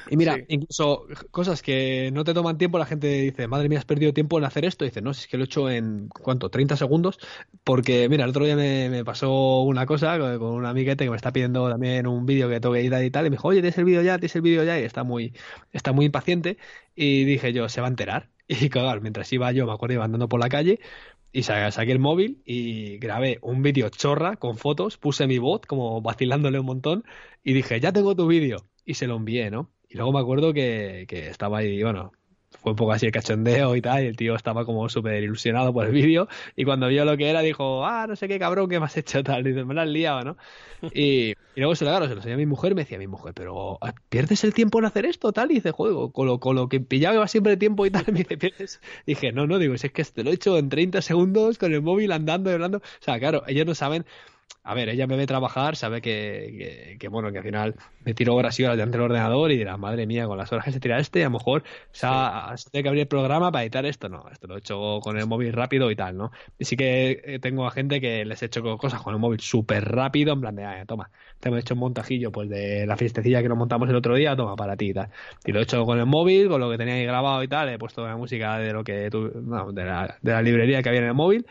Y 0.10 0.17
mira, 0.17 0.38
incluso 0.47 1.06
cosas 1.32 1.62
que 1.62 2.10
no 2.13 2.23
te 2.23 2.34
toman 2.34 2.58
tiempo, 2.58 2.80
la 2.80 2.86
gente 2.86 3.08
dice, 3.08 3.47
madre 3.47 3.69
mía, 3.69 3.80
has 3.80 3.86
perdido 3.86 4.13
tiempo 4.13 4.38
en 4.38 4.45
hacer 4.45 4.65
esto. 4.65 4.86
Y 4.86 4.89
dice, 4.89 5.01
no, 5.01 5.13
si 5.13 5.21
es 5.21 5.27
que 5.27 5.38
lo 5.38 5.43
he 5.43 5.45
hecho 5.45 5.69
en, 5.69 6.08
¿cuánto? 6.08 6.49
30 6.49 6.77
segundos. 6.77 7.19
Porque, 7.63 8.08
mira, 8.10 8.23
el 8.23 8.30
otro 8.30 8.45
día 8.45 8.56
me, 8.56 9.04
pasó 9.06 9.62
una 9.62 9.86
cosa 9.86 10.17
con 10.17 10.54
un 10.54 10.65
amiguete 10.65 11.04
que 11.04 11.10
me 11.10 11.15
está 11.17 11.32
pidiendo 11.32 11.69
también 11.69 12.08
un 12.08 12.25
vídeo 12.25 12.49
que 12.49 12.60
tengo 12.60 12.73
que 12.73 12.82
editar 12.82 13.04
y 13.04 13.12
tal. 13.12 13.25
Y 13.27 13.30
me 13.30 13.36
dijo, 13.36 13.49
oye, 13.49 13.62
tienes 13.62 13.77
el 13.77 13.86
vídeo 13.86 14.01
ya, 14.01 14.17
tienes 14.17 14.36
el 14.36 14.41
vídeo 14.41 14.63
ya. 14.63 14.80
Y 14.80 14.84
está 14.84 15.04
muy, 15.04 15.34
está 15.71 15.91
muy 15.91 16.06
impaciente. 16.06 16.58
Y 16.95 17.25
dije 17.25 17.54
yo, 17.54 17.69
se 17.69 17.82
va 17.82 17.88
a 17.88 17.91
enterar. 17.91 18.30
Y 18.47 18.69
claro, 18.69 19.01
mientras 19.01 19.32
iba 19.34 19.51
yo, 19.51 19.65
me 19.65 19.73
acuerdo, 19.73 19.95
iba 19.95 20.06
andando 20.06 20.27
por 20.30 20.39
la 20.39 20.49
calle, 20.49 20.80
y 21.32 21.43
saqué 21.43 21.91
el 21.91 21.99
móvil 21.99 22.41
y 22.45 22.97
grabé 22.97 23.39
un 23.41 23.62
vídeo 23.63 23.89
chorra 23.89 24.36
con 24.38 24.58
fotos, 24.58 24.97
puse 24.97 25.27
mi 25.27 25.38
bot 25.39 25.65
como 25.65 26.01
vacilándole 26.01 26.60
un 26.60 26.65
montón 26.65 27.06
y 27.43 27.54
dije, 27.54 27.80
ya 27.80 27.93
tengo 27.93 28.16
tu 28.16 28.28
vídeo 28.28 28.70
y 28.86 28.95
se 28.95 29.07
lo 29.07 29.16
envié, 29.16 29.49
¿no? 29.51 29.72
Y 29.89 29.95
luego 29.97 30.11
me 30.13 30.20
acuerdo 30.20 30.53
que, 30.53 31.05
que 31.07 31.28
estaba 31.30 31.59
ahí, 31.59 31.82
bueno, 31.84 32.11
fue 32.62 32.72
un 32.72 32.76
poco 32.76 32.91
así 32.91 33.07
el 33.07 33.12
cachondeo 33.12 33.76
y 33.76 33.82
tal, 33.82 34.03
y 34.03 34.07
el 34.07 34.16
tío 34.16 34.36
estaba 34.36 34.66
como 34.66 34.88
súper 34.89 35.24
ilusionado 35.24 35.74
por 35.74 35.86
el 35.86 35.91
vídeo, 35.91 36.28
y 36.55 36.64
cuando 36.64 36.88
vio 36.88 37.05
lo 37.05 37.18
que 37.18 37.30
era 37.30 37.41
dijo, 37.41 37.86
ah, 37.86 38.05
no 38.07 38.16
sé 38.16 38.28
qué 38.28 38.39
cabrón 38.39 38.70
que 38.70 38.80
me 38.80 38.86
has 38.86 38.97
hecho 38.97 39.24
tal, 39.24 39.45
y 39.45 39.51
dice, 39.51 39.66
me 39.66 39.74
lo 39.74 39.82
has 39.82 39.88
liado, 39.88 40.24
¿no? 40.24 40.38
Y, 40.93 41.34
luego 41.55 41.76
se 41.76 41.86
lo, 41.86 41.91
claro, 41.91 42.07
se 42.07 42.12
lo 42.12 42.18
enseñó 42.18 42.36
a 42.36 42.38
mi 42.38 42.45
mujer, 42.45 42.76
me 42.76 42.82
decía 42.82 42.97
mi 42.97 43.07
mujer, 43.07 43.34
pero 43.34 43.80
¿pierdes 44.09 44.43
el 44.43 44.53
tiempo 44.53 44.80
en 44.80 44.86
hacer 44.86 45.05
esto? 45.05 45.32
Tal, 45.32 45.51
y 45.51 45.55
dice, 45.55 45.72
juego, 45.72 46.12
con 46.12 46.28
lo, 46.28 46.39
con 46.39 46.55
lo 46.55 46.70
que 46.70 46.80
pillaba 46.80 47.28
siempre 47.28 47.53
el 47.53 47.59
tiempo 47.59 47.86
y 47.86 47.91
tal, 47.91 48.05
me 48.07 48.20
dice, 48.20 48.38
¿pierdes? 48.38 48.82
Dije, 49.05 49.32
no, 49.32 49.47
no, 49.47 49.59
digo, 49.59 49.74
es 49.74 49.82
que 49.82 50.03
te 50.03 50.24
lo 50.24 50.32
he 50.32 50.34
hecho 50.34 50.57
en 50.57 50.70
30 50.70 51.01
segundos 51.01 51.57
con 51.57 51.74
el 51.74 51.82
móvil 51.82 52.12
andando 52.12 52.49
y 52.49 52.53
hablando, 52.53 52.78
o 52.80 53.03
sea, 53.03 53.20
claro, 53.20 53.43
ellos 53.47 53.66
no 53.66 53.76
saben 53.76 54.05
a 54.64 54.74
ver, 54.76 54.89
ella 54.89 55.08
me 55.08 55.18
ve 55.18 55.26
trabajar, 55.26 55.76
sabe 55.76 56.02
que, 56.02 56.97
que, 56.99 57.08
bueno, 57.08 57.32
que 57.32 57.39
al 57.39 57.43
final 57.43 57.76
me 58.06 58.14
tiro 58.14 58.36
horas 58.36 58.60
y 58.60 58.64
horas 58.64 58.78
delante 58.78 58.97
del 58.97 59.06
ordenador 59.06 59.52
y 59.52 59.58
dirá, 59.58 59.78
madre 59.78 60.06
mía, 60.06 60.28
con 60.28 60.38
las 60.38 60.52
horas 60.52 60.66
que 60.66 60.72
se 60.72 60.80
tira 60.80 60.99
este, 60.99 61.22
a 61.22 61.26
lo 61.26 61.32
mejor 61.32 61.64
se 61.91 62.08
tiene 62.72 62.84
que 62.84 62.89
abrir 62.89 63.02
el 63.02 63.08
programa 63.08 63.52
para 63.52 63.64
editar 63.64 63.86
esto. 63.86 64.08
No, 64.10 64.30
esto 64.32 64.47
lo 64.47 64.56
he 64.56 64.60
hecho 64.60 64.99
con 65.02 65.18
el 65.18 65.26
móvil 65.26 65.54
rápido 65.54 65.89
y 65.89 65.95
tal, 65.95 66.18
¿no? 66.18 66.32
Y 66.60 66.66
sí 66.66 66.78
que 66.78 67.22
eh, 67.24 67.39
tengo 67.39 67.66
a 67.66 67.72
gente 67.72 67.99
que 67.99 68.24
les 68.26 68.41
he 68.43 68.45
hecho 68.45 68.62
cosas 68.78 69.02
con 69.02 69.14
el 69.14 69.20
móvil 69.20 69.39
súper 69.39 69.84
rápido, 69.86 70.34
en 70.34 70.41
plan 70.41 70.56
de, 70.56 70.66
ah, 70.66 70.86
toma, 70.86 71.10
te 71.39 71.49
hemos 71.49 71.62
hecho 71.62 71.74
un 71.74 71.80
montajillo 71.80 72.32
pues 72.32 72.49
de 72.49 72.86
la 72.86 72.97
fiestecilla 72.97 73.41
que 73.41 73.49
nos 73.49 73.58
montamos 73.58 73.89
el 73.89 73.95
otro 73.95 74.16
día, 74.16 74.36
toma, 74.36 74.56
para 74.56 74.78
ti 74.78 74.89
y 74.89 74.93
tal. 74.93 75.10
Y 75.45 75.52
lo 75.52 75.60
he 75.60 75.64
hecho 75.64 75.86
con 75.86 75.99
el 75.99 76.06
móvil, 76.06 76.49
con 76.49 76.62
lo 76.62 76.70
que 76.70 76.78
tenía 76.78 76.95
ahí 76.95 77.06
grabado 77.06 77.41
y 77.43 77.47
tal, 77.47 77.70
he 77.70 77.80
puesto 77.80 78.06
la 78.06 78.16
música 78.16 78.58
de 78.58 78.74
lo 78.74 78.84
que 78.84 79.10
tú, 79.10 79.32
de, 79.74 79.86
la, 79.86 80.18
de 80.22 80.32
la 80.32 80.41
librería 80.41 80.84
que 80.84 80.89
había 80.89 81.02
en 81.02 81.08
el 81.08 81.14
móvil 81.14 81.45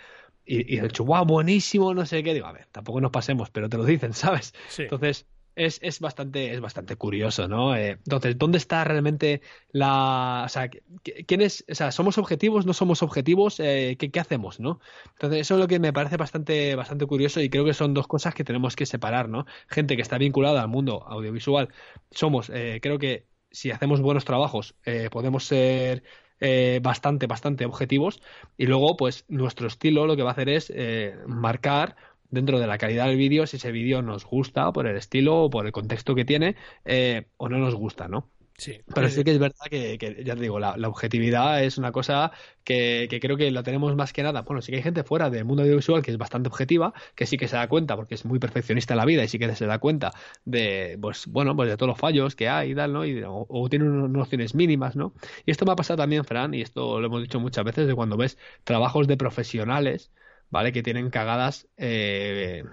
y, 0.50 0.76
y 0.76 0.80
dicho, 0.80 1.04
wow, 1.04 1.24
buenísimo, 1.24 1.94
no 1.94 2.04
sé 2.04 2.24
qué. 2.24 2.34
Digo, 2.34 2.46
a 2.46 2.52
ver, 2.52 2.66
tampoco 2.72 3.00
nos 3.00 3.12
pasemos, 3.12 3.50
pero 3.50 3.68
te 3.68 3.76
lo 3.76 3.84
dicen, 3.84 4.12
¿sabes? 4.14 4.52
Entonces, 4.76 5.26
es, 5.54 5.78
es, 5.82 6.00
bastante, 6.00 6.52
es 6.52 6.60
bastante 6.60 6.96
curioso, 6.96 7.46
¿no? 7.46 7.76
Eh, 7.76 7.90
entonces, 7.90 8.36
¿dónde 8.36 8.58
está 8.58 8.82
realmente 8.82 9.42
la. 9.70 10.42
O 10.46 10.48
sea, 10.48 10.68
¿quién 10.68 11.40
es. 11.40 11.64
O 11.70 11.74
sea, 11.74 11.92
¿somos 11.92 12.18
objetivos? 12.18 12.66
¿No 12.66 12.72
somos 12.72 13.02
objetivos? 13.02 13.60
Eh, 13.60 13.96
¿qué, 13.96 14.10
¿qué, 14.10 14.18
hacemos, 14.18 14.58
no? 14.58 14.80
Entonces, 15.12 15.40
eso 15.42 15.54
es 15.54 15.60
lo 15.60 15.68
que 15.68 15.78
me 15.78 15.92
parece 15.92 16.16
bastante, 16.16 16.74
bastante 16.74 17.06
curioso 17.06 17.40
y 17.40 17.48
creo 17.48 17.64
que 17.64 17.74
son 17.74 17.94
dos 17.94 18.08
cosas 18.08 18.34
que 18.34 18.42
tenemos 18.42 18.74
que 18.74 18.86
separar, 18.86 19.28
¿no? 19.28 19.46
Gente 19.68 19.94
que 19.94 20.02
está 20.02 20.18
vinculada 20.18 20.62
al 20.62 20.68
mundo 20.68 21.04
audiovisual, 21.06 21.68
somos, 22.10 22.50
eh, 22.52 22.80
creo 22.82 22.98
que 22.98 23.26
si 23.52 23.70
hacemos 23.70 24.00
buenos 24.00 24.24
trabajos, 24.24 24.74
eh, 24.84 25.10
podemos 25.10 25.44
ser 25.44 26.02
eh, 26.40 26.80
bastante, 26.82 27.26
bastante 27.26 27.64
objetivos. 27.64 28.22
Y 28.56 28.66
luego, 28.66 28.96
pues 28.96 29.24
nuestro 29.28 29.66
estilo 29.66 30.06
lo 30.06 30.16
que 30.16 30.22
va 30.22 30.30
a 30.30 30.32
hacer 30.32 30.48
es 30.48 30.72
eh, 30.74 31.16
marcar 31.26 31.96
dentro 32.30 32.58
de 32.58 32.66
la 32.66 32.78
calidad 32.78 33.06
del 33.06 33.16
vídeo 33.16 33.46
si 33.46 33.56
ese 33.56 33.72
vídeo 33.72 34.02
nos 34.02 34.24
gusta 34.24 34.72
por 34.72 34.86
el 34.86 34.96
estilo 34.96 35.44
o 35.44 35.50
por 35.50 35.66
el 35.66 35.72
contexto 35.72 36.14
que 36.14 36.24
tiene 36.24 36.56
eh, 36.84 37.26
o 37.36 37.48
no 37.48 37.58
nos 37.58 37.74
gusta, 37.74 38.08
¿no? 38.08 38.30
Sí. 38.60 38.78
Pero 38.94 39.08
sí 39.08 39.24
que 39.24 39.30
es 39.30 39.38
verdad 39.38 39.56
que, 39.70 39.96
ya 40.22 40.34
te 40.34 40.42
digo, 40.42 40.60
la, 40.60 40.74
objetividad 40.86 41.64
es 41.64 41.78
una 41.78 41.92
cosa 41.92 42.30
que, 42.62 43.08
creo 43.18 43.38
que 43.38 43.50
la 43.50 43.62
tenemos 43.62 43.96
más 43.96 44.12
que 44.12 44.22
nada. 44.22 44.42
Bueno, 44.42 44.60
sí 44.60 44.70
que 44.70 44.76
hay 44.76 44.82
gente 44.82 45.02
fuera 45.02 45.30
del 45.30 45.46
mundo 45.46 45.62
audiovisual 45.62 46.02
que 46.02 46.10
es 46.10 46.18
bastante 46.18 46.50
objetiva, 46.50 46.92
que 47.14 47.24
sí 47.24 47.38
que 47.38 47.48
se 47.48 47.56
da 47.56 47.68
cuenta, 47.68 47.96
porque 47.96 48.14
es 48.16 48.26
muy 48.26 48.38
perfeccionista 48.38 48.92
en 48.92 48.98
la 48.98 49.06
vida 49.06 49.24
y 49.24 49.28
sí 49.28 49.38
que 49.38 49.54
se 49.54 49.64
da 49.64 49.78
cuenta 49.78 50.10
de, 50.44 50.98
pues, 51.00 51.26
bueno, 51.26 51.56
pues 51.56 51.70
de 51.70 51.78
todos 51.78 51.88
los 51.88 51.98
fallos 51.98 52.36
que 52.36 52.50
hay 52.50 52.72
y 52.72 52.74
tal, 52.74 52.92
¿no? 52.92 53.06
Y, 53.06 53.22
o, 53.26 53.68
tiene 53.70 53.86
unas 53.88 54.10
nociones 54.10 54.54
mínimas, 54.54 54.94
¿no? 54.94 55.14
Y 55.46 55.52
esto 55.52 55.64
me 55.64 55.72
ha 55.72 55.76
pasado 55.76 55.96
también, 55.96 56.26
Fran, 56.26 56.52
y 56.52 56.60
esto 56.60 57.00
lo 57.00 57.06
hemos 57.06 57.22
dicho 57.22 57.40
muchas 57.40 57.64
veces, 57.64 57.86
de 57.86 57.94
cuando 57.94 58.18
ves 58.18 58.36
trabajos 58.64 59.08
de 59.08 59.16
profesionales, 59.16 60.12
¿vale? 60.50 60.72
Que 60.72 60.82
tienen 60.82 61.08
cagadas 61.08 61.66
eh, 61.78 62.64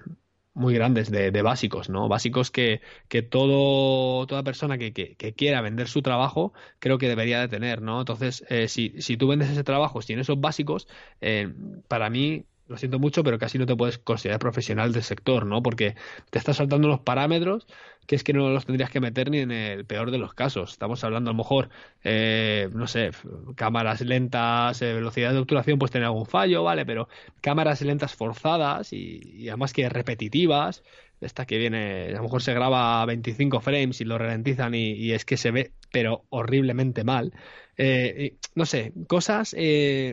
muy 0.57 0.73
grandes 0.73 1.11
de, 1.11 1.41
básicos, 1.41 1.89
¿no? 1.89 2.07
Básicos 2.07 2.51
que, 2.51 2.81
que 3.07 3.21
todo, 3.21 4.25
toda 4.25 4.43
persona 4.43 4.77
que, 4.77 4.91
que, 4.91 5.33
quiera 5.33 5.61
vender 5.61 5.87
su 5.87 6.01
trabajo 6.01 6.51
creo 6.79 6.97
que 6.97 7.07
debería 7.07 7.39
de 7.39 7.47
tener, 7.47 7.81
¿no? 7.81 7.99
Entonces, 7.99 8.43
eh, 8.49 8.67
si, 8.67 8.95
si 8.99 9.17
tú 9.17 9.27
vendes 9.27 9.49
ese 9.49 9.63
trabajo 9.63 10.01
sin 10.01 10.19
esos 10.19 10.41
básicos, 10.41 10.87
eh, 11.21 11.53
para 11.87 12.09
mí 12.09 12.45
lo 12.67 12.77
siento 12.77 12.99
mucho, 12.99 13.23
pero 13.23 13.39
casi 13.39 13.57
no 13.57 13.65
te 13.65 13.75
puedes 13.75 13.97
considerar 13.97 14.39
profesional 14.39 14.91
del 14.91 15.03
sector, 15.03 15.45
¿no? 15.45 15.61
Porque 15.63 15.95
te 16.29 16.39
estás 16.39 16.57
saltando 16.57 16.87
los 16.87 16.99
parámetros 16.99 17.67
que 18.07 18.15
es 18.15 18.23
que 18.23 18.33
no 18.33 18.49
los 18.49 18.65
tendrías 18.65 18.89
que 18.89 19.01
meter 19.01 19.29
ni 19.29 19.39
en 19.39 19.51
el 19.51 19.85
peor 19.85 20.11
de 20.11 20.17
los 20.17 20.33
casos. 20.33 20.71
Estamos 20.71 21.03
hablando 21.03 21.29
a 21.29 21.33
lo 21.33 21.37
mejor, 21.37 21.69
eh, 22.05 22.69
no 22.73 22.87
sé, 22.87 23.11
cámaras 23.55 23.99
lentas, 24.01 24.81
eh, 24.81 24.93
velocidad 24.93 25.33
de 25.33 25.39
obturación, 25.39 25.77
pues 25.77 25.91
tener 25.91 26.05
algún 26.05 26.25
fallo, 26.25 26.63
¿vale? 26.63 26.85
Pero 26.85 27.09
cámaras 27.41 27.81
lentas 27.81 28.15
forzadas 28.15 28.93
y, 28.93 29.49
además 29.49 29.73
que 29.73 29.89
repetitivas, 29.89 30.83
esta 31.19 31.45
que 31.45 31.57
viene, 31.57 32.07
a 32.09 32.17
lo 32.17 32.23
mejor 32.23 32.41
se 32.41 32.53
graba 32.53 33.01
a 33.01 33.05
25 33.05 33.59
frames 33.59 33.99
y 33.99 34.05
lo 34.05 34.17
ralentizan 34.17 34.73
y, 34.73 35.11
es 35.11 35.25
que 35.25 35.35
se 35.35 35.51
ve, 35.51 35.73
pero 35.91 36.23
horriblemente 36.29 37.03
mal. 37.03 37.33
Eh, 37.77 38.37
no 38.55 38.65
sé, 38.65 38.93
cosas, 39.07 39.53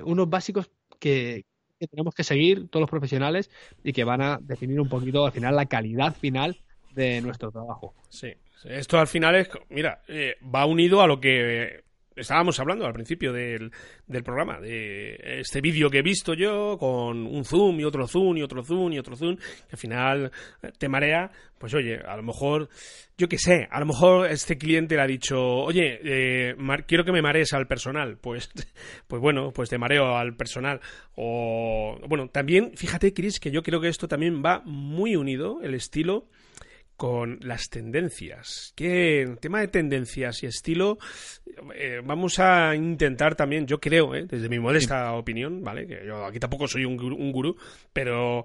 unos 0.05 0.29
básicos 0.29 0.69
que, 0.99 1.45
que 1.79 1.87
tenemos 1.87 2.15
que 2.15 2.25
seguir 2.25 2.69
todos 2.69 2.81
los 2.81 2.91
profesionales 2.91 3.51
y 3.85 3.93
que 3.93 4.03
van 4.03 4.21
a 4.21 4.39
definir 4.43 4.81
un 4.81 4.89
poquito 4.89 5.25
al 5.25 5.33
final 5.33 5.55
la 5.55 5.67
calidad 5.67 6.15
final 6.17 6.59
de 6.95 7.21
nuestro 7.21 7.51
trabajo. 7.51 7.95
Sí, 8.09 8.33
esto 8.65 8.99
al 8.99 9.07
final 9.07 9.35
es, 9.37 9.49
mira, 9.71 10.03
eh, 10.09 10.37
va 10.43 10.67
unido 10.67 11.03
a 11.03 11.07
lo 11.07 11.21
que 11.21 11.85
estábamos 12.17 12.59
hablando 12.61 12.87
al 12.87 12.93
principio 12.93 13.33
del, 13.33 13.73
del 14.07 14.23
programa, 14.23 14.61
de 14.61 15.41
este 15.41 15.61
vídeo 15.61 15.91
que 15.91 15.99
he 15.99 16.03
visto 16.03 16.35
yo 16.35 16.77
con 16.79 17.27
un 17.27 17.45
zoom 17.45 17.81
y 17.81 17.85
otro 17.85 18.07
zoom 18.07 18.37
y 18.37 18.43
otro 18.43 18.63
zoom 18.63 18.93
y 18.93 18.99
otro 18.99 19.17
zoom, 19.17 19.37
que 19.37 19.73
al 19.73 19.79
final 19.79 20.33
te 20.79 20.89
marea, 20.89 21.31
pues 21.59 21.75
oye, 21.75 21.99
a 21.99 22.17
lo 22.17 22.23
mejor, 22.23 22.69
yo 23.19 23.29
qué 23.29 23.39
sé, 23.39 23.69
a 23.71 23.81
lo 23.81 23.87
mejor 23.87 24.31
este 24.31 24.57
cliente 24.57 24.95
le 24.97 25.03
ha 25.03 25.07
dicho, 25.07 25.39
oye, 25.39 26.01
eh, 26.05 26.57
quiero 26.87 27.05
que 27.05 27.13
me 27.13 27.23
marees 27.23 27.53
al 27.53 27.67
personal, 27.67 28.19
pues, 28.19 28.51
pues 29.09 29.21
bueno, 29.21 29.53
pues 29.53 29.69
te 29.69 29.79
mareo 29.79 30.17
al 30.17 30.37
personal. 30.37 30.81
O, 31.17 31.99
bueno, 32.09 32.29
también, 32.29 32.73
fíjate, 32.77 33.13
Chris, 33.13 33.41
que 33.41 33.51
yo 33.51 33.63
creo 33.63 33.81
que 33.81 33.89
esto 33.89 34.09
también 34.09 34.43
va 34.45 34.63
muy 34.65 35.17
unido, 35.17 35.61
el 35.63 35.75
estilo, 35.75 36.29
con 36.97 37.39
las 37.43 37.69
tendencias. 37.71 38.73
Que 38.77 39.37
tema 39.41 39.61
de 39.61 39.69
tendencias 39.69 40.43
y 40.43 40.47
estilo, 40.47 40.99
eh, 41.75 42.01
vamos 42.05 42.39
a 42.39 42.75
intentar 42.75 43.35
también, 43.35 43.67
yo 43.67 43.81
creo, 43.81 44.15
eh, 44.15 44.27
desde 44.27 44.49
mi 44.49 44.59
modesta 44.59 45.13
opinión, 45.13 45.63
¿vale? 45.63 45.87
Que 45.87 46.03
yo 46.07 46.25
aquí 46.25 46.39
tampoco 46.39 46.69
soy 46.69 46.85
un, 46.85 47.01
un 47.01 47.33
gurú, 47.33 47.57
pero 47.93 48.45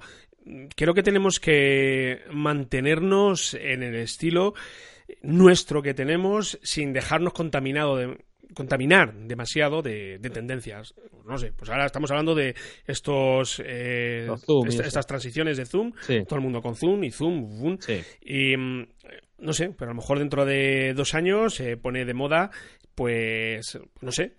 creo 0.75 0.93
que 0.93 1.03
tenemos 1.03 1.39
que 1.39 2.21
mantenernos 2.31 3.53
en 3.53 3.83
el 3.83 3.95
estilo 3.95 4.53
nuestro 5.21 5.81
que 5.81 5.93
tenemos 5.93 6.59
sin 6.63 6.93
dejarnos 6.93 7.33
contaminado 7.33 7.97
de, 7.97 8.17
contaminar 8.53 9.13
demasiado 9.13 9.81
de, 9.81 10.19
tendencias. 10.33 10.93
No 11.25 11.37
sé, 11.37 11.51
pues 11.51 11.69
ahora 11.69 11.85
estamos 11.85 12.09
hablando 12.11 12.35
de 12.35 12.55
estos 12.85 13.61
eh, 13.65 14.27
estas 14.67 15.05
transiciones 15.05 15.57
de 15.57 15.65
Zoom, 15.65 15.91
todo 16.27 16.35
el 16.35 16.41
mundo 16.41 16.61
con 16.61 16.75
Zoom 16.75 17.03
y 17.03 17.11
Zoom, 17.11 17.59
Zoom 17.59 17.77
y 18.21 18.57
mm, 18.57 18.87
no 19.39 19.53
sé, 19.53 19.73
pero 19.77 19.91
a 19.91 19.93
lo 19.93 20.01
mejor 20.01 20.19
dentro 20.19 20.45
de 20.45 20.93
dos 20.93 21.13
años 21.13 21.55
se 21.55 21.77
pone 21.77 22.05
de 22.05 22.13
moda 22.13 22.51
pues 22.99 23.79
no 24.01 24.11
sé, 24.11 24.33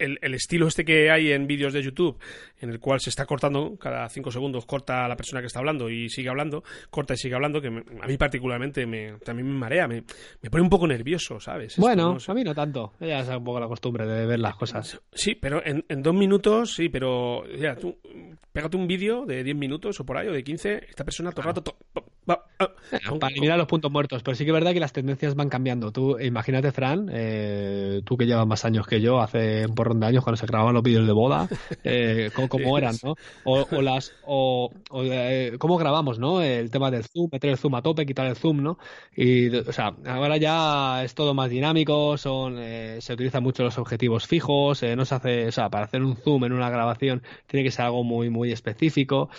el, 0.00 0.34
estilo 0.34 0.66
este 0.66 0.84
que 0.84 1.08
hay 1.08 1.30
en 1.30 1.46
vídeos 1.46 1.72
de 1.72 1.80
YouTube, 1.80 2.18
en 2.60 2.70
el 2.70 2.80
cual 2.80 2.98
se 2.98 3.10
está 3.10 3.26
cortando, 3.26 3.76
cada 3.78 4.08
cinco 4.08 4.32
segundos 4.32 4.66
corta 4.66 5.04
a 5.04 5.08
la 5.08 5.14
persona 5.14 5.40
que 5.40 5.46
está 5.46 5.60
hablando 5.60 5.88
y 5.88 6.08
sigue 6.08 6.30
hablando, 6.30 6.64
corta 6.90 7.14
y 7.14 7.16
sigue 7.16 7.36
hablando, 7.36 7.60
que 7.60 7.68
a 7.68 8.06
mí 8.08 8.16
particularmente 8.16 8.86
me, 8.86 9.12
también 9.24 9.46
me 9.46 9.56
marea, 9.56 9.86
me, 9.86 10.02
pone 10.50 10.64
un 10.64 10.68
poco 10.68 10.88
nervioso, 10.88 11.38
¿sabes? 11.38 11.76
bueno, 11.76 12.18
a 12.26 12.34
mí 12.34 12.42
no 12.42 12.56
tanto, 12.56 12.94
ya 12.98 13.20
es 13.20 13.28
un 13.28 13.44
poco 13.44 13.60
la 13.60 13.68
costumbre 13.68 14.04
de 14.04 14.26
ver 14.26 14.40
las 14.40 14.56
cosas. 14.56 15.00
Sí, 15.12 15.36
pero 15.36 15.62
en, 15.64 15.84
dos 16.02 16.14
minutos, 16.14 16.74
sí, 16.74 16.88
pero 16.88 17.46
ya, 17.54 17.76
tú 17.76 17.96
pégate 18.50 18.76
un 18.76 18.88
vídeo 18.88 19.26
de 19.26 19.44
10 19.44 19.56
minutos 19.56 20.00
o 20.00 20.04
por 20.04 20.18
ahí, 20.18 20.26
o 20.26 20.32
de 20.32 20.42
15, 20.42 20.86
esta 20.88 21.04
persona 21.04 21.30
todo 21.30 21.42
el 21.42 21.54
rato... 21.54 21.76
para 23.18 23.32
eliminar 23.32 23.58
los 23.58 23.66
puntos 23.66 23.90
muertos, 23.90 24.22
pero 24.22 24.34
sí 24.34 24.44
que 24.44 24.50
es 24.50 24.54
verdad 24.54 24.72
que 24.72 24.80
las 24.80 24.92
tendencias 24.92 25.34
van 25.34 25.48
cambiando. 25.48 25.92
Tú, 25.92 26.18
imagínate, 26.18 26.72
Fran, 26.72 27.08
eh, 27.12 28.02
tú 28.04 28.16
que 28.16 28.26
llevas 28.26 28.46
más 28.46 28.64
años 28.64 28.86
que 28.86 29.00
yo, 29.00 29.20
hace 29.20 29.66
un 29.66 29.74
porrón 29.74 30.00
de 30.00 30.06
años 30.06 30.24
cuando 30.24 30.36
se 30.36 30.46
grababan 30.46 30.74
los 30.74 30.82
vídeos 30.82 31.06
de 31.06 31.12
boda, 31.12 31.48
eh, 31.84 32.30
cómo, 32.34 32.78
eran, 32.78 32.96
¿no? 33.02 33.14
O, 33.44 33.82
las, 33.82 34.12
o, 34.26 34.70
eh, 35.04 35.56
cómo 35.58 35.78
grabamos, 35.78 36.18
¿no? 36.18 36.42
El 36.42 36.70
tema 36.70 36.90
del 36.90 37.04
zoom, 37.04 37.28
meter 37.32 37.50
el 37.50 37.58
zoom 37.58 37.74
a 37.74 37.82
tope, 37.82 38.06
quitar 38.06 38.26
el 38.26 38.36
zoom, 38.36 38.62
¿no? 38.62 38.78
Y, 39.16 39.54
o 39.56 39.72
sea, 39.72 39.94
ahora 40.06 40.36
ya 40.36 41.04
es 41.04 41.14
todo 41.14 41.34
más 41.34 41.50
dinámico, 41.50 42.18
son, 42.18 42.56
se 42.56 43.12
utilizan 43.12 43.42
mucho 43.42 43.62
los 43.62 43.78
objetivos 43.78 44.26
fijos, 44.26 44.82
no 44.82 45.04
se 45.04 45.14
hace, 45.14 45.48
o 45.48 45.52
sea, 45.52 45.70
para 45.70 45.84
hacer 45.86 46.02
un 46.02 46.16
zoom 46.16 46.44
en 46.44 46.52
una 46.52 46.70
grabación 46.70 47.22
tiene 47.46 47.64
que 47.64 47.70
ser 47.70 47.86
algo 47.86 48.04
muy, 48.04 48.30
muy 48.30 48.52
específico. 48.52 49.30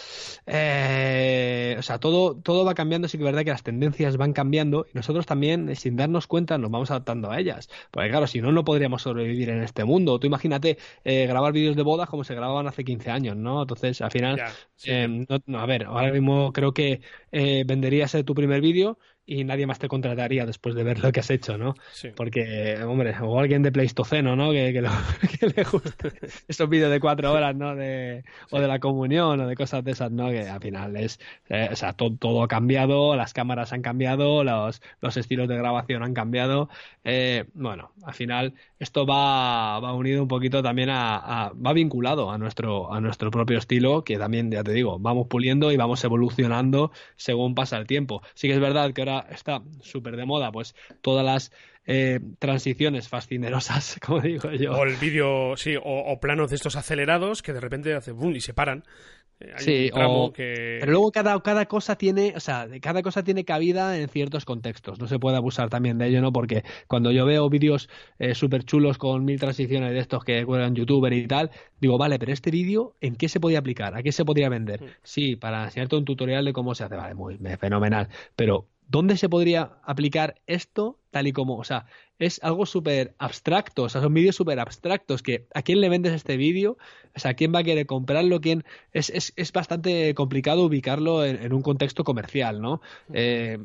o 0.47 1.81
sea, 1.81 1.97
todo, 1.99 2.35
todo 2.35 2.65
va 2.65 2.73
cambiando, 2.73 2.80
sí 3.07 3.17
que 3.17 3.23
es 3.23 3.25
verdad 3.25 3.43
que 3.43 3.51
las 3.51 3.63
tendencias 3.63 4.17
van 4.17 4.33
cambiando 4.33 4.85
y 4.91 4.95
nosotros 4.95 5.25
también, 5.25 5.69
eh, 5.69 5.75
sin 5.75 5.95
darnos 5.95 6.27
cuenta, 6.27 6.57
nos 6.57 6.71
vamos 6.71 6.91
adaptando 6.91 7.31
a 7.31 7.39
ellas. 7.39 7.69
Porque 7.91 8.09
claro, 8.09 8.27
si 8.27 8.41
no, 8.41 8.51
no 8.51 8.63
podríamos 8.63 9.01
sobrevivir 9.03 9.49
en 9.49 9.63
este 9.63 9.83
mundo. 9.83 10.19
Tú 10.19 10.27
imagínate 10.27 10.77
eh, 11.03 11.25
grabar 11.27 11.53
vídeos 11.53 11.75
de 11.75 11.83
bodas 11.83 12.09
como 12.09 12.23
se 12.23 12.35
grababan 12.35 12.67
hace 12.67 12.83
15 12.83 13.11
años, 13.11 13.35
¿no? 13.35 13.61
Entonces, 13.61 14.01
al 14.01 14.11
final, 14.11 14.41
eh, 14.85 15.25
a 15.53 15.65
ver, 15.65 15.85
ahora 15.85 16.11
mismo 16.11 16.53
creo 16.53 16.73
que 16.73 17.01
venderías 17.31 18.15
tu 18.25 18.35
primer 18.35 18.61
vídeo 18.61 18.97
y 19.25 19.43
nadie 19.43 19.67
más 19.67 19.79
te 19.79 19.87
contrataría 19.87 20.45
después 20.45 20.75
de 20.75 20.83
ver 20.83 20.99
lo 20.99 21.11
que 21.11 21.19
has 21.19 21.29
hecho, 21.29 21.57
¿no? 21.57 21.75
Porque, 22.15 22.77
hombre, 22.83 23.15
o 23.21 23.39
alguien 23.39 23.63
de 23.63 23.71
Pleistoceno, 23.71 24.35
¿no? 24.35 24.51
Que, 24.51 24.71
le 25.55 25.63
guste 25.63 26.13
esos 26.47 26.69
vídeos 26.69 26.91
de 26.91 26.99
cuatro 26.99 27.31
horas, 27.31 27.55
¿no? 27.55 27.75
De, 27.75 28.23
O 28.49 28.59
de 28.59 28.67
la 28.67 28.79
comunión 28.79 29.39
o 29.39 29.47
de 29.47 29.55
cosas 29.55 29.83
de 29.83 29.91
esas, 29.91 30.11
¿no? 30.11 30.29
Que 30.29 30.49
al 30.49 30.61
final 30.61 30.95
es, 30.97 31.19
eh, 31.49 31.69
o 31.71 31.75
sea, 31.75 31.93
todo, 31.93 32.43
ha 32.43 32.47
cambiado, 32.47 33.15
las 33.15 33.33
cámaras 33.33 33.73
han 33.73 33.81
cambiado, 33.81 34.43
los, 34.43 34.81
los 35.01 35.17
estilos 35.17 35.47
de 35.47 35.57
grabación 35.57 36.03
han 36.03 36.13
cambiado. 36.13 36.69
Eh, 37.03 37.45
bueno, 37.53 37.93
al 38.03 38.13
final 38.13 38.55
esto 38.81 39.05
va, 39.05 39.79
va 39.79 39.93
unido 39.93 40.23
un 40.23 40.27
poquito 40.27 40.63
también 40.63 40.89
a, 40.89 41.51
va 41.53 41.71
vinculado 41.71 42.31
a 42.31 42.39
nuestro, 42.39 42.91
a 42.91 42.99
nuestro 42.99 43.29
propio 43.29 43.59
estilo, 43.59 44.03
que 44.03 44.17
también, 44.17 44.49
ya 44.49 44.63
te 44.63 44.73
digo, 44.73 44.97
vamos 44.97 45.27
puliendo 45.27 45.71
y 45.71 45.77
vamos 45.77 46.03
evolucionando 46.03 46.91
según 47.15 47.53
pasa 47.53 47.77
el 47.77 47.85
tiempo. 47.85 48.23
Sí 48.33 48.47
que 48.47 48.55
es 48.55 48.59
verdad 48.59 48.91
que 48.91 49.01
ahora 49.01 49.27
está 49.29 49.61
súper 49.81 50.15
de 50.17 50.25
moda, 50.25 50.51
pues 50.51 50.73
todas 51.01 51.23
las 51.23 51.51
eh, 51.85 52.19
transiciones 52.39 53.07
fascinerosas, 53.07 53.99
como 54.05 54.19
digo 54.21 54.51
yo. 54.51 54.71
O 54.71 54.83
el 54.83 54.95
vídeo, 54.95 55.55
sí, 55.57 55.75
o, 55.79 56.19
planos 56.19 56.49
de 56.49 56.55
estos 56.55 56.75
acelerados 56.75 57.43
que 57.43 57.53
de 57.53 57.59
repente 57.59 57.93
hace 57.93 58.11
boom 58.11 58.35
y 58.35 58.41
se 58.41 58.55
paran. 58.55 58.83
Eh, 59.41 59.53
sí, 59.57 59.89
pero 59.91 60.91
luego 60.91 61.11
cada, 61.11 61.39
cada 61.41 61.65
cosa 61.65 61.95
tiene, 61.95 62.33
o 62.35 62.39
sea, 62.39 62.67
cada 62.79 63.01
cosa 63.01 63.23
tiene 63.23 63.43
cabida 63.43 63.97
en 63.97 64.07
ciertos 64.07 64.45
contextos. 64.45 64.99
No 64.99 65.07
se 65.07 65.19
puede 65.19 65.37
abusar 65.37 65.69
también 65.69 65.97
de 65.97 66.07
ello, 66.07 66.21
¿no? 66.21 66.31
Porque 66.31 66.63
cuando 66.87 67.11
yo 67.11 67.25
veo 67.25 67.49
vídeos 67.49 67.89
eh, 68.19 68.35
súper 68.35 68.63
chulos 68.63 68.97
con 68.97 69.25
mil 69.25 69.39
transiciones 69.39 69.91
de 69.93 69.99
estos 69.99 70.23
que 70.23 70.45
cuelgan 70.45 70.75
youtuber 70.75 71.11
y 71.13 71.27
tal, 71.27 71.49
digo, 71.79 71.97
vale, 71.97 72.19
pero 72.19 72.31
este 72.31 72.51
vídeo, 72.51 72.95
¿en 73.01 73.15
qué 73.15 73.29
se 73.29 73.39
podía 73.39 73.59
aplicar? 73.59 73.95
¿A 73.95 74.03
qué 74.03 74.11
se 74.11 74.25
podría 74.25 74.49
vender? 74.49 74.81
Mm. 74.81 74.87
Sí, 75.03 75.35
para 75.35 75.65
enseñarte 75.65 75.95
un 75.95 76.05
tutorial 76.05 76.45
de 76.45 76.53
cómo 76.53 76.75
se 76.75 76.83
hace, 76.83 76.95
vale, 76.95 77.15
muy 77.15 77.37
fenomenal. 77.59 78.09
Pero 78.35 78.67
¿dónde 78.91 79.17
se 79.17 79.29
podría 79.29 79.77
aplicar 79.83 80.41
esto 80.47 80.99
tal 81.11 81.27
y 81.27 81.31
como? 81.31 81.57
O 81.57 81.63
sea, 81.63 81.85
es 82.19 82.43
algo 82.43 82.65
súper 82.65 83.15
abstracto, 83.17 83.83
o 83.83 83.89
sea, 83.89 84.01
son 84.01 84.13
vídeos 84.13 84.35
súper 84.35 84.59
abstractos 84.59 85.23
que 85.23 85.47
¿a 85.53 85.61
quién 85.61 85.81
le 85.81 85.89
vendes 85.89 86.13
este 86.13 86.37
vídeo? 86.37 86.77
O 87.15 87.19
sea, 87.19 87.33
¿quién 87.33 87.53
va 87.53 87.59
a 87.59 87.63
querer 87.63 87.85
comprarlo? 87.85 88.41
¿Quién? 88.41 88.63
Es, 88.91 89.09
es, 89.09 89.33
es 89.37 89.51
bastante 89.51 90.13
complicado 90.13 90.65
ubicarlo 90.65 91.25
en, 91.25 91.51
un 91.53 91.61
contexto 91.61 92.03
comercial, 92.03 92.61
¿no? 92.61 92.81
Eh, 93.13 93.57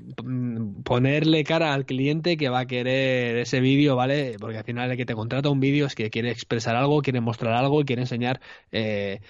ponerle 0.84 1.44
cara 1.44 1.74
al 1.74 1.86
cliente 1.86 2.36
que 2.36 2.48
va 2.48 2.60
a 2.60 2.66
querer 2.66 3.36
ese 3.36 3.60
vídeo, 3.60 3.96
¿vale? 3.96 4.36
Porque 4.40 4.58
al 4.58 4.64
final 4.64 4.90
el 4.90 4.96
que 4.96 5.06
te 5.06 5.14
contrata 5.14 5.50
un 5.50 5.60
vídeo 5.60 5.86
es 5.86 5.94
que 5.94 6.10
quiere 6.10 6.30
expresar 6.30 6.76
algo, 6.76 7.02
quiere 7.02 7.20
mostrar 7.20 7.54
algo 7.54 7.84
quiere 7.84 8.02
enseñar 8.02 8.40
eh, 8.72 9.20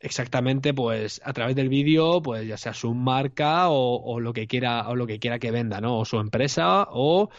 exactamente 0.00 0.74
pues 0.74 1.20
a 1.24 1.32
través 1.32 1.56
del 1.56 1.68
vídeo 1.68 2.22
pues 2.22 2.46
ya 2.46 2.56
sea 2.56 2.72
su 2.72 2.94
marca 2.94 3.68
o, 3.68 4.20
lo 4.20 4.32
que 4.32 4.46
quiera 4.46 4.88
o 4.88 4.94
lo 4.96 5.06
que 5.06 5.18
quiera 5.18 5.38
que 5.38 5.50
venda 5.50 5.80
no 5.80 5.98
o 5.98 6.04
su 6.04 6.18
empresa 6.18 6.86
o, 6.90 7.30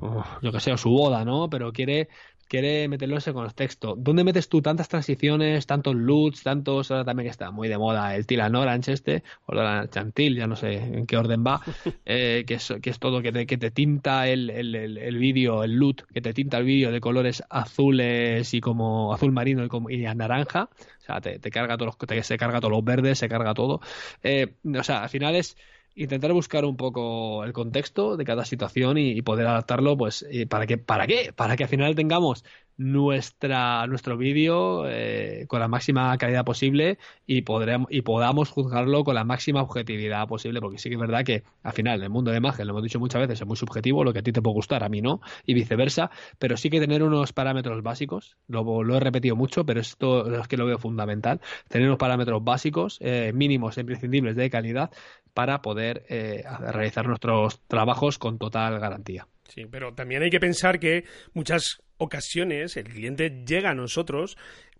o 0.00 0.24
yo 0.42 0.52
que 0.52 0.60
sé 0.60 0.72
o 0.72 0.76
su 0.76 0.90
boda 0.90 1.24
no 1.24 1.48
pero 1.48 1.72
quiere 1.72 2.08
quiere 2.54 2.86
meterlo 2.86 3.16
en 3.16 3.18
ese 3.18 3.32
contexto. 3.32 3.96
¿Dónde 3.98 4.22
metes 4.22 4.48
tú 4.48 4.62
tantas 4.62 4.88
transiciones, 4.88 5.66
tantos 5.66 5.96
loots, 5.96 6.44
tantos, 6.44 6.88
ahora 6.92 7.04
también 7.04 7.26
que 7.26 7.32
está 7.32 7.50
muy 7.50 7.66
de 7.66 7.76
moda 7.76 8.14
el 8.14 8.28
Tilan 8.28 8.54
Orange 8.54 8.92
este, 8.92 9.24
o 9.46 9.54
la 9.56 9.88
Chantil, 9.90 10.36
ya 10.36 10.46
no 10.46 10.54
sé 10.54 10.74
en 10.74 11.04
qué 11.04 11.16
orden 11.16 11.42
va, 11.44 11.60
eh, 12.06 12.44
que, 12.46 12.54
es, 12.54 12.72
que 12.80 12.90
es 12.90 13.00
todo 13.00 13.22
que 13.22 13.32
te, 13.32 13.46
que 13.46 13.58
te 13.58 13.72
tinta 13.72 14.28
el, 14.28 14.50
el, 14.50 14.76
el, 14.76 15.18
vídeo, 15.18 15.64
el 15.64 15.72
loot, 15.72 16.02
que 16.12 16.20
te 16.20 16.32
tinta 16.32 16.58
el 16.58 16.64
vídeo 16.64 16.92
de 16.92 17.00
colores 17.00 17.42
azules 17.50 18.54
y 18.54 18.60
como 18.60 19.12
azul 19.12 19.32
marino 19.32 19.64
y, 19.64 19.68
como, 19.68 19.90
y 19.90 20.02
naranja, 20.02 20.68
o 20.70 21.04
sea, 21.04 21.20
te, 21.20 21.40
carga 21.50 21.76
todos 21.76 21.96
los, 21.98 22.24
se 22.24 22.38
carga 22.38 22.60
todos 22.60 22.70
los 22.70 22.84
verdes, 22.84 23.18
se 23.18 23.28
carga 23.28 23.52
todo. 23.52 23.80
Eh, 24.22 24.54
o 24.78 24.84
sea, 24.84 25.02
al 25.02 25.08
final 25.08 25.34
es 25.34 25.56
intentar 25.94 26.32
buscar 26.32 26.64
un 26.64 26.76
poco 26.76 27.44
el 27.44 27.52
contexto 27.52 28.16
de 28.16 28.24
cada 28.24 28.44
situación 28.44 28.98
y, 28.98 29.22
poder 29.22 29.46
adaptarlo, 29.46 29.96
pues, 29.96 30.26
¿para 30.48 30.66
qué? 30.66 30.78
¿Para 30.78 31.06
qué? 31.06 31.32
Para 31.34 31.56
que 31.56 31.64
al 31.64 31.68
final 31.68 31.94
tengamos 31.94 32.44
nuestra, 32.76 33.86
nuestro 33.86 34.16
vídeo 34.16 34.84
eh, 34.88 35.44
con 35.48 35.60
la 35.60 35.68
máxima 35.68 36.16
calidad 36.18 36.44
posible 36.44 36.98
y, 37.26 37.42
podremos, 37.42 37.88
y 37.90 38.02
podamos 38.02 38.50
juzgarlo 38.50 39.04
con 39.04 39.14
la 39.14 39.24
máxima 39.24 39.62
objetividad 39.62 40.26
posible, 40.26 40.60
porque 40.60 40.78
sí 40.78 40.88
que 40.88 40.96
es 40.96 41.00
verdad 41.00 41.24
que 41.24 41.44
al 41.62 41.72
final 41.72 42.02
el 42.02 42.10
mundo 42.10 42.30
de 42.30 42.38
imagen, 42.38 42.66
lo 42.66 42.72
hemos 42.72 42.82
dicho 42.82 42.98
muchas 42.98 43.20
veces, 43.20 43.40
es 43.40 43.46
muy 43.46 43.56
subjetivo, 43.56 44.04
lo 44.04 44.12
que 44.12 44.18
a 44.20 44.22
ti 44.22 44.32
te 44.32 44.42
puede 44.42 44.54
gustar, 44.54 44.82
a 44.82 44.88
mí 44.88 45.00
no, 45.00 45.20
y 45.46 45.54
viceversa, 45.54 46.10
pero 46.38 46.56
sí 46.56 46.70
que 46.70 46.80
tener 46.80 47.02
unos 47.02 47.32
parámetros 47.32 47.82
básicos, 47.82 48.36
lo, 48.48 48.82
lo 48.82 48.96
he 48.96 49.00
repetido 49.00 49.36
mucho, 49.36 49.64
pero 49.64 49.80
esto 49.80 50.40
es 50.40 50.48
que 50.48 50.56
lo 50.56 50.66
veo 50.66 50.78
fundamental, 50.78 51.40
tener 51.68 51.86
unos 51.86 51.98
parámetros 51.98 52.42
básicos, 52.42 52.98
eh, 53.00 53.32
mínimos, 53.34 53.78
imprescindibles 53.78 54.36
de 54.36 54.50
calidad, 54.50 54.90
para 55.32 55.62
poder 55.62 56.04
eh, 56.08 56.44
realizar 56.60 57.06
nuestros 57.06 57.60
trabajos 57.66 58.18
con 58.18 58.38
total 58.38 58.78
garantía. 58.78 59.26
Sí, 59.48 59.66
pero 59.70 59.92
también 59.94 60.22
hay 60.22 60.30
que 60.30 60.40
pensar 60.40 60.78
que 60.78 61.04
muchas 61.34 61.82
ocasiones 61.98 62.76
el 62.76 62.84
cliente 62.84 63.44
llega 63.46 63.70
a 63.70 63.74
nosotros 63.74 64.36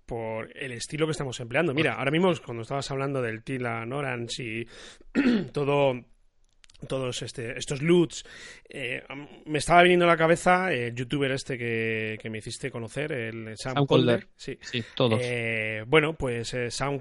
por 0.06 0.56
el 0.56 0.72
estilo 0.72 1.06
que 1.06 1.12
estamos 1.12 1.40
empleando. 1.40 1.74
Mira, 1.74 1.94
ahora 1.94 2.10
mismo 2.10 2.32
cuando 2.44 2.62
estabas 2.62 2.90
hablando 2.90 3.22
del 3.22 3.42
Tila 3.42 3.86
Orange 3.90 4.42
y 4.42 4.66
todo 5.52 6.04
todos 6.86 7.22
este, 7.22 7.58
estos 7.58 7.82
loots. 7.82 8.24
Eh, 8.68 9.02
me 9.46 9.58
estaba 9.58 9.82
viniendo 9.82 10.04
a 10.06 10.08
la 10.08 10.16
cabeza 10.16 10.72
el 10.72 10.94
youtuber 10.94 11.30
este 11.32 11.58
que, 11.58 12.30
me 12.30 12.38
hiciste 12.38 12.70
conocer, 12.70 13.12
el 13.12 13.56
Sam, 13.56 13.86
Calder. 13.86 14.28
Sí. 14.36 14.58
todos. 14.94 15.20
Eh, 15.22 15.84
bueno, 15.86 16.14
pues 16.14 16.54
eh, 16.54 16.70
Sam 16.70 17.00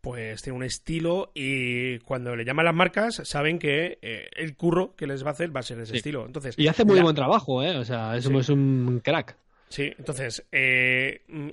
pues 0.00 0.42
tiene 0.42 0.56
un 0.56 0.64
estilo 0.64 1.30
y 1.34 1.98
cuando 2.00 2.34
le 2.34 2.44
llaman 2.44 2.64
las 2.64 2.74
marcas 2.74 3.22
saben 3.24 3.58
que 3.58 3.98
el 4.02 4.56
curro 4.56 4.94
que 4.96 5.06
les 5.06 5.24
va 5.24 5.28
a 5.28 5.32
hacer 5.32 5.54
va 5.54 5.60
a 5.60 5.62
ser 5.62 5.78
ese 5.80 5.96
estilo. 5.96 6.26
Entonces, 6.26 6.58
y 6.58 6.66
hace 6.66 6.84
muy 6.84 7.00
buen 7.00 7.14
trabajo, 7.14 7.62
¿eh? 7.62 7.76
O 7.76 7.84
sea, 7.84 8.16
es, 8.16 8.26
es 8.26 8.48
un 8.48 9.00
crack. 9.02 9.36
Sí, 9.68 9.92
entonces, 9.96 10.44
mm, 10.52 11.50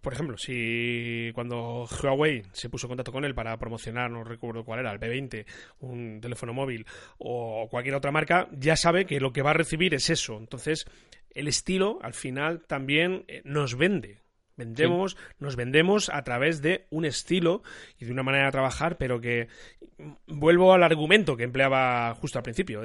por 0.00 0.12
ejemplo, 0.12 0.36
si 0.38 1.30
cuando 1.34 1.86
Huawei 2.02 2.42
se 2.52 2.68
puso 2.68 2.86
en 2.86 2.90
contacto 2.90 3.12
con 3.12 3.24
él 3.24 3.34
para 3.34 3.56
promocionar, 3.58 4.10
no 4.10 4.24
recuerdo 4.24 4.64
cuál 4.64 4.80
era, 4.80 4.92
el 4.92 5.00
P20, 5.00 5.46
un 5.80 6.20
teléfono 6.20 6.52
móvil 6.52 6.86
o 7.18 7.68
cualquier 7.70 7.94
otra 7.94 8.12
marca, 8.12 8.48
ya 8.52 8.76
sabe 8.76 9.06
que 9.06 9.20
lo 9.20 9.32
que 9.32 9.42
va 9.42 9.50
a 9.50 9.54
recibir 9.54 9.94
es 9.94 10.10
eso. 10.10 10.36
Entonces, 10.36 10.86
el 11.30 11.48
estilo 11.48 11.98
al 12.02 12.14
final 12.14 12.62
también 12.66 13.24
eh, 13.28 13.42
nos 13.44 13.76
vende. 13.76 14.24
Vendemos, 14.56 15.16
nos 15.40 15.56
vendemos 15.56 16.10
a 16.10 16.22
través 16.22 16.62
de 16.62 16.86
un 16.90 17.04
estilo 17.04 17.62
y 17.98 18.04
de 18.04 18.12
una 18.12 18.22
manera 18.22 18.46
de 18.46 18.52
trabajar, 18.52 18.98
pero 18.98 19.20
que 19.20 19.48
vuelvo 20.28 20.72
al 20.72 20.84
argumento 20.84 21.36
que 21.36 21.42
empleaba 21.42 22.14
justo 22.14 22.38
al 22.38 22.44
principio. 22.44 22.82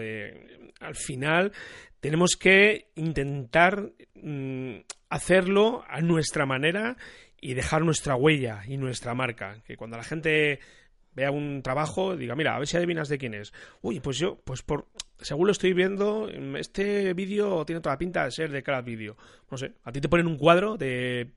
Al 0.79 0.95
final 0.95 1.51
tenemos 1.99 2.31
que 2.39 2.89
intentar 2.95 3.91
mm, 4.15 4.75
hacerlo 5.09 5.83
a 5.87 6.01
nuestra 6.01 6.45
manera 6.45 6.97
y 7.41 7.53
dejar 7.53 7.83
nuestra 7.83 8.15
huella 8.15 8.63
y 8.67 8.77
nuestra 8.77 9.13
marca. 9.13 9.61
Que 9.65 9.77
cuando 9.77 9.97
la 9.97 10.03
gente 10.03 10.59
vea 11.13 11.31
un 11.31 11.61
trabajo, 11.61 12.15
diga, 12.15 12.35
mira, 12.35 12.55
a 12.55 12.59
ver 12.59 12.67
si 12.67 12.77
adivinas 12.77 13.09
de 13.09 13.17
quién 13.17 13.33
es. 13.33 13.53
Uy, 13.81 13.99
pues 13.99 14.17
yo, 14.17 14.39
pues 14.43 14.61
por, 14.61 14.87
según 15.19 15.47
lo 15.47 15.51
estoy 15.51 15.73
viendo, 15.73 16.29
este 16.57 17.13
vídeo 17.13 17.65
tiene 17.65 17.81
toda 17.81 17.95
la 17.95 17.99
pinta 17.99 18.25
de 18.25 18.31
ser 18.31 18.51
de 18.51 18.63
cada 18.63 18.81
vídeo. 18.81 19.17
No 19.49 19.57
sé, 19.57 19.73
a 19.83 19.91
ti 19.91 20.01
te 20.01 20.09
ponen 20.09 20.27
un 20.27 20.37
cuadro 20.37 20.77
de 20.77 21.31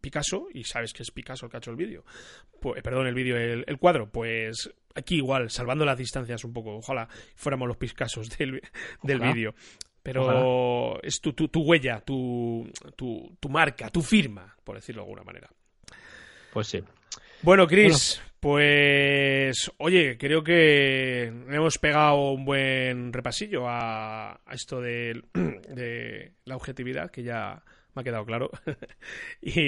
Picasso 0.00 0.48
y 0.52 0.64
sabes 0.64 0.92
que 0.92 1.02
es 1.02 1.10
Picasso 1.10 1.46
el 1.46 1.50
que 1.50 1.56
ha 1.56 1.58
hecho 1.58 1.70
el 1.70 1.76
vídeo. 1.76 2.04
Pues, 2.60 2.82
perdón, 2.82 3.06
el 3.06 3.14
vídeo, 3.14 3.36
el, 3.36 3.78
cuadro. 3.78 4.10
Pues 4.10 4.70
aquí 4.94 5.16
igual, 5.16 5.50
salvando 5.50 5.84
las 5.84 5.98
distancias 5.98 6.44
un 6.44 6.52
poco. 6.52 6.76
Ojalá 6.76 7.08
fuéramos 7.34 7.68
los 7.68 7.76
Picassos 7.76 8.36
del, 8.36 8.62
del 9.02 9.20
vídeo. 9.20 9.54
Pero 10.02 11.00
es 11.02 11.20
tu, 11.20 11.32
tu, 11.32 11.62
huella, 11.62 12.00
tu, 12.00 12.70
tu, 12.96 13.48
marca, 13.48 13.90
tu 13.90 14.00
firma, 14.00 14.56
por 14.64 14.76
decirlo 14.76 15.02
de 15.02 15.04
alguna 15.04 15.24
manera. 15.24 15.50
Pues 16.52 16.68
sí. 16.68 16.82
Bueno, 17.42 17.66
Chris, 17.66 18.20
pues 18.40 19.70
oye, 19.76 20.16
creo 20.18 20.42
que 20.42 21.24
hemos 21.24 21.78
pegado 21.78 22.32
un 22.32 22.44
buen 22.44 23.12
repasillo 23.12 23.68
a, 23.68 24.32
a 24.32 24.54
esto 24.54 24.80
de, 24.80 25.22
de, 25.34 26.32
la 26.44 26.56
objetividad, 26.56 27.10
que 27.10 27.22
ya 27.22 27.62
me 27.94 28.00
ha 28.00 28.04
quedado 28.04 28.24
claro, 28.24 28.50
y, 29.42 29.60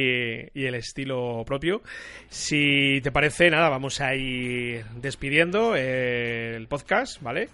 y, 0.59 0.65
el 0.65 0.75
estilo 0.75 1.45
propio. 1.47 1.83
Si 2.31 3.01
te 3.03 3.13
parece, 3.13 3.51
nada, 3.51 3.69
vamos 3.69 4.01
a 4.01 4.15
ir 4.15 4.85
despidiendo 4.97 5.77
el 5.77 6.67
podcast, 6.69 7.21
¿vale? 7.21 7.51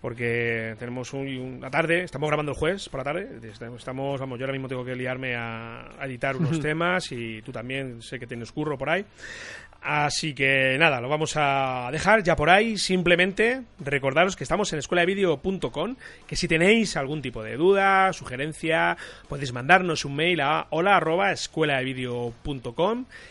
Porque 0.00 0.76
tenemos 0.78 1.12
una 1.12 1.70
tarde, 1.70 2.04
estamos 2.04 2.28
grabando 2.28 2.52
el 2.52 2.58
jueves 2.58 2.88
por 2.88 3.00
la 3.00 3.04
tarde, 3.04 3.28
estamos, 3.42 4.18
vamos, 4.18 4.38
yo 4.38 4.44
ahora 4.44 4.52
mismo 4.52 4.68
tengo 4.68 4.84
que 4.84 4.96
liarme 4.96 5.34
a, 5.36 5.90
editar 6.02 6.36
unos 6.36 6.60
temas 6.62 7.12
y 7.12 7.42
tú 7.42 7.52
también 7.52 8.00
sé 8.02 8.18
que 8.18 8.26
tienes 8.26 8.52
curro 8.52 8.78
por 8.78 8.90
ahí. 8.90 9.04
Así 9.82 10.34
que 10.34 10.76
nada, 10.78 11.00
lo 11.00 11.08
vamos 11.08 11.32
a 11.36 11.88
dejar 11.90 12.22
ya 12.22 12.36
por 12.36 12.50
ahí. 12.50 12.76
Simplemente 12.76 13.62
recordaros 13.78 14.36
que 14.36 14.44
estamos 14.44 14.70
en 14.74 14.78
escueladevideo.com, 14.78 15.96
que 16.26 16.36
si 16.36 16.48
tenéis 16.48 16.98
algún 16.98 17.22
tipo 17.22 17.42
de 17.42 17.56
duda, 17.56 18.12
sugerencia, 18.12 18.98
podéis 19.28 19.54
mandarnos 19.54 20.04
un 20.04 20.16
mail 20.16 20.42
a 20.42 20.66
hola 20.68 20.96
arroba 20.96 21.32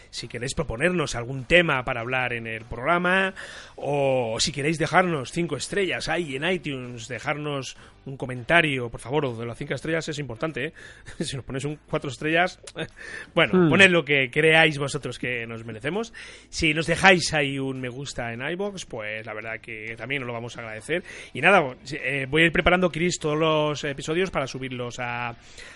si 0.09 0.27
queréis 0.27 0.53
proponernos 0.55 1.15
algún 1.15 1.45
tema 1.45 1.83
para 1.83 2.01
hablar 2.01 2.33
en 2.33 2.47
el 2.47 2.65
programa 2.65 3.33
o 3.75 4.37
si 4.39 4.51
queréis 4.51 4.77
dejarnos 4.77 5.31
cinco 5.31 5.55
estrellas 5.55 6.09
ahí 6.09 6.35
en 6.35 6.49
iTunes, 6.49 7.07
dejarnos 7.07 7.77
un 8.05 8.17
comentario, 8.17 8.89
por 8.89 8.99
favor, 8.99 9.37
de 9.37 9.45
las 9.45 9.57
cinco 9.57 9.75
estrellas 9.75 10.07
es 10.09 10.19
importante, 10.19 10.65
¿eh? 10.65 10.73
si 11.23 11.35
nos 11.35 11.45
ponéis 11.45 11.65
un 11.65 11.79
cuatro 11.89 12.09
estrellas, 12.09 12.59
bueno, 13.35 13.53
hmm. 13.53 13.69
poned 13.69 13.89
lo 13.89 14.03
que 14.03 14.31
creáis 14.31 14.77
vosotros 14.77 15.19
que 15.19 15.45
nos 15.45 15.63
merecemos. 15.65 16.13
Si 16.49 16.73
nos 16.73 16.87
dejáis 16.87 17.33
ahí 17.33 17.59
un 17.59 17.79
me 17.79 17.89
gusta 17.89 18.33
en 18.33 18.41
iBox, 18.41 18.85
pues 18.85 19.25
la 19.25 19.33
verdad 19.33 19.59
que 19.61 19.95
también 19.97 20.23
os 20.23 20.27
lo 20.27 20.33
vamos 20.33 20.57
a 20.57 20.61
agradecer. 20.61 21.03
Y 21.33 21.41
nada, 21.41 21.75
eh, 21.91 22.25
voy 22.27 22.43
a 22.43 22.45
ir 22.45 22.51
preparando, 22.51 22.89
Chris, 22.89 23.19
todos 23.19 23.37
los 23.37 23.83
episodios 23.83 24.31
para 24.31 24.47
subirlos 24.47 24.99
a, 24.99 25.35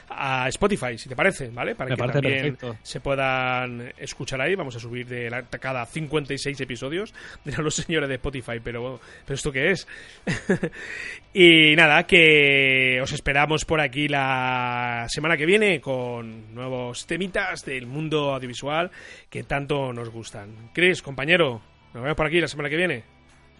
a 0.10 0.48
Spotify, 0.50 0.98
si 0.98 1.10
te 1.10 1.16
parece, 1.16 1.50
¿vale? 1.50 1.76
Para 1.76 1.96
que 1.96 2.02
también 2.02 2.58
se 2.82 3.00
puedan 3.00 3.94
escuchar 3.98 4.23
ahí. 4.42 4.56
Vamos 4.56 4.76
a 4.76 4.80
subir 4.80 5.08
de 5.08 5.30
la, 5.30 5.44
cada 5.44 5.86
56 5.86 6.60
episodios. 6.62 7.14
de 7.44 7.58
los 7.62 7.76
señores 7.76 8.10
de 8.10 8.16
Spotify, 8.16 8.60
pero, 8.64 9.00
pero 9.26 9.36
¿esto 9.36 9.52
qué 9.52 9.72
es? 9.72 9.88
y 11.34 11.76
nada, 11.76 12.06
que 12.08 13.00
os 13.02 13.12
esperamos 13.12 13.66
por 13.66 13.82
aquí 13.82 14.08
la 14.08 15.06
semana 15.10 15.38
que 15.38 15.46
viene 15.46 15.82
con 15.82 16.54
nuevos 16.54 17.06
temitas 17.06 17.66
del 17.66 17.88
mundo 17.88 18.34
audiovisual 18.34 18.92
que 19.30 19.44
tanto 19.44 19.94
nos 19.94 20.10
gustan. 20.10 20.70
Chris, 20.74 21.02
compañero, 21.02 21.62
nos 21.94 22.04
vemos 22.04 22.18
por 22.18 22.28
aquí 22.28 22.40
la 22.40 22.48
semana 22.48 22.70
que 22.70 22.78
viene. 22.78 23.04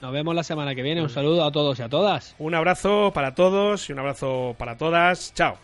Nos 0.02 0.12
vemos 0.12 0.36
la 0.36 0.44
semana 0.44 0.76
que 0.76 0.82
viene. 0.82 1.02
Un 1.02 1.10
saludo 1.10 1.46
a 1.46 1.52
todos 1.52 1.80
y 1.80 1.82
a 1.82 1.88
todas. 1.88 2.36
Un 2.38 2.56
abrazo 2.56 3.12
para 3.14 3.36
todos 3.36 3.90
y 3.90 3.94
un 3.94 4.00
abrazo 4.00 4.54
para 4.58 4.78
todas. 4.78 5.34
Chao. 5.34 5.58